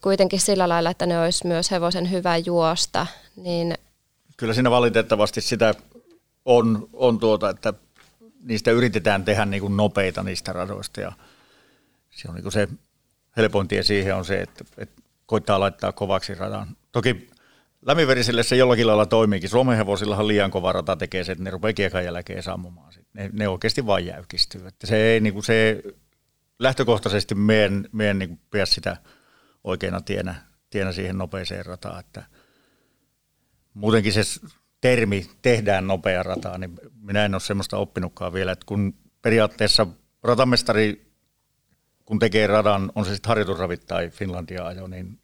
kuitenkin 0.03 0.41
sillä 0.41 0.68
lailla, 0.68 0.91
että 0.91 1.07
ne 1.07 1.20
olisi 1.20 1.47
myös 1.47 1.70
hevosen 1.70 2.11
hyvä 2.11 2.37
juosta. 2.37 3.07
Niin... 3.37 3.75
Kyllä 4.37 4.55
siinä 4.55 4.70
valitettavasti 4.70 5.41
sitä 5.41 5.75
on, 6.45 6.89
on 6.93 7.18
tuota, 7.18 7.51
että 7.51 7.75
niistä 8.43 8.70
yritetään 8.70 9.25
tehdä 9.25 9.45
niin 9.45 9.61
kuin 9.61 9.77
nopeita 9.77 10.23
niistä 10.23 10.53
radoista 10.53 11.01
ja 11.01 11.12
se 12.11 12.29
on 12.29 12.35
niin 12.35 12.43
kuin 12.43 12.53
se 12.53 12.68
helpoin 13.37 13.68
tie 13.68 13.83
siihen 13.83 14.14
on 14.14 14.25
se, 14.25 14.41
että, 14.41 14.64
että 14.79 15.03
koittaa 15.27 15.61
laittaa 15.61 15.93
kovaksi 15.93 16.35
radan. 16.35 16.68
Toki 16.93 17.31
lämminverisille 17.87 18.43
se 18.43 18.57
jollakin 18.57 18.87
lailla 18.87 19.07
toimiikin. 19.07 19.51
Suomen 19.51 19.76
hevosillahan 19.76 20.28
liian 20.28 20.51
kova 20.51 20.72
rata 20.72 20.97
tekee 20.97 21.24
se, 21.24 21.33
että 21.33 21.45
ne 21.45 21.51
rupeaa 21.51 21.72
kiekan 21.72 22.05
jälkeen 22.05 22.43
sammumaan. 22.43 22.93
Ne, 23.12 23.30
ne 23.33 23.49
oikeasti 23.49 23.87
vain 23.87 24.07
jäykistyy. 24.07 24.66
Että 24.66 24.87
se 24.87 24.97
ei 24.97 25.20
niin 25.20 25.33
kuin 25.33 25.45
se 25.45 25.83
lähtökohtaisesti 26.59 27.35
meidän, 27.35 27.89
meidän 27.93 28.18
niin 28.18 28.41
pidä 28.51 28.66
sitä 28.66 28.97
oikeana 29.64 30.01
tienä, 30.01 30.35
tienä 30.70 30.93
siihen 30.93 31.18
nopeeseen 31.18 31.66
rataan. 31.66 32.01
Että 32.01 32.24
muutenkin 33.74 34.12
se 34.12 34.22
termi 34.80 35.30
tehdään 35.43 35.87
nopea 35.87 36.22
rataa, 36.22 36.59
niin 36.59 36.78
minä 37.01 37.24
en 37.24 37.35
ole 37.35 37.41
semmoista 37.41 37.76
oppinutkaan 37.76 38.33
vielä, 38.33 38.53
että 38.53 38.66
kun 38.66 38.95
periaatteessa 39.22 39.87
ratamestari, 40.22 41.12
kun 42.05 42.18
tekee 42.18 42.47
radan, 42.47 42.93
on 42.95 43.05
se 43.05 43.14
sitten 43.14 43.28
harjoitusravit 43.28 43.87
tai 43.87 44.11
Finlandia 44.11 44.66
ajo, 44.66 44.87
niin 44.87 45.22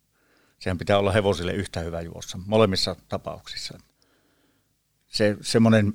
sehän 0.59 0.79
pitää 0.79 0.99
olla 0.99 1.13
hevosille 1.13 1.53
yhtä 1.53 1.81
hyvä 1.81 2.01
juossa 2.01 2.39
molemmissa 2.47 2.97
tapauksissa. 3.09 3.79
Se 5.07 5.37
semmoinen 5.41 5.95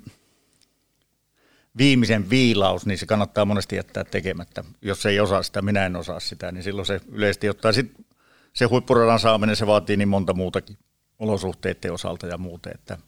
viimeisen 1.76 2.30
viilaus, 2.30 2.86
niin 2.86 2.98
se 2.98 3.06
kannattaa 3.06 3.44
monesti 3.44 3.76
jättää 3.76 4.04
tekemättä. 4.04 4.64
Jos 4.82 5.06
ei 5.06 5.20
osaa 5.20 5.42
sitä, 5.42 5.62
minä 5.62 5.86
en 5.86 5.96
osaa 5.96 6.20
sitä, 6.20 6.52
niin 6.52 6.62
silloin 6.62 6.86
se 6.86 7.00
yleisesti 7.08 7.48
ottaa. 7.48 7.72
Sitten 7.72 8.04
se 8.52 8.64
huippuradan 8.64 9.20
saaminen, 9.20 9.56
se 9.56 9.66
vaatii 9.66 9.96
niin 9.96 10.08
monta 10.08 10.34
muutakin 10.34 10.78
olosuhteiden 11.18 11.92
osalta 11.92 12.26
ja 12.26 12.38
muuten, 12.38 12.72
että, 12.74 12.98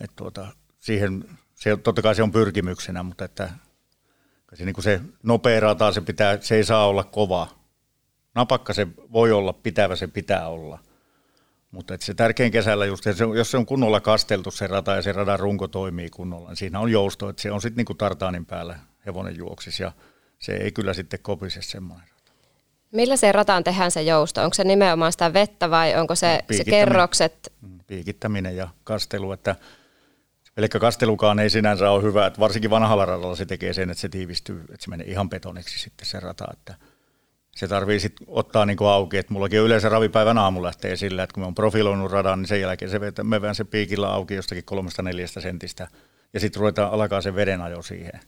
että 0.00 0.16
tuota, 0.16 0.46
siihen, 0.80 1.24
se, 1.54 1.76
totta 1.76 2.02
kai 2.02 2.14
se 2.14 2.22
on 2.22 2.32
pyrkimyksenä, 2.32 3.02
mutta 3.02 3.24
että 3.24 3.50
se, 4.54 4.64
niin 4.64 4.74
kuin 4.74 4.84
se 4.84 5.00
nopea 5.22 5.60
rata, 5.60 5.92
se, 5.92 6.00
pitää, 6.00 6.38
se 6.40 6.56
ei 6.56 6.64
saa 6.64 6.86
olla 6.86 7.04
kova. 7.04 7.63
Napakka 8.34 8.72
se 8.72 8.86
voi 9.12 9.32
olla, 9.32 9.52
pitävä 9.52 9.96
se 9.96 10.06
pitää 10.06 10.48
olla. 10.48 10.78
Mutta 11.70 11.94
se 12.00 12.14
tärkein 12.14 12.52
kesällä 12.52 12.86
just, 12.86 13.04
se, 13.04 13.24
jos 13.36 13.50
se 13.50 13.56
on 13.56 13.66
kunnolla 13.66 14.00
kasteltu 14.00 14.50
se 14.50 14.66
rata 14.66 14.94
ja 14.94 15.02
se 15.02 15.12
radan 15.12 15.40
runko 15.40 15.68
toimii 15.68 16.10
kunnolla, 16.10 16.48
niin 16.48 16.56
siinä 16.56 16.80
on 16.80 16.90
jousto, 16.90 17.28
että 17.28 17.42
se 17.42 17.50
on 17.50 17.60
sitten 17.60 17.84
niin 17.88 17.98
tartaanin 17.98 18.46
päällä 18.46 18.78
hevonen 19.06 19.36
juoksis 19.36 19.80
ja 19.80 19.92
se 20.38 20.52
ei 20.52 20.72
kyllä 20.72 20.94
sitten 20.94 21.20
kopise 21.22 21.62
semmoinen. 21.62 22.08
Millä 22.92 23.16
se 23.16 23.32
rataan 23.32 23.64
tehdään 23.64 23.90
se 23.90 24.02
jousto? 24.02 24.42
Onko 24.42 24.54
se 24.54 24.64
nimenomaan 24.64 25.12
sitä 25.12 25.32
vettä 25.32 25.70
vai 25.70 25.96
onko 25.96 26.14
se, 26.14 26.40
se 26.56 26.64
kerrokset? 26.64 27.52
Mm, 27.60 27.78
piikittäminen 27.86 28.56
ja 28.56 28.68
kastelu, 28.84 29.32
että 29.32 29.56
Eli 30.56 30.68
kastelukaan 30.68 31.38
ei 31.38 31.50
sinänsä 31.50 31.90
ole 31.90 32.02
hyvä, 32.02 32.26
että 32.26 32.40
varsinkin 32.40 32.70
vanhalla 32.70 33.04
radalla 33.04 33.36
se 33.36 33.46
tekee 33.46 33.72
sen, 33.72 33.90
että 33.90 34.00
se 34.00 34.08
tiivistyy, 34.08 34.60
että 34.60 34.76
se 34.84 34.90
menee 34.90 35.06
ihan 35.06 35.30
betoniksi 35.30 35.78
sitten 35.78 36.06
se 36.06 36.20
rata, 36.20 36.44
että 36.52 36.74
se 37.54 37.68
tarvii 37.68 38.00
sitten 38.00 38.26
ottaa 38.30 38.66
niin 38.66 38.78
auki, 38.80 39.18
että 39.18 39.32
mullakin 39.32 39.60
on 39.60 39.66
yleensä 39.66 39.88
ravipäivän 39.88 40.38
aamu 40.38 40.62
lähtee 40.62 40.96
sillä, 40.96 41.22
että 41.22 41.34
kun 41.34 41.42
me 41.42 41.46
on 41.46 41.54
profiloinut 41.54 42.12
radan, 42.12 42.38
niin 42.38 42.48
sen 42.48 42.60
jälkeen 42.60 42.90
se 42.90 43.00
vetää, 43.00 43.24
me 43.24 43.40
vähän 43.40 43.54
se 43.54 43.64
piikillä 43.64 44.08
auki 44.08 44.34
jostakin 44.34 44.64
kolmesta 44.64 45.02
neljästä 45.02 45.40
sentistä 45.40 45.88
ja 46.34 46.40
sitten 46.40 46.60
ruvetaan 46.60 46.92
alkaa 46.92 47.20
se 47.20 47.34
vedenajo 47.34 47.82
siihen. 47.82 48.20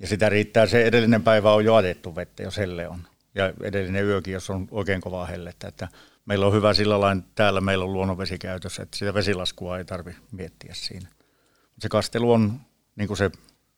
Ja 0.00 0.06
sitä 0.06 0.28
riittää, 0.28 0.66
se 0.66 0.84
edellinen 0.84 1.22
päivä 1.22 1.52
on 1.52 1.64
jo 1.64 1.74
ajettu 1.74 2.16
vettä, 2.16 2.42
jos 2.42 2.56
helle 2.56 2.88
on. 2.88 3.02
Ja 3.34 3.52
edellinen 3.62 4.04
yökin, 4.04 4.34
jos 4.34 4.50
on 4.50 4.68
oikein 4.70 5.00
kovaa 5.00 5.26
hellettä. 5.26 5.68
Että 5.68 5.88
meillä 6.24 6.46
on 6.46 6.52
hyvä 6.52 6.74
sillä 6.74 7.00
lailla, 7.00 7.22
täällä 7.34 7.60
meillä 7.60 7.84
on 7.84 7.92
luonnonvesi 7.92 8.38
käytössä, 8.38 8.82
että 8.82 8.98
sitä 8.98 9.14
vesilaskua 9.14 9.78
ei 9.78 9.84
tarvi 9.84 10.16
miettiä 10.32 10.74
siinä. 10.74 11.08
Se 11.78 11.88
kastelu 11.88 12.32
on 12.32 12.60
niin 12.96 13.16
se 13.16 13.30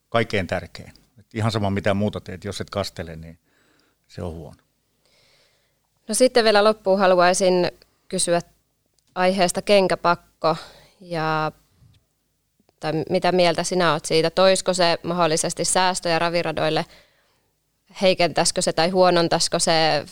kaikkein 0.09 0.47
tärkein. 0.47 0.93
Et 1.19 1.27
ihan 1.35 1.53
sama 1.53 1.71
mitä 1.71 1.95
muuta 1.95 2.21
teet, 2.21 2.45
jos 2.45 2.61
et 2.61 2.71
kastele, 2.71 3.17
niin 3.17 3.39
se 4.15 4.23
on 4.23 4.33
huono. 4.33 4.57
No 6.09 6.15
sitten 6.15 6.45
vielä 6.45 6.65
loppuun 6.65 6.99
haluaisin 6.99 7.71
kysyä 8.09 8.41
aiheesta 9.15 9.63
kenkäpakko 9.63 10.57
ja 11.01 11.53
tai 12.81 12.93
mitä 13.11 13.33
mieltä 13.33 13.63
sinä 13.63 13.93
olet 13.93 14.05
siitä? 14.05 14.31
Toisko 14.31 14.75
se 14.75 14.99
mahdollisesti 15.03 15.65
säästöjä 15.65 16.19
raviradoille? 16.19 16.87
Heikentäisikö 18.03 18.63
se 18.63 18.73
tai 18.73 18.89
huonontaisiko 18.89 19.59
se 19.59 20.05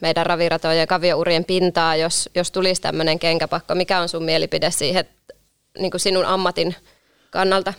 meidän 0.00 0.26
raviratojen 0.26 0.78
ja 0.78 0.86
kaviourien 0.86 1.44
pintaa, 1.44 1.96
jos, 1.96 2.30
jos 2.34 2.50
tulisi 2.50 2.82
tämmöinen 2.82 3.18
kenkäpakko? 3.18 3.74
Mikä 3.74 4.00
on 4.00 4.08
sun 4.08 4.24
mielipide 4.24 4.70
siihen 4.70 5.08
niin 5.78 5.90
kuin 5.90 6.00
sinun 6.00 6.24
ammatin 6.24 6.76
kannalta? 7.30 7.74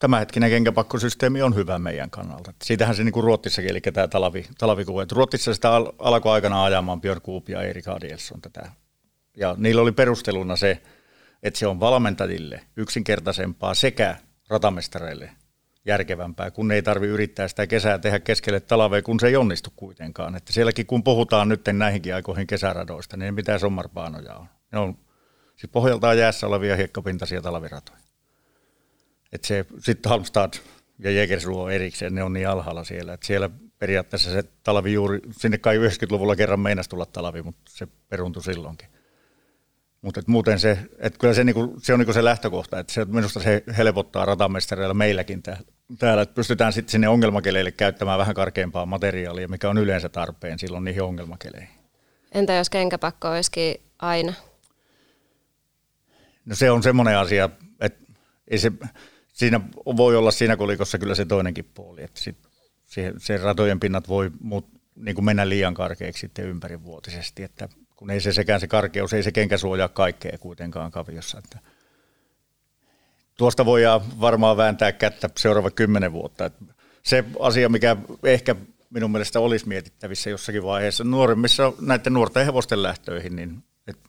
Tämänhetkinen 0.00 0.50
kenkäpakkosysteemi 0.50 1.42
on 1.42 1.54
hyvä 1.54 1.78
meidän 1.78 2.10
kannalta. 2.10 2.52
Siitähän 2.62 2.94
se 2.94 3.04
niin 3.04 3.12
kuin 3.12 3.24
Ruotsissakin, 3.24 3.70
eli 3.70 3.80
tämä 3.80 4.08
talavi, 4.08 4.46
talavikuva. 4.58 5.06
Ruotsissa 5.12 5.54
sitä 5.54 5.74
al- 5.74 5.92
alkoi 5.98 6.32
aikana 6.32 6.64
ajamaan 6.64 7.00
Björn 7.00 7.20
Kuup 7.22 7.48
ja 7.48 7.62
Erik 7.62 7.88
Adielsson 7.88 8.40
tätä. 8.40 8.70
Ja 9.36 9.54
niillä 9.58 9.82
oli 9.82 9.92
perusteluna 9.92 10.56
se, 10.56 10.82
että 11.42 11.58
se 11.58 11.66
on 11.66 11.80
valmentajille 11.80 12.60
yksinkertaisempaa 12.76 13.74
sekä 13.74 14.16
ratamestareille 14.48 15.30
järkevämpää, 15.86 16.50
kun 16.50 16.72
ei 16.72 16.82
tarvi 16.82 17.06
yrittää 17.06 17.48
sitä 17.48 17.66
kesää 17.66 17.98
tehdä 17.98 18.20
keskelle 18.20 18.60
talvea, 18.60 19.02
kun 19.02 19.20
se 19.20 19.26
ei 19.26 19.36
onnistu 19.36 19.70
kuitenkaan. 19.76 20.36
Että 20.36 20.52
sielläkin 20.52 20.86
kun 20.86 21.04
puhutaan 21.04 21.48
nyt 21.48 21.60
näihinkin 21.72 22.14
aikoihin 22.14 22.46
kesäradoista, 22.46 23.16
niin 23.16 23.34
mitä 23.34 23.58
sommarpaanoja 23.58 24.34
on. 24.34 24.46
Ne 24.72 24.78
on 24.78 24.98
siis 25.56 25.70
pohjaltaan 25.72 26.18
jäässä 26.18 26.46
olevia 26.46 26.76
hiekkapintaisia 26.76 27.42
talviratoja. 27.42 27.99
Että 29.32 29.46
se 29.46 29.66
sitten 29.78 30.10
Halmstad 30.10 30.52
ja 30.98 31.10
Jägersluo 31.10 31.70
erikseen, 31.70 32.14
ne 32.14 32.22
on 32.22 32.32
niin 32.32 32.48
alhaalla 32.48 32.84
siellä, 32.84 33.12
että 33.12 33.26
siellä 33.26 33.50
periaatteessa 33.78 34.32
se 34.32 34.42
talvi 34.62 34.92
juuri, 34.92 35.20
sinne 35.30 35.58
kai 35.58 35.78
90-luvulla 35.78 36.36
kerran 36.36 36.60
meinasi 36.60 36.90
tulla 36.90 37.06
talvi, 37.06 37.42
mutta 37.42 37.60
se 37.68 37.88
peruntui 38.08 38.42
silloinkin. 38.42 38.88
Mutta 40.02 40.22
muuten 40.26 40.58
se, 40.58 40.78
että 40.98 41.18
kyllä 41.18 41.34
se, 41.34 41.44
niinku, 41.44 41.74
se 41.82 41.92
on 41.92 41.98
niinku 41.98 42.12
se 42.12 42.24
lähtökohta, 42.24 42.78
että 42.78 42.92
se, 42.92 43.04
minusta 43.04 43.40
se 43.40 43.64
helpottaa 43.76 44.24
ratamestareilla 44.24 44.94
meilläkin 44.94 45.42
täällä, 45.98 46.22
että 46.22 46.34
pystytään 46.34 46.72
sitten 46.72 46.92
sinne 46.92 47.08
ongelmakeleille 47.08 47.72
käyttämään 47.72 48.18
vähän 48.18 48.34
karkeampaa 48.34 48.86
materiaalia, 48.86 49.48
mikä 49.48 49.70
on 49.70 49.78
yleensä 49.78 50.08
tarpeen 50.08 50.58
silloin 50.58 50.84
niihin 50.84 51.02
ongelmakeleihin. 51.02 51.68
Entä 52.32 52.54
jos 52.54 52.70
kenkäpakko 52.70 53.28
olisikin 53.28 53.74
aina? 53.98 54.32
No 56.44 56.54
se 56.54 56.70
on 56.70 56.82
semmoinen 56.82 57.18
asia, 57.18 57.48
että 57.80 58.04
ei 58.48 58.58
se, 58.58 58.72
siinä 59.40 59.60
voi 59.96 60.16
olla 60.16 60.30
siinä 60.30 60.56
kolikossa 60.56 60.98
kyllä 60.98 61.14
se 61.14 61.24
toinenkin 61.24 61.64
puoli, 61.74 62.02
että 62.02 62.20
sit 62.20 62.36
se, 62.84 63.12
se 63.18 63.36
ratojen 63.36 63.80
pinnat 63.80 64.08
voi 64.08 64.30
muut, 64.40 64.66
niin 64.96 65.14
kuin 65.14 65.24
mennä 65.24 65.48
liian 65.48 65.74
karkeaksi 65.74 66.20
sitten 66.20 66.44
ympärivuotisesti, 66.44 67.42
että 67.42 67.68
kun 67.96 68.10
ei 68.10 68.20
se 68.20 68.32
sekään 68.32 68.60
se 68.60 68.66
karkeus, 68.66 69.12
ei 69.12 69.22
se 69.22 69.32
kenkä 69.32 69.58
suojaa 69.58 69.88
kaikkea 69.88 70.38
kuitenkaan 70.38 70.90
kaviossa. 70.90 71.38
Että 71.38 71.58
tuosta 73.36 73.64
voi 73.64 73.82
varmaan 74.20 74.56
vääntää 74.56 74.92
kättä 74.92 75.30
seuraava 75.36 75.70
kymmenen 75.70 76.12
vuotta. 76.12 76.44
Että 76.44 76.64
se 77.02 77.24
asia, 77.40 77.68
mikä 77.68 77.96
ehkä 78.22 78.56
minun 78.90 79.10
mielestä 79.10 79.40
olisi 79.40 79.68
mietittävissä 79.68 80.30
jossakin 80.30 80.62
vaiheessa 80.62 81.04
nuoremmissa 81.04 81.72
näiden 81.80 82.12
nuorten 82.12 82.46
hevosten 82.46 82.82
lähtöihin, 82.82 83.36
niin 83.36 83.62
että 83.86 84.08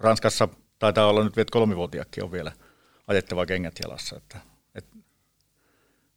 Ranskassa 0.00 0.48
taitaa 0.78 1.06
olla 1.06 1.24
nyt 1.24 1.36
vielä 1.36 1.48
kolmivuotiakin 1.50 2.24
on 2.24 2.32
vielä 2.32 2.52
ajettava 3.06 3.46
kengät 3.46 3.74
jalassa. 3.82 4.16
Että, 4.16 4.53
että 4.74 4.96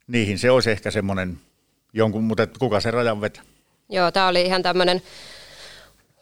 niihin 0.06 0.38
se 0.38 0.50
olisi 0.50 0.70
ehkä 0.70 0.90
semmoinen 0.90 1.40
jonkun, 1.92 2.24
mutta 2.24 2.46
kuka 2.58 2.80
se 2.80 2.90
rajan 2.90 3.20
vetää? 3.20 3.42
Joo, 3.88 4.10
tämä 4.10 4.28
oli 4.28 4.42
ihan 4.42 4.62
tämmöinen 4.62 5.02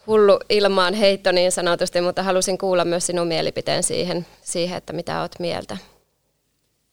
hullu 0.06 0.38
ilmaan 0.48 0.94
heitto 0.94 1.32
niin 1.32 1.52
sanotusti, 1.52 2.00
mutta 2.00 2.22
halusin 2.22 2.58
kuulla 2.58 2.84
myös 2.84 3.06
sinun 3.06 3.26
mielipiteen 3.26 3.82
siihen, 3.82 4.26
siihen 4.42 4.78
että 4.78 4.92
mitä 4.92 5.20
olet 5.20 5.36
mieltä. 5.38 5.76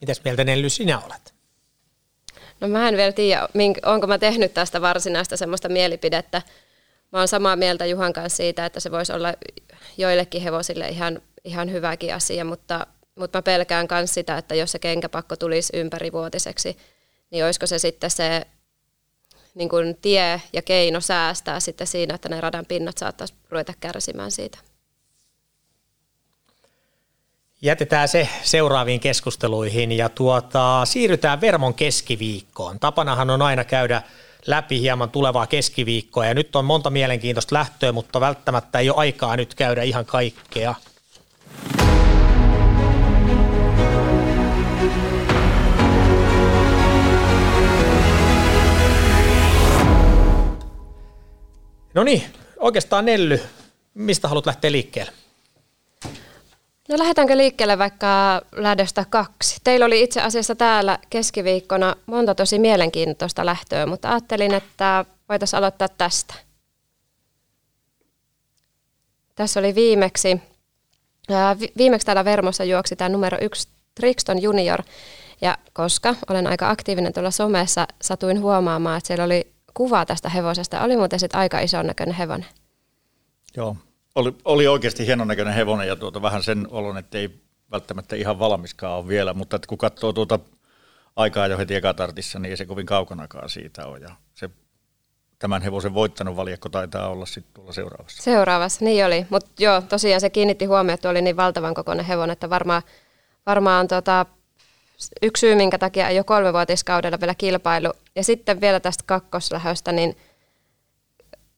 Mitäs 0.01 0.21
mieltä 0.23 0.43
Nelly 0.43 0.69
sinä 0.69 0.99
olet? 0.99 1.33
No 2.59 2.67
mä 2.67 2.89
en 2.89 2.97
vielä 2.97 3.11
tiedä, 3.11 3.47
onko 3.85 4.07
mä 4.07 4.17
tehnyt 4.17 4.53
tästä 4.53 4.81
varsinaista 4.81 5.37
semmoista 5.37 5.69
mielipidettä. 5.69 6.41
Mä 7.11 7.19
oon 7.19 7.27
samaa 7.27 7.55
mieltä 7.55 7.85
Juhan 7.85 8.13
kanssa 8.13 8.37
siitä, 8.37 8.65
että 8.65 8.79
se 8.79 8.91
voisi 8.91 9.13
olla 9.13 9.33
joillekin 9.97 10.41
hevosille 10.41 10.87
ihan, 10.87 11.21
ihan 11.43 11.71
hyväkin 11.71 12.15
asia, 12.15 12.45
mutta, 12.45 12.87
mutta 13.15 13.37
mä 13.37 13.41
pelkään 13.41 13.87
myös 13.91 14.13
sitä, 14.13 14.37
että 14.37 14.55
jos 14.55 14.71
se 14.71 14.79
kenkäpakko 14.79 15.35
tulisi 15.35 15.77
ympärivuotiseksi, 15.77 16.77
niin 17.31 17.45
olisiko 17.45 17.67
se 17.67 17.79
sitten 17.79 18.11
se 18.11 18.47
niin 19.55 19.69
kuin 19.69 19.97
tie 20.01 20.41
ja 20.53 20.61
keino 20.61 21.01
säästää 21.01 21.59
sitten 21.59 21.87
siinä, 21.87 22.15
että 22.15 22.29
ne 22.29 22.41
radan 22.41 22.65
pinnat 22.65 22.97
saattaisi 22.97 23.33
ruveta 23.49 23.73
kärsimään 23.79 24.31
siitä. 24.31 24.57
Jätetään 27.61 28.07
se 28.07 28.29
seuraaviin 28.43 28.99
keskusteluihin 28.99 29.91
ja 29.91 30.09
tuota, 30.09 30.85
siirrytään 30.85 31.41
Vermon 31.41 31.73
keskiviikkoon. 31.73 32.79
Tapanahan 32.79 33.29
on 33.29 33.41
aina 33.41 33.63
käydä 33.63 34.01
läpi 34.45 34.79
hieman 34.79 35.09
tulevaa 35.09 35.47
keskiviikkoa 35.47 36.25
ja 36.25 36.33
nyt 36.33 36.55
on 36.55 36.65
monta 36.65 36.89
mielenkiintoista 36.89 37.55
lähtöä, 37.55 37.91
mutta 37.91 38.19
välttämättä 38.19 38.79
ei 38.79 38.89
ole 38.89 38.97
aikaa 38.97 39.35
nyt 39.35 39.55
käydä 39.55 39.83
ihan 39.83 40.05
kaikkea. 40.05 40.75
No 51.93 52.03
niin, 52.03 52.23
oikeastaan 52.57 53.05
Nelly, 53.05 53.41
mistä 53.93 54.27
haluat 54.27 54.45
lähteä 54.45 54.71
liikkeelle? 54.71 55.11
No 56.89 56.97
lähdetäänkö 56.97 57.37
liikkeelle 57.37 57.77
vaikka 57.77 58.41
lähdöstä 58.51 59.05
kaksi? 59.09 59.57
Teillä 59.63 59.85
oli 59.85 60.03
itse 60.03 60.21
asiassa 60.21 60.55
täällä 60.55 60.99
keskiviikkona 61.09 61.95
monta 62.05 62.35
tosi 62.35 62.59
mielenkiintoista 62.59 63.45
lähtöä, 63.45 63.85
mutta 63.85 64.09
ajattelin, 64.09 64.53
että 64.53 65.05
voitaisiin 65.29 65.57
aloittaa 65.57 65.89
tästä. 65.89 66.33
Tässä 69.35 69.59
oli 69.59 69.75
viimeksi, 69.75 70.41
viimeksi 71.77 72.05
täällä 72.05 72.25
Vermossa 72.25 72.63
juoksi 72.63 72.95
tämä 72.95 73.09
numero 73.09 73.37
yksi 73.41 73.67
Trixton 73.95 74.41
Junior. 74.41 74.83
Ja 75.41 75.57
koska 75.73 76.15
olen 76.29 76.47
aika 76.47 76.69
aktiivinen 76.69 77.13
tuolla 77.13 77.31
somessa, 77.31 77.87
satuin 78.01 78.41
huomaamaan, 78.41 78.97
että 78.97 79.07
siellä 79.07 79.23
oli 79.23 79.52
kuva 79.73 80.05
tästä 80.05 80.29
hevosesta. 80.29 80.81
Oli 80.81 80.97
muuten 80.97 81.19
sitten 81.19 81.39
aika 81.39 81.59
ison 81.59 81.87
näköinen 81.87 82.15
hevonen. 82.15 82.47
Joo, 83.57 83.77
oli, 84.15 84.35
oli 84.45 84.67
oikeasti 84.67 85.05
hienon 85.05 85.27
näköinen 85.27 85.53
hevonen 85.53 85.87
ja 85.87 85.95
tuota, 85.95 86.21
vähän 86.21 86.43
sen 86.43 86.67
olon, 86.71 86.97
että 86.97 87.17
ei 87.17 87.43
välttämättä 87.71 88.15
ihan 88.15 88.39
valmiskaan 88.39 88.97
ole 88.97 89.07
vielä, 89.07 89.33
mutta 89.33 89.55
että 89.55 89.67
kun 89.67 89.77
katsoo 89.77 90.13
tuota 90.13 90.39
aikaa 91.15 91.47
jo 91.47 91.57
heti 91.57 91.75
ekatartissa, 91.75 92.39
niin 92.39 92.49
ei 92.49 92.57
se 92.57 92.65
kovin 92.65 92.85
kaukanakaan 92.85 93.49
siitä 93.49 93.85
ole. 93.85 93.99
Ja 93.99 94.15
se 94.33 94.49
tämän 95.39 95.61
hevosen 95.61 95.93
voittanut 95.93 96.35
valjakko 96.35 96.69
taitaa 96.69 97.09
olla 97.09 97.25
sitten 97.25 97.53
tuolla 97.53 97.73
seuraavassa. 97.73 98.23
Seuraavassa, 98.23 98.85
niin 98.85 99.05
oli. 99.05 99.25
Mutta 99.29 99.63
joo, 99.63 99.81
tosiaan 99.81 100.21
se 100.21 100.29
kiinnitti 100.29 100.65
huomioon, 100.65 100.93
että 100.93 101.09
oli 101.09 101.21
niin 101.21 101.37
valtavan 101.37 101.73
kokoinen 101.73 102.05
hevonen, 102.05 102.33
että 102.33 102.49
varmaan, 102.49 102.81
varmaan 103.45 103.87
tota, 103.87 104.25
yksi 105.21 105.39
syy, 105.39 105.55
minkä 105.55 105.77
takia 105.77 106.09
ei 106.09 106.17
ole 106.17 106.23
kolmevuotiskaudella 106.23 107.19
vielä 107.19 107.35
kilpailu. 107.35 107.93
Ja 108.15 108.23
sitten 108.23 108.61
vielä 108.61 108.79
tästä 108.79 109.03
kakkoslähöstä, 109.07 109.91
niin 109.91 110.17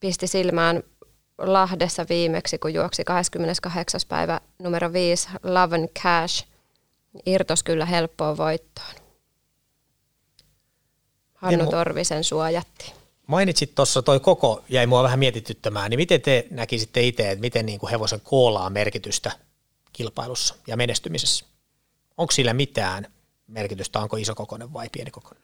pisti 0.00 0.26
silmään 0.26 0.82
Lahdessa 1.38 2.06
viimeksi, 2.08 2.58
kun 2.58 2.74
juoksi 2.74 3.04
28. 3.04 4.00
päivä 4.08 4.40
numero 4.58 4.92
5 4.92 5.28
Love 5.42 5.76
and 5.76 5.88
Cash. 6.02 6.46
Irtos 7.26 7.62
kyllä 7.62 7.86
helppoon 7.86 8.36
voittoon. 8.36 8.94
Hannu 11.34 11.60
Emu, 11.60 11.70
Torvisen 11.70 12.24
suojatti. 12.24 12.92
Mainitsit 13.26 13.74
tuossa, 13.74 14.02
toi 14.02 14.20
koko 14.20 14.64
jäi 14.68 14.86
mua 14.86 15.02
vähän 15.02 15.18
mietityttämään, 15.18 15.90
niin 15.90 15.98
miten 15.98 16.20
te 16.20 16.46
näkisitte 16.50 17.02
itse, 17.02 17.30
että 17.30 17.40
miten 17.40 17.66
niin 17.66 17.78
kuin 17.78 17.90
hevosen 17.90 18.20
koolaa 18.20 18.70
merkitystä 18.70 19.32
kilpailussa 19.92 20.54
ja 20.66 20.76
menestymisessä? 20.76 21.46
Onko 22.16 22.30
sillä 22.30 22.54
mitään 22.54 23.06
merkitystä, 23.46 24.00
onko 24.00 24.16
iso 24.16 24.34
kokoinen 24.34 24.72
vai 24.72 24.88
pieni 24.92 25.10
kokoinen? 25.10 25.42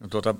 No 0.00 0.08
tuota, 0.08 0.34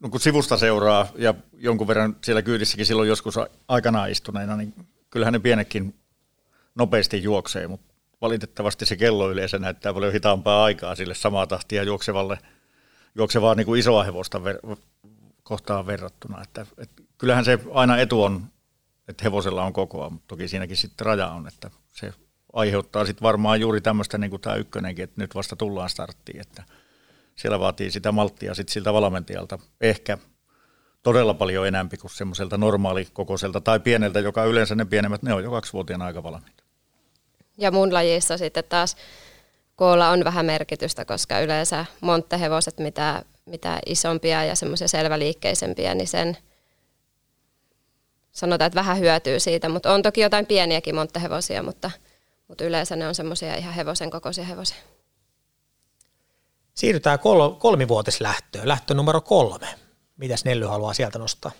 no 0.00 0.08
kun 0.08 0.20
sivusta 0.20 0.56
seuraa 0.56 1.08
ja 1.16 1.34
jonkun 1.52 1.88
verran 1.88 2.16
siellä 2.24 2.42
kyydissäkin 2.42 2.86
silloin 2.86 3.08
joskus 3.08 3.34
aikanaan 3.68 4.10
istuneena, 4.10 4.56
niin 4.56 4.74
kyllähän 5.10 5.32
ne 5.32 5.38
pienekin 5.38 5.94
nopeasti 6.74 7.22
juoksee, 7.22 7.66
mutta 7.66 7.94
valitettavasti 8.20 8.86
se 8.86 8.96
kello 8.96 9.30
yleensä 9.30 9.58
näyttää 9.58 9.94
paljon 9.94 10.12
hitaampaa 10.12 10.64
aikaa 10.64 10.94
sille 10.94 11.14
samaa 11.14 11.46
tahtia 11.46 11.82
juoksevalle, 11.82 12.38
juoksevaa 13.14 13.54
niin 13.54 13.66
kuin 13.66 13.80
isoa 13.80 14.04
hevosta 14.04 14.38
ver- 14.38 14.76
kohtaan 15.42 15.86
verrattuna. 15.86 16.42
Että, 16.42 16.66
että 16.78 17.02
kyllähän 17.18 17.44
se 17.44 17.58
aina 17.72 17.98
etu 17.98 18.22
on, 18.22 18.46
että 19.08 19.24
hevosella 19.24 19.64
on 19.64 19.72
kokoa, 19.72 20.10
mutta 20.10 20.28
toki 20.28 20.48
siinäkin 20.48 20.76
sitten 20.76 21.06
raja 21.06 21.28
on, 21.28 21.48
että 21.48 21.70
se 21.92 22.12
aiheuttaa 22.52 23.06
sitten 23.06 23.22
varmaan 23.22 23.60
juuri 23.60 23.80
tämmöistä 23.80 24.18
niin 24.18 24.30
kuin 24.30 24.42
tämä 24.42 24.56
ykkönenkin, 24.56 25.02
että 25.02 25.20
nyt 25.20 25.34
vasta 25.34 25.56
tullaan 25.56 25.90
starttiin, 25.90 26.40
että 26.40 26.62
siellä 27.36 27.60
vaatii 27.60 27.90
sitä 27.90 28.12
malttia 28.12 28.54
sitten 28.54 28.72
siltä 28.72 28.92
valmentajalta 28.92 29.58
ehkä 29.80 30.18
todella 31.02 31.34
paljon 31.34 31.66
enempi 31.66 31.96
kuin 31.96 32.10
semmoiselta 32.10 32.58
normaalikokoiselta 32.58 33.60
tai 33.60 33.80
pieneltä, 33.80 34.20
joka 34.20 34.44
yleensä 34.44 34.74
ne 34.74 34.84
pienemmät, 34.84 35.22
ne 35.22 35.34
on 35.34 35.44
jo 35.44 35.50
kaksivuotiaana 35.50 36.04
aika 36.04 36.22
valmiita. 36.22 36.62
Ja 37.58 37.70
mun 37.70 37.94
lajissa 37.94 38.38
sitten 38.38 38.64
taas, 38.68 38.96
koolla 39.76 40.08
on 40.08 40.24
vähän 40.24 40.46
merkitystä, 40.46 41.04
koska 41.04 41.40
yleensä 41.40 41.86
monttehevoset, 42.00 42.78
mitä, 42.78 43.22
mitä 43.46 43.78
isompia 43.86 44.44
ja 44.44 44.54
semmoisia 44.54 44.88
selväliikkeisempiä, 44.88 45.94
niin 45.94 46.08
sen 46.08 46.36
sanotaan, 48.32 48.66
että 48.66 48.80
vähän 48.80 48.98
hyötyy 48.98 49.40
siitä, 49.40 49.68
mutta 49.68 49.94
on 49.94 50.02
toki 50.02 50.20
jotain 50.20 50.46
pieniäkin 50.46 50.94
monttehevosia, 50.94 51.62
mutta, 51.62 51.90
mutta 52.52 52.64
yleensä 52.64 52.96
ne 52.96 53.08
on 53.08 53.14
semmoisia 53.14 53.56
ihan 53.56 53.74
hevosen 53.74 54.10
kokoisia 54.10 54.44
hevosia. 54.44 54.76
Siirrytään 56.74 57.18
kol- 57.18 57.50
kolmivuotislähtöön, 57.50 58.68
lähtö 58.68 58.94
numero 58.94 59.20
kolme. 59.20 59.68
Mitäs 60.16 60.44
Nelly 60.44 60.66
haluaa 60.66 60.94
sieltä 60.94 61.18
nostaa? 61.18 61.52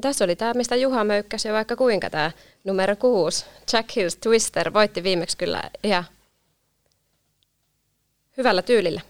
Tässä 0.00 0.24
oli 0.24 0.36
tämä, 0.36 0.54
mistä 0.54 0.76
Juha 0.76 1.04
möykkäsi 1.04 1.48
jo 1.48 1.54
vaikka 1.54 1.76
kuinka 1.76 2.10
tämä 2.10 2.30
numero 2.64 2.96
kuusi. 2.96 3.44
Jack 3.72 3.96
Hills 3.96 4.16
Twister 4.16 4.72
voitti 4.72 5.02
viimeksi 5.02 5.36
kyllä 5.36 5.70
ihan 5.82 6.04
hyvällä 8.36 8.62
tyylillä. 8.62 9.00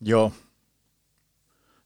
Joo. 0.00 0.32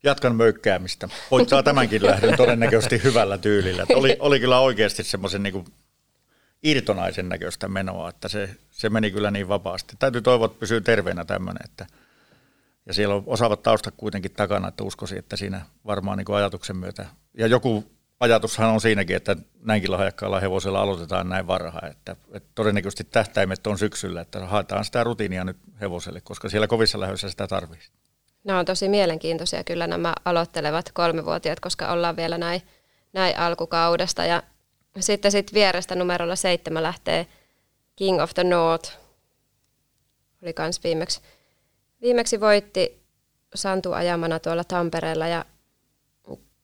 Jatkan 0.02 0.36
möykkäämistä. 0.36 1.08
Voittaa 1.30 1.62
tämänkin 1.62 2.06
lähdön 2.06 2.36
todennäköisesti 2.36 3.02
hyvällä 3.02 3.38
tyylillä. 3.38 3.86
oli, 3.94 4.16
oli 4.20 4.40
kyllä 4.40 4.60
oikeasti 4.60 5.04
semmoisen 5.04 5.42
niin 5.42 5.64
irtonaisen 6.62 7.28
näköistä 7.28 7.68
menoa, 7.68 8.08
että 8.08 8.28
se, 8.28 8.50
se 8.70 8.90
meni 8.90 9.10
kyllä 9.10 9.30
niin 9.30 9.48
vapaasti. 9.48 9.96
Täytyy 9.98 10.22
toivoa, 10.22 10.46
että 10.46 10.60
pysyy 10.60 10.80
terveenä 10.80 11.24
tämmöinen, 11.24 11.64
että 11.64 11.86
ja 12.86 12.94
siellä 12.94 13.14
on 13.14 13.22
osaavat 13.26 13.62
taustat 13.62 13.94
kuitenkin 13.96 14.32
takana, 14.32 14.68
että 14.68 14.84
uskoisin, 14.84 15.18
että 15.18 15.36
siinä 15.36 15.60
varmaan 15.86 16.18
niin 16.18 16.34
ajatuksen 16.36 16.76
myötä. 16.76 17.06
Ja 17.38 17.46
joku 17.46 17.84
ajatushan 18.20 18.70
on 18.70 18.80
siinäkin, 18.80 19.16
että 19.16 19.36
näinkin 19.60 19.90
lahjakkaalla 19.90 20.40
hevosella 20.40 20.80
aloitetaan 20.80 21.28
näin 21.28 21.46
varhaan, 21.46 21.90
että, 21.90 22.16
että 22.32 22.48
todennäköisesti 22.54 23.04
tähtäimet 23.04 23.66
on 23.66 23.78
syksyllä, 23.78 24.20
että 24.20 24.46
haetaan 24.46 24.84
sitä 24.84 25.04
rutiinia 25.04 25.44
nyt 25.44 25.56
hevoselle, 25.80 26.20
koska 26.20 26.48
siellä 26.48 26.66
kovissa 26.66 27.00
lähdöissä 27.00 27.30
sitä 27.30 27.46
tarvitsisi. 27.46 27.92
Nämä 28.44 28.58
on 28.58 28.64
tosi 28.64 28.88
mielenkiintoisia 28.88 29.64
kyllä 29.64 29.86
nämä 29.86 30.12
aloittelevat 30.24 30.92
kolmivuotiaat, 30.92 31.60
koska 31.60 31.92
ollaan 31.92 32.16
vielä 32.16 32.38
näin, 32.38 32.62
näin 33.12 33.38
alkukaudesta. 33.38 34.24
Ja 34.24 34.42
sitten 35.00 35.32
sit 35.32 35.54
vierestä 35.54 35.94
numerolla 35.94 36.36
seitsemän 36.36 36.82
lähtee 36.82 37.26
King 37.96 38.22
of 38.22 38.34
the 38.34 38.44
North. 38.44 38.92
Oli 40.42 40.52
kans 40.52 40.84
viimeksi, 40.84 41.20
viimeksi 42.02 42.40
voitti 42.40 43.02
Santu 43.54 43.92
ajamana 43.92 44.38
tuolla 44.38 44.64
Tampereella 44.64 45.26
ja 45.26 45.44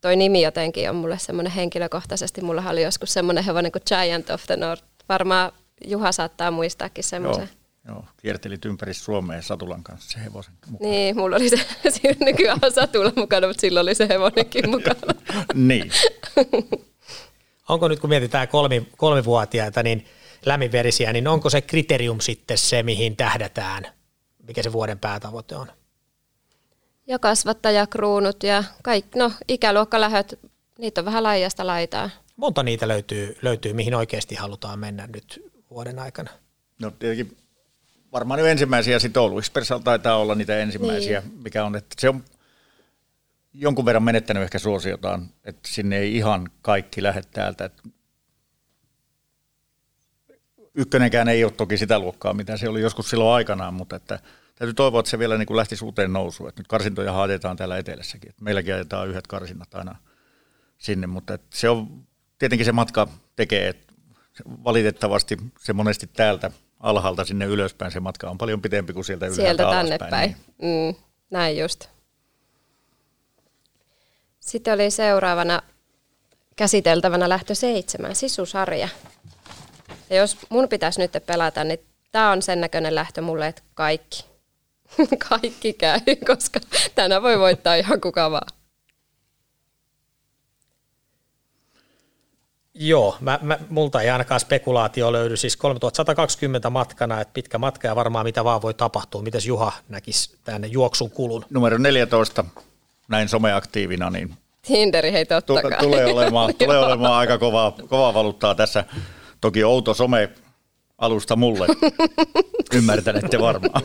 toi 0.01 0.17
nimi 0.17 0.43
jotenkin 0.43 0.91
on 0.91 0.97
mulle 0.97 1.19
semmoinen 1.19 1.53
henkilökohtaisesti. 1.53 2.41
Mulla 2.41 2.71
oli 2.71 2.83
joskus 2.83 3.13
semmoinen 3.13 3.45
hevonen 3.45 3.73
kuin 3.73 3.83
Giant 3.87 4.31
of 4.31 4.43
the 4.47 4.57
North. 4.57 4.85
Varmaan 5.09 5.53
Juha 5.87 6.13
saattaa 6.13 6.51
muistaakin 6.51 7.05
semmoisen. 7.05 7.49
Joo, 7.87 7.97
joo, 7.97 8.05
kiertelit 8.17 8.65
ympäri 8.65 8.95
Suomea 8.95 9.43
Satulan 9.43 9.83
kanssa 9.83 10.11
se 10.11 10.25
hevosen 10.25 10.55
mukaan. 10.71 10.91
Niin, 10.91 11.17
mulla 11.17 11.37
oli 11.37 11.49
se, 11.49 11.57
nykyään 12.25 12.59
on 12.63 12.73
Satula 12.73 13.13
mukana, 13.17 13.47
mutta 13.47 13.61
silloin 13.61 13.85
oli 13.85 13.95
se 13.95 14.09
hevonenkin 14.09 14.71
mukana. 14.71 15.15
niin. 15.55 15.91
onko 17.69 17.89
nyt 17.89 18.01
kun 18.01 18.11
mietitään 18.11 18.49
kolmi, 18.49 18.89
kolmivuotiaita, 18.97 19.83
niin 19.83 20.07
lämminverisiä, 20.47 21.13
niin 21.13 21.29
onko 21.29 21.51
se 21.51 21.61
kriterium 21.61 22.21
sitten 22.21 22.59
se, 22.59 22.83
mihin 22.83 23.17
tähdätään? 23.17 23.87
Mikä 24.47 24.63
se 24.63 24.73
vuoden 24.73 24.99
päätavoite 24.99 25.57
on? 25.57 25.67
Ja 27.07 27.19
kasvattajakruunut 27.19 28.43
ja 28.43 28.65
kaikki, 28.83 29.19
no 29.19 29.33
ikäluokkalähöt, 29.49 30.39
niitä 30.79 31.01
on 31.01 31.05
vähän 31.05 31.23
laajasta 31.23 31.67
laitaa. 31.67 32.11
Monta 32.37 32.63
niitä 32.63 32.89
löytyy, 32.89 33.37
löytyy, 33.43 33.73
mihin 33.73 33.95
oikeasti 33.95 34.35
halutaan 34.35 34.79
mennä 34.79 35.09
nyt 35.15 35.53
vuoden 35.71 35.99
aikana? 35.99 36.31
No 36.81 36.91
tietenkin 36.91 37.37
varmaan 38.13 38.41
jo 38.41 38.47
ensimmäisiä 38.47 38.99
sitten 38.99 39.21
Oulu 39.21 39.41
taitaa 39.85 40.17
olla 40.17 40.35
niitä 40.35 40.59
ensimmäisiä, 40.59 41.21
niin. 41.21 41.43
mikä 41.43 41.65
on, 41.65 41.77
että 41.77 41.95
se 41.99 42.09
on 42.09 42.25
jonkun 43.55 43.85
verran 43.85 44.03
menettänyt 44.03 44.43
ehkä 44.43 44.59
suosiotaan, 44.59 45.29
että 45.45 45.69
sinne 45.69 45.99
ei 45.99 46.17
ihan 46.17 46.51
kaikki 46.63 47.03
lähde 47.03 47.23
täältä. 47.31 47.71
Ykkönenkään 50.75 51.29
ei 51.29 51.45
ole 51.45 51.53
toki 51.53 51.77
sitä 51.77 51.99
luokkaa, 51.99 52.35
mitä 52.35 52.57
se 52.57 52.69
oli 52.69 52.81
joskus 52.81 53.11
silloin 53.11 53.35
aikanaan, 53.35 53.75
mutta 53.75 53.97
että 53.97 54.19
täytyy 54.55 54.75
toivoa, 54.75 55.01
että 55.01 55.11
se 55.11 55.19
vielä 55.19 55.39
niin 55.39 55.47
kuin 55.47 55.57
lähtisi 55.57 55.85
uuteen 55.85 56.13
nousuun. 56.13 56.49
Että 56.49 56.61
nyt 56.61 56.69
karsintoja 56.69 57.13
haadetaan 57.13 57.57
täällä 57.57 57.79
etelässäkin. 57.79 58.31
Että 58.31 58.45
meilläkin 58.45 58.75
ajetaan 58.75 59.09
yhdet 59.09 59.27
karsinnat 59.27 59.75
aina 59.75 59.97
sinne, 60.79 61.07
mutta 61.07 61.35
että 61.35 61.57
se 61.57 61.69
on 61.69 62.07
tietenkin 62.39 62.65
se 62.65 62.73
matka 62.73 63.09
tekee, 63.37 63.69
että 63.69 63.95
valitettavasti 64.65 65.37
se 65.59 65.73
monesti 65.73 66.07
täältä 66.07 66.51
alhaalta 66.81 67.25
sinne 67.25 67.45
ylöspäin 67.45 67.93
se 67.93 68.01
matka 68.01 68.31
on 68.31 68.39
paljon 68.39 68.63
pitempi 68.63 68.93
kuin 68.93 69.05
sieltä 69.05 69.27
ylhäältä 69.27 69.63
Sieltä 69.63 69.77
tänne 69.77 69.99
päin. 69.99 70.37
Niin. 70.59 70.95
Mm, 70.95 71.05
näin 71.31 71.59
just. 71.59 71.94
Sitten 74.45 74.75
oli 74.75 74.91
seuraavana 74.91 75.63
käsiteltävänä 76.57 77.29
lähtö 77.29 77.55
seitsemän, 77.55 78.17
sisusarja. 78.17 78.89
Ja 80.11 80.17
jos 80.17 80.37
mun 80.49 80.69
pitäisi 80.69 81.01
nyt 81.01 81.13
pelata, 81.27 81.65
niin 81.65 81.81
tämä 82.13 82.31
on 82.31 82.43
sen 82.43 82.61
näköinen 82.61 82.95
lähtö 82.95 83.21
mulle, 83.21 83.47
että 83.47 83.63
kaikki. 83.75 84.25
kaikki 85.31 85.73
käy, 85.73 86.01
koska 86.27 86.61
tänä 86.95 87.23
voi 87.23 87.39
voittaa 87.39 87.75
ihan 87.75 88.01
kuka 88.01 88.31
vaan. 88.31 88.47
Joo, 92.75 93.17
mä, 93.21 93.39
mä, 93.43 93.59
multa 93.69 94.03
ei 94.03 94.11
ainakaan 94.11 94.41
spekulaatio 94.41 95.13
löydy, 95.13 95.37
siis 95.37 95.57
3120 95.57 96.71
matkana, 96.71 97.21
että 97.21 97.35
pitkä 97.35 97.59
matka 97.59 97.89
ja 97.89 97.97
varmaan 97.97 98.27
mitä 98.27 98.45
vaan 98.45 98.63
voi 98.63 98.75
tapahtua. 98.75 99.23
Mites 99.23 99.47
Juha 99.47 99.73
näkisi 99.89 100.37
tänne 100.45 100.67
juoksun 100.67 101.11
kulun? 101.11 101.45
Numero 101.51 101.79
14, 101.79 102.45
näin 103.09 103.29
someaktiivina, 103.29 104.11
niin 104.11 104.37
Tinderi 104.67 105.13
hei 105.13 105.27
totta 105.27 105.63
kai. 105.63 105.79
Tulee 105.79 106.07
olemaan, 106.07 106.55
tulee 106.59 106.79
olemaan 106.79 107.15
aika 107.15 107.39
kovaa, 107.39 107.73
kovaa 107.89 108.15
valuuttaa 108.15 108.55
tässä. 108.55 108.85
Toki 109.41 109.65
outo 109.65 109.95
some 109.95 110.31
alusta 110.99 111.37
mulle. 111.37 111.67
Ymmärtänette 112.75 113.41
varmaan. 113.41 113.83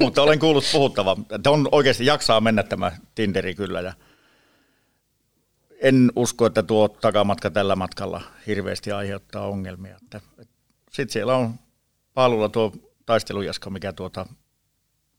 mutta, 0.00 0.22
olen 0.22 0.38
kuullut 0.38 0.64
puhuttava, 0.72 1.16
että 1.30 1.50
on 1.50 1.68
oikeasti 1.72 2.06
jaksaa 2.06 2.40
mennä 2.40 2.62
tämä 2.62 2.92
Tinderi 3.14 3.54
kyllä. 3.54 3.80
Ja 3.80 3.92
en 5.82 6.12
usko, 6.16 6.46
että 6.46 6.62
tuo 6.62 6.88
takamatka 6.88 7.50
tällä 7.50 7.76
matkalla 7.76 8.22
hirveästi 8.46 8.92
aiheuttaa 8.92 9.46
ongelmia. 9.46 9.98
Sitten 10.92 11.12
siellä 11.12 11.36
on 11.36 11.54
paalulla 12.14 12.48
tuo 12.48 12.72
taistelujaska, 13.06 13.70
mikä 13.70 13.92
tuota 13.92 14.26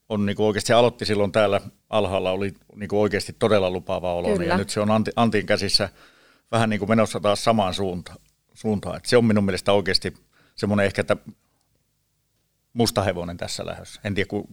on 0.10 0.26
niin 0.26 0.36
kuin 0.36 0.47
oikeasti 0.47 0.74
aloitti 0.74 1.05
silloin 1.05 1.32
täällä 1.32 1.62
alhaalla, 1.89 2.32
oli 2.32 2.53
niin 2.76 2.88
kuin 2.88 2.99
oikeasti 2.99 3.36
todella 3.39 3.70
lupaava 3.70 4.14
olo, 4.14 4.41
ja 4.41 4.58
nyt 4.58 4.70
se 4.70 4.80
on 4.80 4.91
Antti, 4.91 5.12
Antin 5.16 5.45
käsissä 5.45 5.89
vähän 6.51 6.70
niin 6.70 6.80
kuin 6.80 6.89
menossa 6.89 7.20
taas 7.20 7.43
samaan 7.43 7.74
suuntaan. 7.74 8.18
suuntaan. 8.53 9.01
se 9.03 9.18
on 9.18 9.26
minun 9.26 9.43
mielestä 9.45 9.74
oikeasti 9.74 10.14
semmoinen 10.55 10.86
ehkä, 10.86 11.01
että 11.01 11.18
musta 12.74 13.03
hevonen 13.03 13.38
tässä 13.38 13.66
lähdössä. 13.66 14.01
En 14.03 14.16
tiedä, 14.16 14.28
kun 14.28 14.47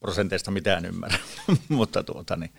prosenteista 0.00 0.50
mitään 0.50 0.84
ymmärrä, 0.84 1.18
mutta 1.68 2.02
tuota, 2.02 2.36
niin, 2.36 2.52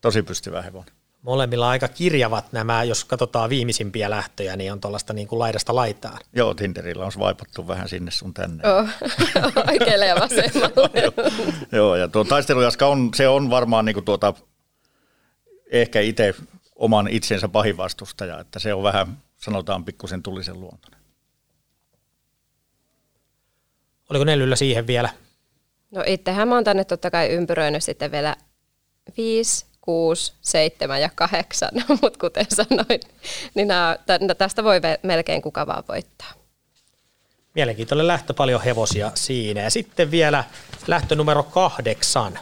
tosi 0.00 0.22
pystyvä 0.22 0.62
hevonen 0.62 1.03
molemmilla 1.24 1.68
aika 1.68 1.88
kirjavat 1.88 2.52
nämä, 2.52 2.84
jos 2.84 3.04
katsotaan 3.04 3.50
viimeisimpiä 3.50 4.10
lähtöjä, 4.10 4.56
niin 4.56 4.72
on 4.72 4.80
tuollaista 4.80 5.12
niin 5.12 5.28
kuin 5.28 5.38
laidasta 5.38 5.74
laitaan. 5.74 6.18
Joo, 6.32 6.54
Tinderillä 6.54 7.04
on 7.04 7.12
vaipattu 7.18 7.68
vähän 7.68 7.88
sinne 7.88 8.10
sun 8.10 8.34
tänne. 8.34 8.62
Oh, 8.68 8.88
oikealle 9.72 10.06
ja 10.06 10.14
vasemmalle. 10.14 10.90
joo, 11.02 11.12
joo, 11.72 11.96
ja 11.96 12.08
tuo 12.08 12.24
taistelujaska 12.24 12.86
on, 12.86 13.10
se 13.14 13.28
on 13.28 13.50
varmaan 13.50 13.84
niin 13.84 13.94
kuin 13.94 14.04
tuota, 14.04 14.34
ehkä 15.70 16.00
itse 16.00 16.34
oman 16.76 17.08
itsensä 17.08 17.48
pahin 17.48 17.76
vastustaja, 17.76 18.40
että 18.40 18.58
se 18.58 18.74
on 18.74 18.82
vähän, 18.82 19.18
sanotaan, 19.36 19.84
pikkusen 19.84 20.22
tulisen 20.22 20.60
luontoinen. 20.60 21.00
Oliko 24.10 24.24
Nellyllä 24.24 24.56
siihen 24.56 24.86
vielä? 24.86 25.08
No 25.90 26.02
itsehän 26.06 26.48
mä 26.48 26.54
oon 26.54 26.64
tänne 26.64 26.84
totta 26.84 27.10
kai 27.10 27.28
ympyröinyt 27.28 27.84
sitten 27.84 28.12
vielä 28.12 28.36
viisi 29.16 29.66
6, 29.84 30.32
7 30.40 31.00
ja 31.00 31.10
8, 31.14 31.68
mutta 32.02 32.18
kuten 32.18 32.46
sanoin, 32.48 33.00
niin 33.54 33.68
nämä, 33.68 33.98
tästä 34.38 34.64
voi 34.64 34.80
melkein 35.02 35.42
kuka 35.42 35.66
vaan 35.66 35.84
voittaa. 35.88 36.32
Mielenkiintoinen 37.54 38.06
lähtö, 38.06 38.34
paljon 38.34 38.62
hevosia 38.62 39.10
siinä. 39.14 39.60
Ja 39.60 39.70
sitten 39.70 40.10
vielä 40.10 40.44
lähtö 40.86 41.14
numero 41.14 41.42
kahdeksan. 41.42 42.38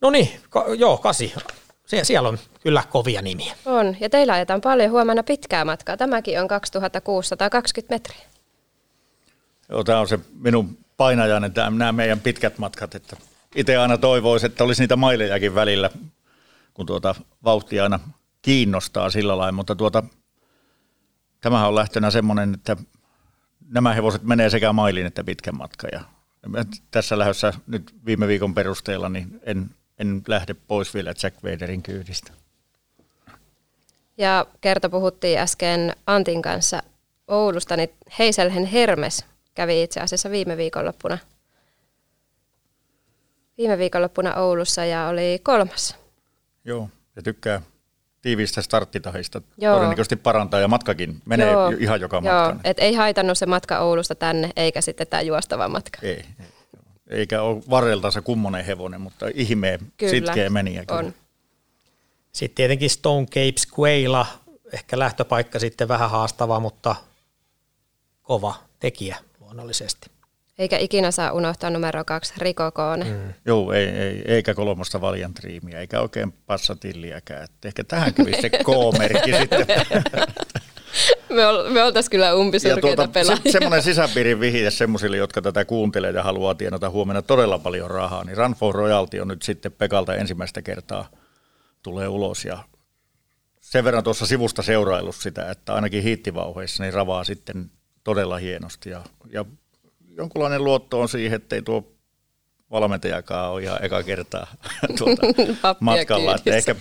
No 0.00 0.10
niin, 0.10 0.40
ka- 0.50 0.66
joo, 0.78 0.98
kasi. 0.98 1.34
Sie- 1.86 2.04
siellä 2.04 2.28
on 2.28 2.38
kyllä 2.62 2.82
kovia 2.90 3.22
nimiä. 3.22 3.54
On, 3.66 3.96
ja 4.00 4.10
teillä 4.10 4.32
ajetaan 4.32 4.60
paljon 4.60 4.90
huomenna 4.90 5.22
pitkää 5.22 5.64
matkaa. 5.64 5.96
Tämäkin 5.96 6.40
on 6.40 6.48
2620 6.48 7.94
metriä. 7.94 8.26
Joo, 9.68 9.84
tämä 9.84 10.00
on 10.00 10.08
se 10.08 10.18
minun 10.40 10.78
painajainen, 10.96 11.52
nämä 11.70 11.92
meidän 11.92 12.20
pitkät 12.20 12.58
matkat, 12.58 12.94
että 12.94 13.16
itse 13.54 13.76
aina 13.76 13.98
toivoisin, 13.98 14.50
että 14.50 14.64
olisi 14.64 14.82
niitä 14.82 14.96
mailejakin 14.96 15.54
välillä, 15.54 15.90
kun 16.74 16.86
tuota 16.86 17.14
vauhtia 17.44 17.82
aina 17.82 18.00
kiinnostaa 18.42 19.10
sillä 19.10 19.38
lailla, 19.38 19.52
mutta 19.52 19.76
tuota, 19.76 20.02
tämähän 21.40 21.68
on 21.68 21.74
lähtönä 21.74 22.10
semmoinen, 22.10 22.54
että 22.54 22.76
nämä 23.68 23.94
hevoset 23.94 24.22
menee 24.22 24.50
sekä 24.50 24.72
mailin 24.72 25.06
että 25.06 25.24
pitkän 25.24 25.56
matkan. 25.56 25.90
Ja 25.92 26.04
tässä 26.90 27.18
lähdössä 27.18 27.52
nyt 27.66 27.94
viime 28.06 28.26
viikon 28.26 28.54
perusteella 28.54 29.08
niin 29.08 29.40
en, 29.42 29.70
en 29.98 30.22
lähde 30.28 30.54
pois 30.54 30.94
vielä 30.94 31.14
Jack 31.22 31.44
Vaderin 31.44 31.82
kyydistä. 31.82 32.32
Ja 34.18 34.46
kerta 34.60 34.88
puhuttiin 34.88 35.38
äsken 35.38 35.92
Antin 36.06 36.42
kanssa 36.42 36.82
Oulusta, 37.28 37.76
niin 37.76 37.90
Heiselhen 38.18 38.66
Hermes 38.66 39.24
kävi 39.54 39.82
itse 39.82 40.00
asiassa 40.00 40.30
viime 40.30 40.56
viikonloppuna. 40.56 41.18
Viime 43.58 43.78
viikonloppuna 43.78 44.34
Oulussa 44.34 44.84
ja 44.84 45.08
oli 45.08 45.40
kolmas. 45.42 45.96
Joo, 46.64 46.88
ja 47.16 47.22
tykkää 47.22 47.62
tiivistä 48.22 48.62
starttitahista. 48.62 49.42
Joo. 49.58 49.74
Todennäköisesti 49.74 50.16
parantaa 50.16 50.60
ja 50.60 50.68
matkakin 50.68 51.22
menee 51.24 51.52
Joo. 51.52 51.72
ihan 51.78 52.00
joka 52.00 52.20
matkaan. 52.20 52.60
Et 52.64 52.78
ei 52.78 52.94
haitannut 52.94 53.38
se 53.38 53.46
matka 53.46 53.78
Oulusta 53.78 54.14
tänne, 54.14 54.50
eikä 54.56 54.80
sitten 54.80 55.06
tämä 55.06 55.20
juostava 55.20 55.68
matka. 55.68 55.98
Ei, 56.02 56.10
ei. 56.10 56.24
Eikä 57.10 57.42
ole 57.42 57.62
varreltansa 57.70 58.22
kummonen 58.22 58.64
hevonen, 58.64 59.00
mutta 59.00 59.26
ihmeen 59.34 59.80
sitkeä 60.10 60.50
meni. 60.50 60.80
On. 60.90 61.14
Sitten 62.32 62.56
tietenkin 62.56 62.90
Stone 62.90 63.26
Capes 63.26 63.68
Quaila, 63.78 64.26
ehkä 64.72 64.98
lähtöpaikka 64.98 65.58
sitten 65.58 65.88
vähän 65.88 66.10
haastava, 66.10 66.60
mutta 66.60 66.96
kova 68.22 68.54
tekijä 68.80 69.16
luonnollisesti. 69.40 70.10
Eikä 70.58 70.78
ikinä 70.78 71.10
saa 71.10 71.32
unohtaa 71.32 71.70
numero 71.70 72.04
kaksi 72.04 72.34
Rikokoone. 72.38 73.04
Mm. 73.04 73.34
Joo, 73.46 73.72
ei, 73.72 73.88
ei, 73.88 74.22
eikä 74.26 74.54
kolmosta 74.54 75.00
Valiantriimiä, 75.00 75.80
eikä 75.80 76.00
oikein 76.00 76.32
passatilliäkään. 76.32 77.48
ehkä 77.64 77.84
tähän 77.84 78.14
kävi 78.14 78.40
se 78.40 78.50
K-merkki 78.66 79.32
sitten. 79.36 79.66
me, 81.34 81.46
ol, 81.46 81.70
me 81.70 81.82
oltaisiin 81.82 82.10
kyllä 82.10 82.34
umpisurkeita 82.34 82.96
tuota, 82.96 83.12
pelaajia. 83.12 83.42
Se, 83.42 83.50
semmoinen 83.50 83.82
sisäpiirin 83.82 84.40
vihje 84.40 84.70
semmoisille, 84.70 85.16
jotka 85.16 85.42
tätä 85.42 85.64
kuuntelee 85.64 86.10
ja 86.10 86.22
haluaa 86.22 86.54
tienata 86.54 86.90
huomenna 86.90 87.22
todella 87.22 87.58
paljon 87.58 87.90
rahaa, 87.90 88.24
niin 88.24 88.36
Run 88.36 88.54
for 88.54 88.74
Royalty 88.74 89.20
on 89.20 89.28
nyt 89.28 89.42
sitten 89.42 89.72
Pekalta 89.72 90.14
ensimmäistä 90.14 90.62
kertaa 90.62 91.08
tulee 91.82 92.08
ulos 92.08 92.44
ja 92.44 92.58
sen 93.60 93.84
verran 93.84 94.04
tuossa 94.04 94.26
sivusta 94.26 94.62
seuraillut 94.62 95.16
sitä, 95.16 95.50
että 95.50 95.74
ainakin 95.74 96.02
hiittivauheissa 96.02 96.82
niin 96.82 96.94
ravaa 96.94 97.24
sitten 97.24 97.70
todella 98.04 98.36
hienosti 98.38 98.90
ja, 98.90 99.02
ja 99.32 99.44
jonkunlainen 100.16 100.64
luotto 100.64 101.00
on 101.00 101.08
siihen, 101.08 101.36
että 101.36 101.56
ei 101.56 101.62
tuo 101.62 101.92
valmentajakaan 102.70 103.52
ole 103.52 103.62
ihan 103.62 103.84
eka 103.84 104.02
kertaa 104.02 104.46
tuota 104.98 105.22
matkalla. 105.80 106.34
Että 106.34 106.56
ehkä 106.56 106.76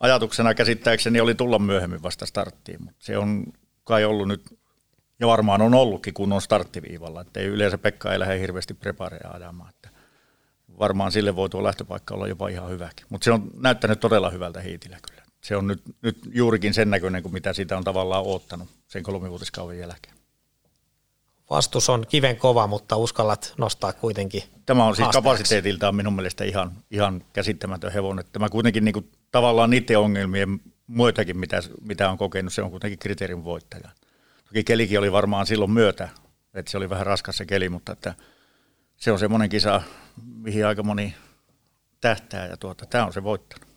ajatuksena 0.00 0.54
käsittääkseni 0.54 1.20
oli 1.20 1.34
tulla 1.34 1.58
myöhemmin 1.58 2.02
vasta 2.02 2.26
starttiin, 2.26 2.84
mutta 2.84 3.04
se 3.04 3.18
on 3.18 3.44
kai 3.84 4.04
ollut 4.04 4.28
nyt, 4.28 4.58
ja 5.20 5.26
varmaan 5.26 5.62
on 5.62 5.74
ollutkin 5.74 6.14
kunnon 6.14 6.42
starttiviivalla, 6.42 7.20
että 7.20 7.40
ei 7.40 7.46
yleensä 7.46 7.78
Pekka 7.78 8.12
ei 8.12 8.18
lähde 8.18 8.40
hirveästi 8.40 8.74
prepareja 8.74 9.30
ajamaan. 9.30 9.70
Että 9.70 9.88
varmaan 10.78 11.12
sille 11.12 11.36
voi 11.36 11.48
tuo 11.50 11.62
lähtöpaikka 11.62 12.14
olla 12.14 12.28
jopa 12.28 12.48
ihan 12.48 12.70
hyväkin. 12.70 13.06
Mutta 13.08 13.24
se 13.24 13.32
on 13.32 13.50
näyttänyt 13.56 14.00
todella 14.00 14.30
hyvältä 14.30 14.60
hiitillä 14.60 14.98
kyllä. 15.08 15.22
Se 15.44 15.56
on 15.56 15.66
nyt, 15.66 15.82
nyt 16.02 16.18
juurikin 16.32 16.74
sen 16.74 16.90
näköinen 16.90 17.22
kuin 17.22 17.32
mitä 17.32 17.52
siitä 17.52 17.76
on 17.76 17.84
tavallaan 17.84 18.24
oottanut 18.26 18.68
sen 18.86 19.02
kolmivuotiskauden 19.02 19.78
jälkeen. 19.78 20.21
Vastus 21.52 21.90
on 21.90 22.04
kiven 22.08 22.36
kova, 22.36 22.66
mutta 22.66 22.96
uskallat 22.96 23.54
nostaa 23.58 23.92
kuitenkin 23.92 24.42
Tämä 24.66 24.84
on 24.84 24.96
siis 24.96 25.08
kapasiteetiltaan 25.08 25.94
minun 25.94 26.12
mielestä 26.12 26.44
ihan, 26.44 26.72
ihan 26.90 27.24
käsittämätön 27.32 27.92
hevonen. 27.92 28.24
Tämä 28.32 28.48
kuitenkin 28.48 28.84
niin 28.84 28.92
kuin, 28.92 29.10
tavallaan 29.30 29.70
niiden 29.70 29.98
ongelmien 29.98 30.60
muitakin, 30.86 31.38
mitä, 31.38 31.62
mitä 31.80 32.10
on 32.10 32.18
kokenut, 32.18 32.52
se 32.52 32.62
on 32.62 32.70
kuitenkin 32.70 32.98
kriteerin 32.98 33.44
voittaja. 33.44 33.88
Toki 34.44 34.64
kelikin 34.64 34.98
oli 34.98 35.12
varmaan 35.12 35.46
silloin 35.46 35.70
myötä, 35.70 36.08
että 36.54 36.70
se 36.70 36.76
oli 36.76 36.90
vähän 36.90 37.06
raskas 37.06 37.36
se 37.36 37.46
keli, 37.46 37.68
mutta 37.68 37.92
että 37.92 38.14
se 38.96 39.12
on 39.12 39.18
semmoinen 39.18 39.48
kisa, 39.48 39.82
mihin 40.34 40.66
aika 40.66 40.82
moni 40.82 41.14
tähtää 42.00 42.46
ja 42.46 42.56
tuota, 42.56 42.86
tämä 42.86 43.06
on 43.06 43.12
se 43.12 43.22
voittanut. 43.22 43.71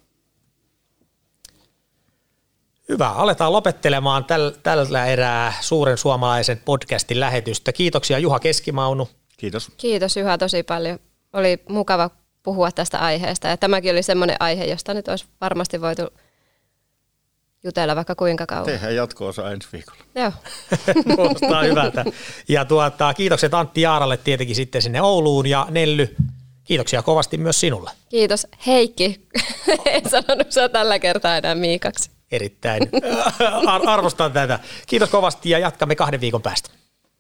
Hyvä, 2.90 3.10
aletaan 3.10 3.54
lopettelemaan 3.54 4.26
täl, 4.26 4.52
tällä 4.64 5.06
erää 5.06 5.54
suuren 5.62 5.98
suomalaisen 5.98 6.62
podcastin 6.66 7.20
lähetystä. 7.20 7.74
Kiitoksia 7.74 8.20
Juha 8.20 8.40
Keskimaunu. 8.40 9.10
Kiitos. 9.38 9.72
Kiitos 9.78 10.18
Juha 10.18 10.38
tosi 10.38 10.64
paljon. 10.64 11.00
Oli 11.34 11.64
mukava 11.70 12.10
puhua 12.44 12.72
tästä 12.72 13.00
aiheesta 13.00 13.48
ja 13.48 13.58
tämäkin 13.58 13.92
oli 13.92 14.04
semmoinen 14.04 14.38
aihe, 14.40 14.66
josta 14.66 14.94
nyt 14.94 15.08
olisi 15.08 15.26
varmasti 15.42 15.82
voitu 15.82 16.02
jutella 17.64 17.96
vaikka 17.96 18.16
kuinka 18.16 18.46
kauan. 18.46 18.66
Tehdään 18.66 18.96
jatko-osa 18.96 19.52
ensi 19.52 19.68
viikolla. 19.74 20.04
Joo. 20.16 20.32
Kuulostaa 21.16 21.64
hyvältä. 21.64 22.06
Ja 22.48 22.66
tuota, 22.66 23.14
kiitokset 23.14 23.54
Antti 23.54 23.82
Jaaralle 23.82 24.18
tietenkin 24.18 24.56
sitten 24.56 24.82
sinne 24.82 25.02
Ouluun 25.02 25.48
ja 25.48 25.68
Nelly, 25.70 26.16
kiitoksia 26.64 27.02
kovasti 27.02 27.38
myös 27.38 27.60
sinulle. 27.60 27.92
Kiitos. 28.10 28.48
Heikki, 28.68 29.28
en 29.86 30.10
sanonut 30.10 30.52
sinua 30.52 30.70
tällä 30.70 31.00
kertaa 31.00 31.38
enää 31.38 31.56
Miikaksi 31.56 32.15
erittäin 32.36 32.82
arvostan 33.88 34.32
tätä. 34.32 34.60
Kiitos 34.88 35.10
kovasti 35.10 35.50
ja 35.50 35.60
jatkamme 35.60 35.96
kahden 35.96 36.22
viikon 36.22 36.42
päästä. 36.42 36.70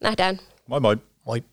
Nähdään. 0.01 0.39
Moi 0.67 0.79
moi. 0.79 0.97
Moi. 1.25 1.43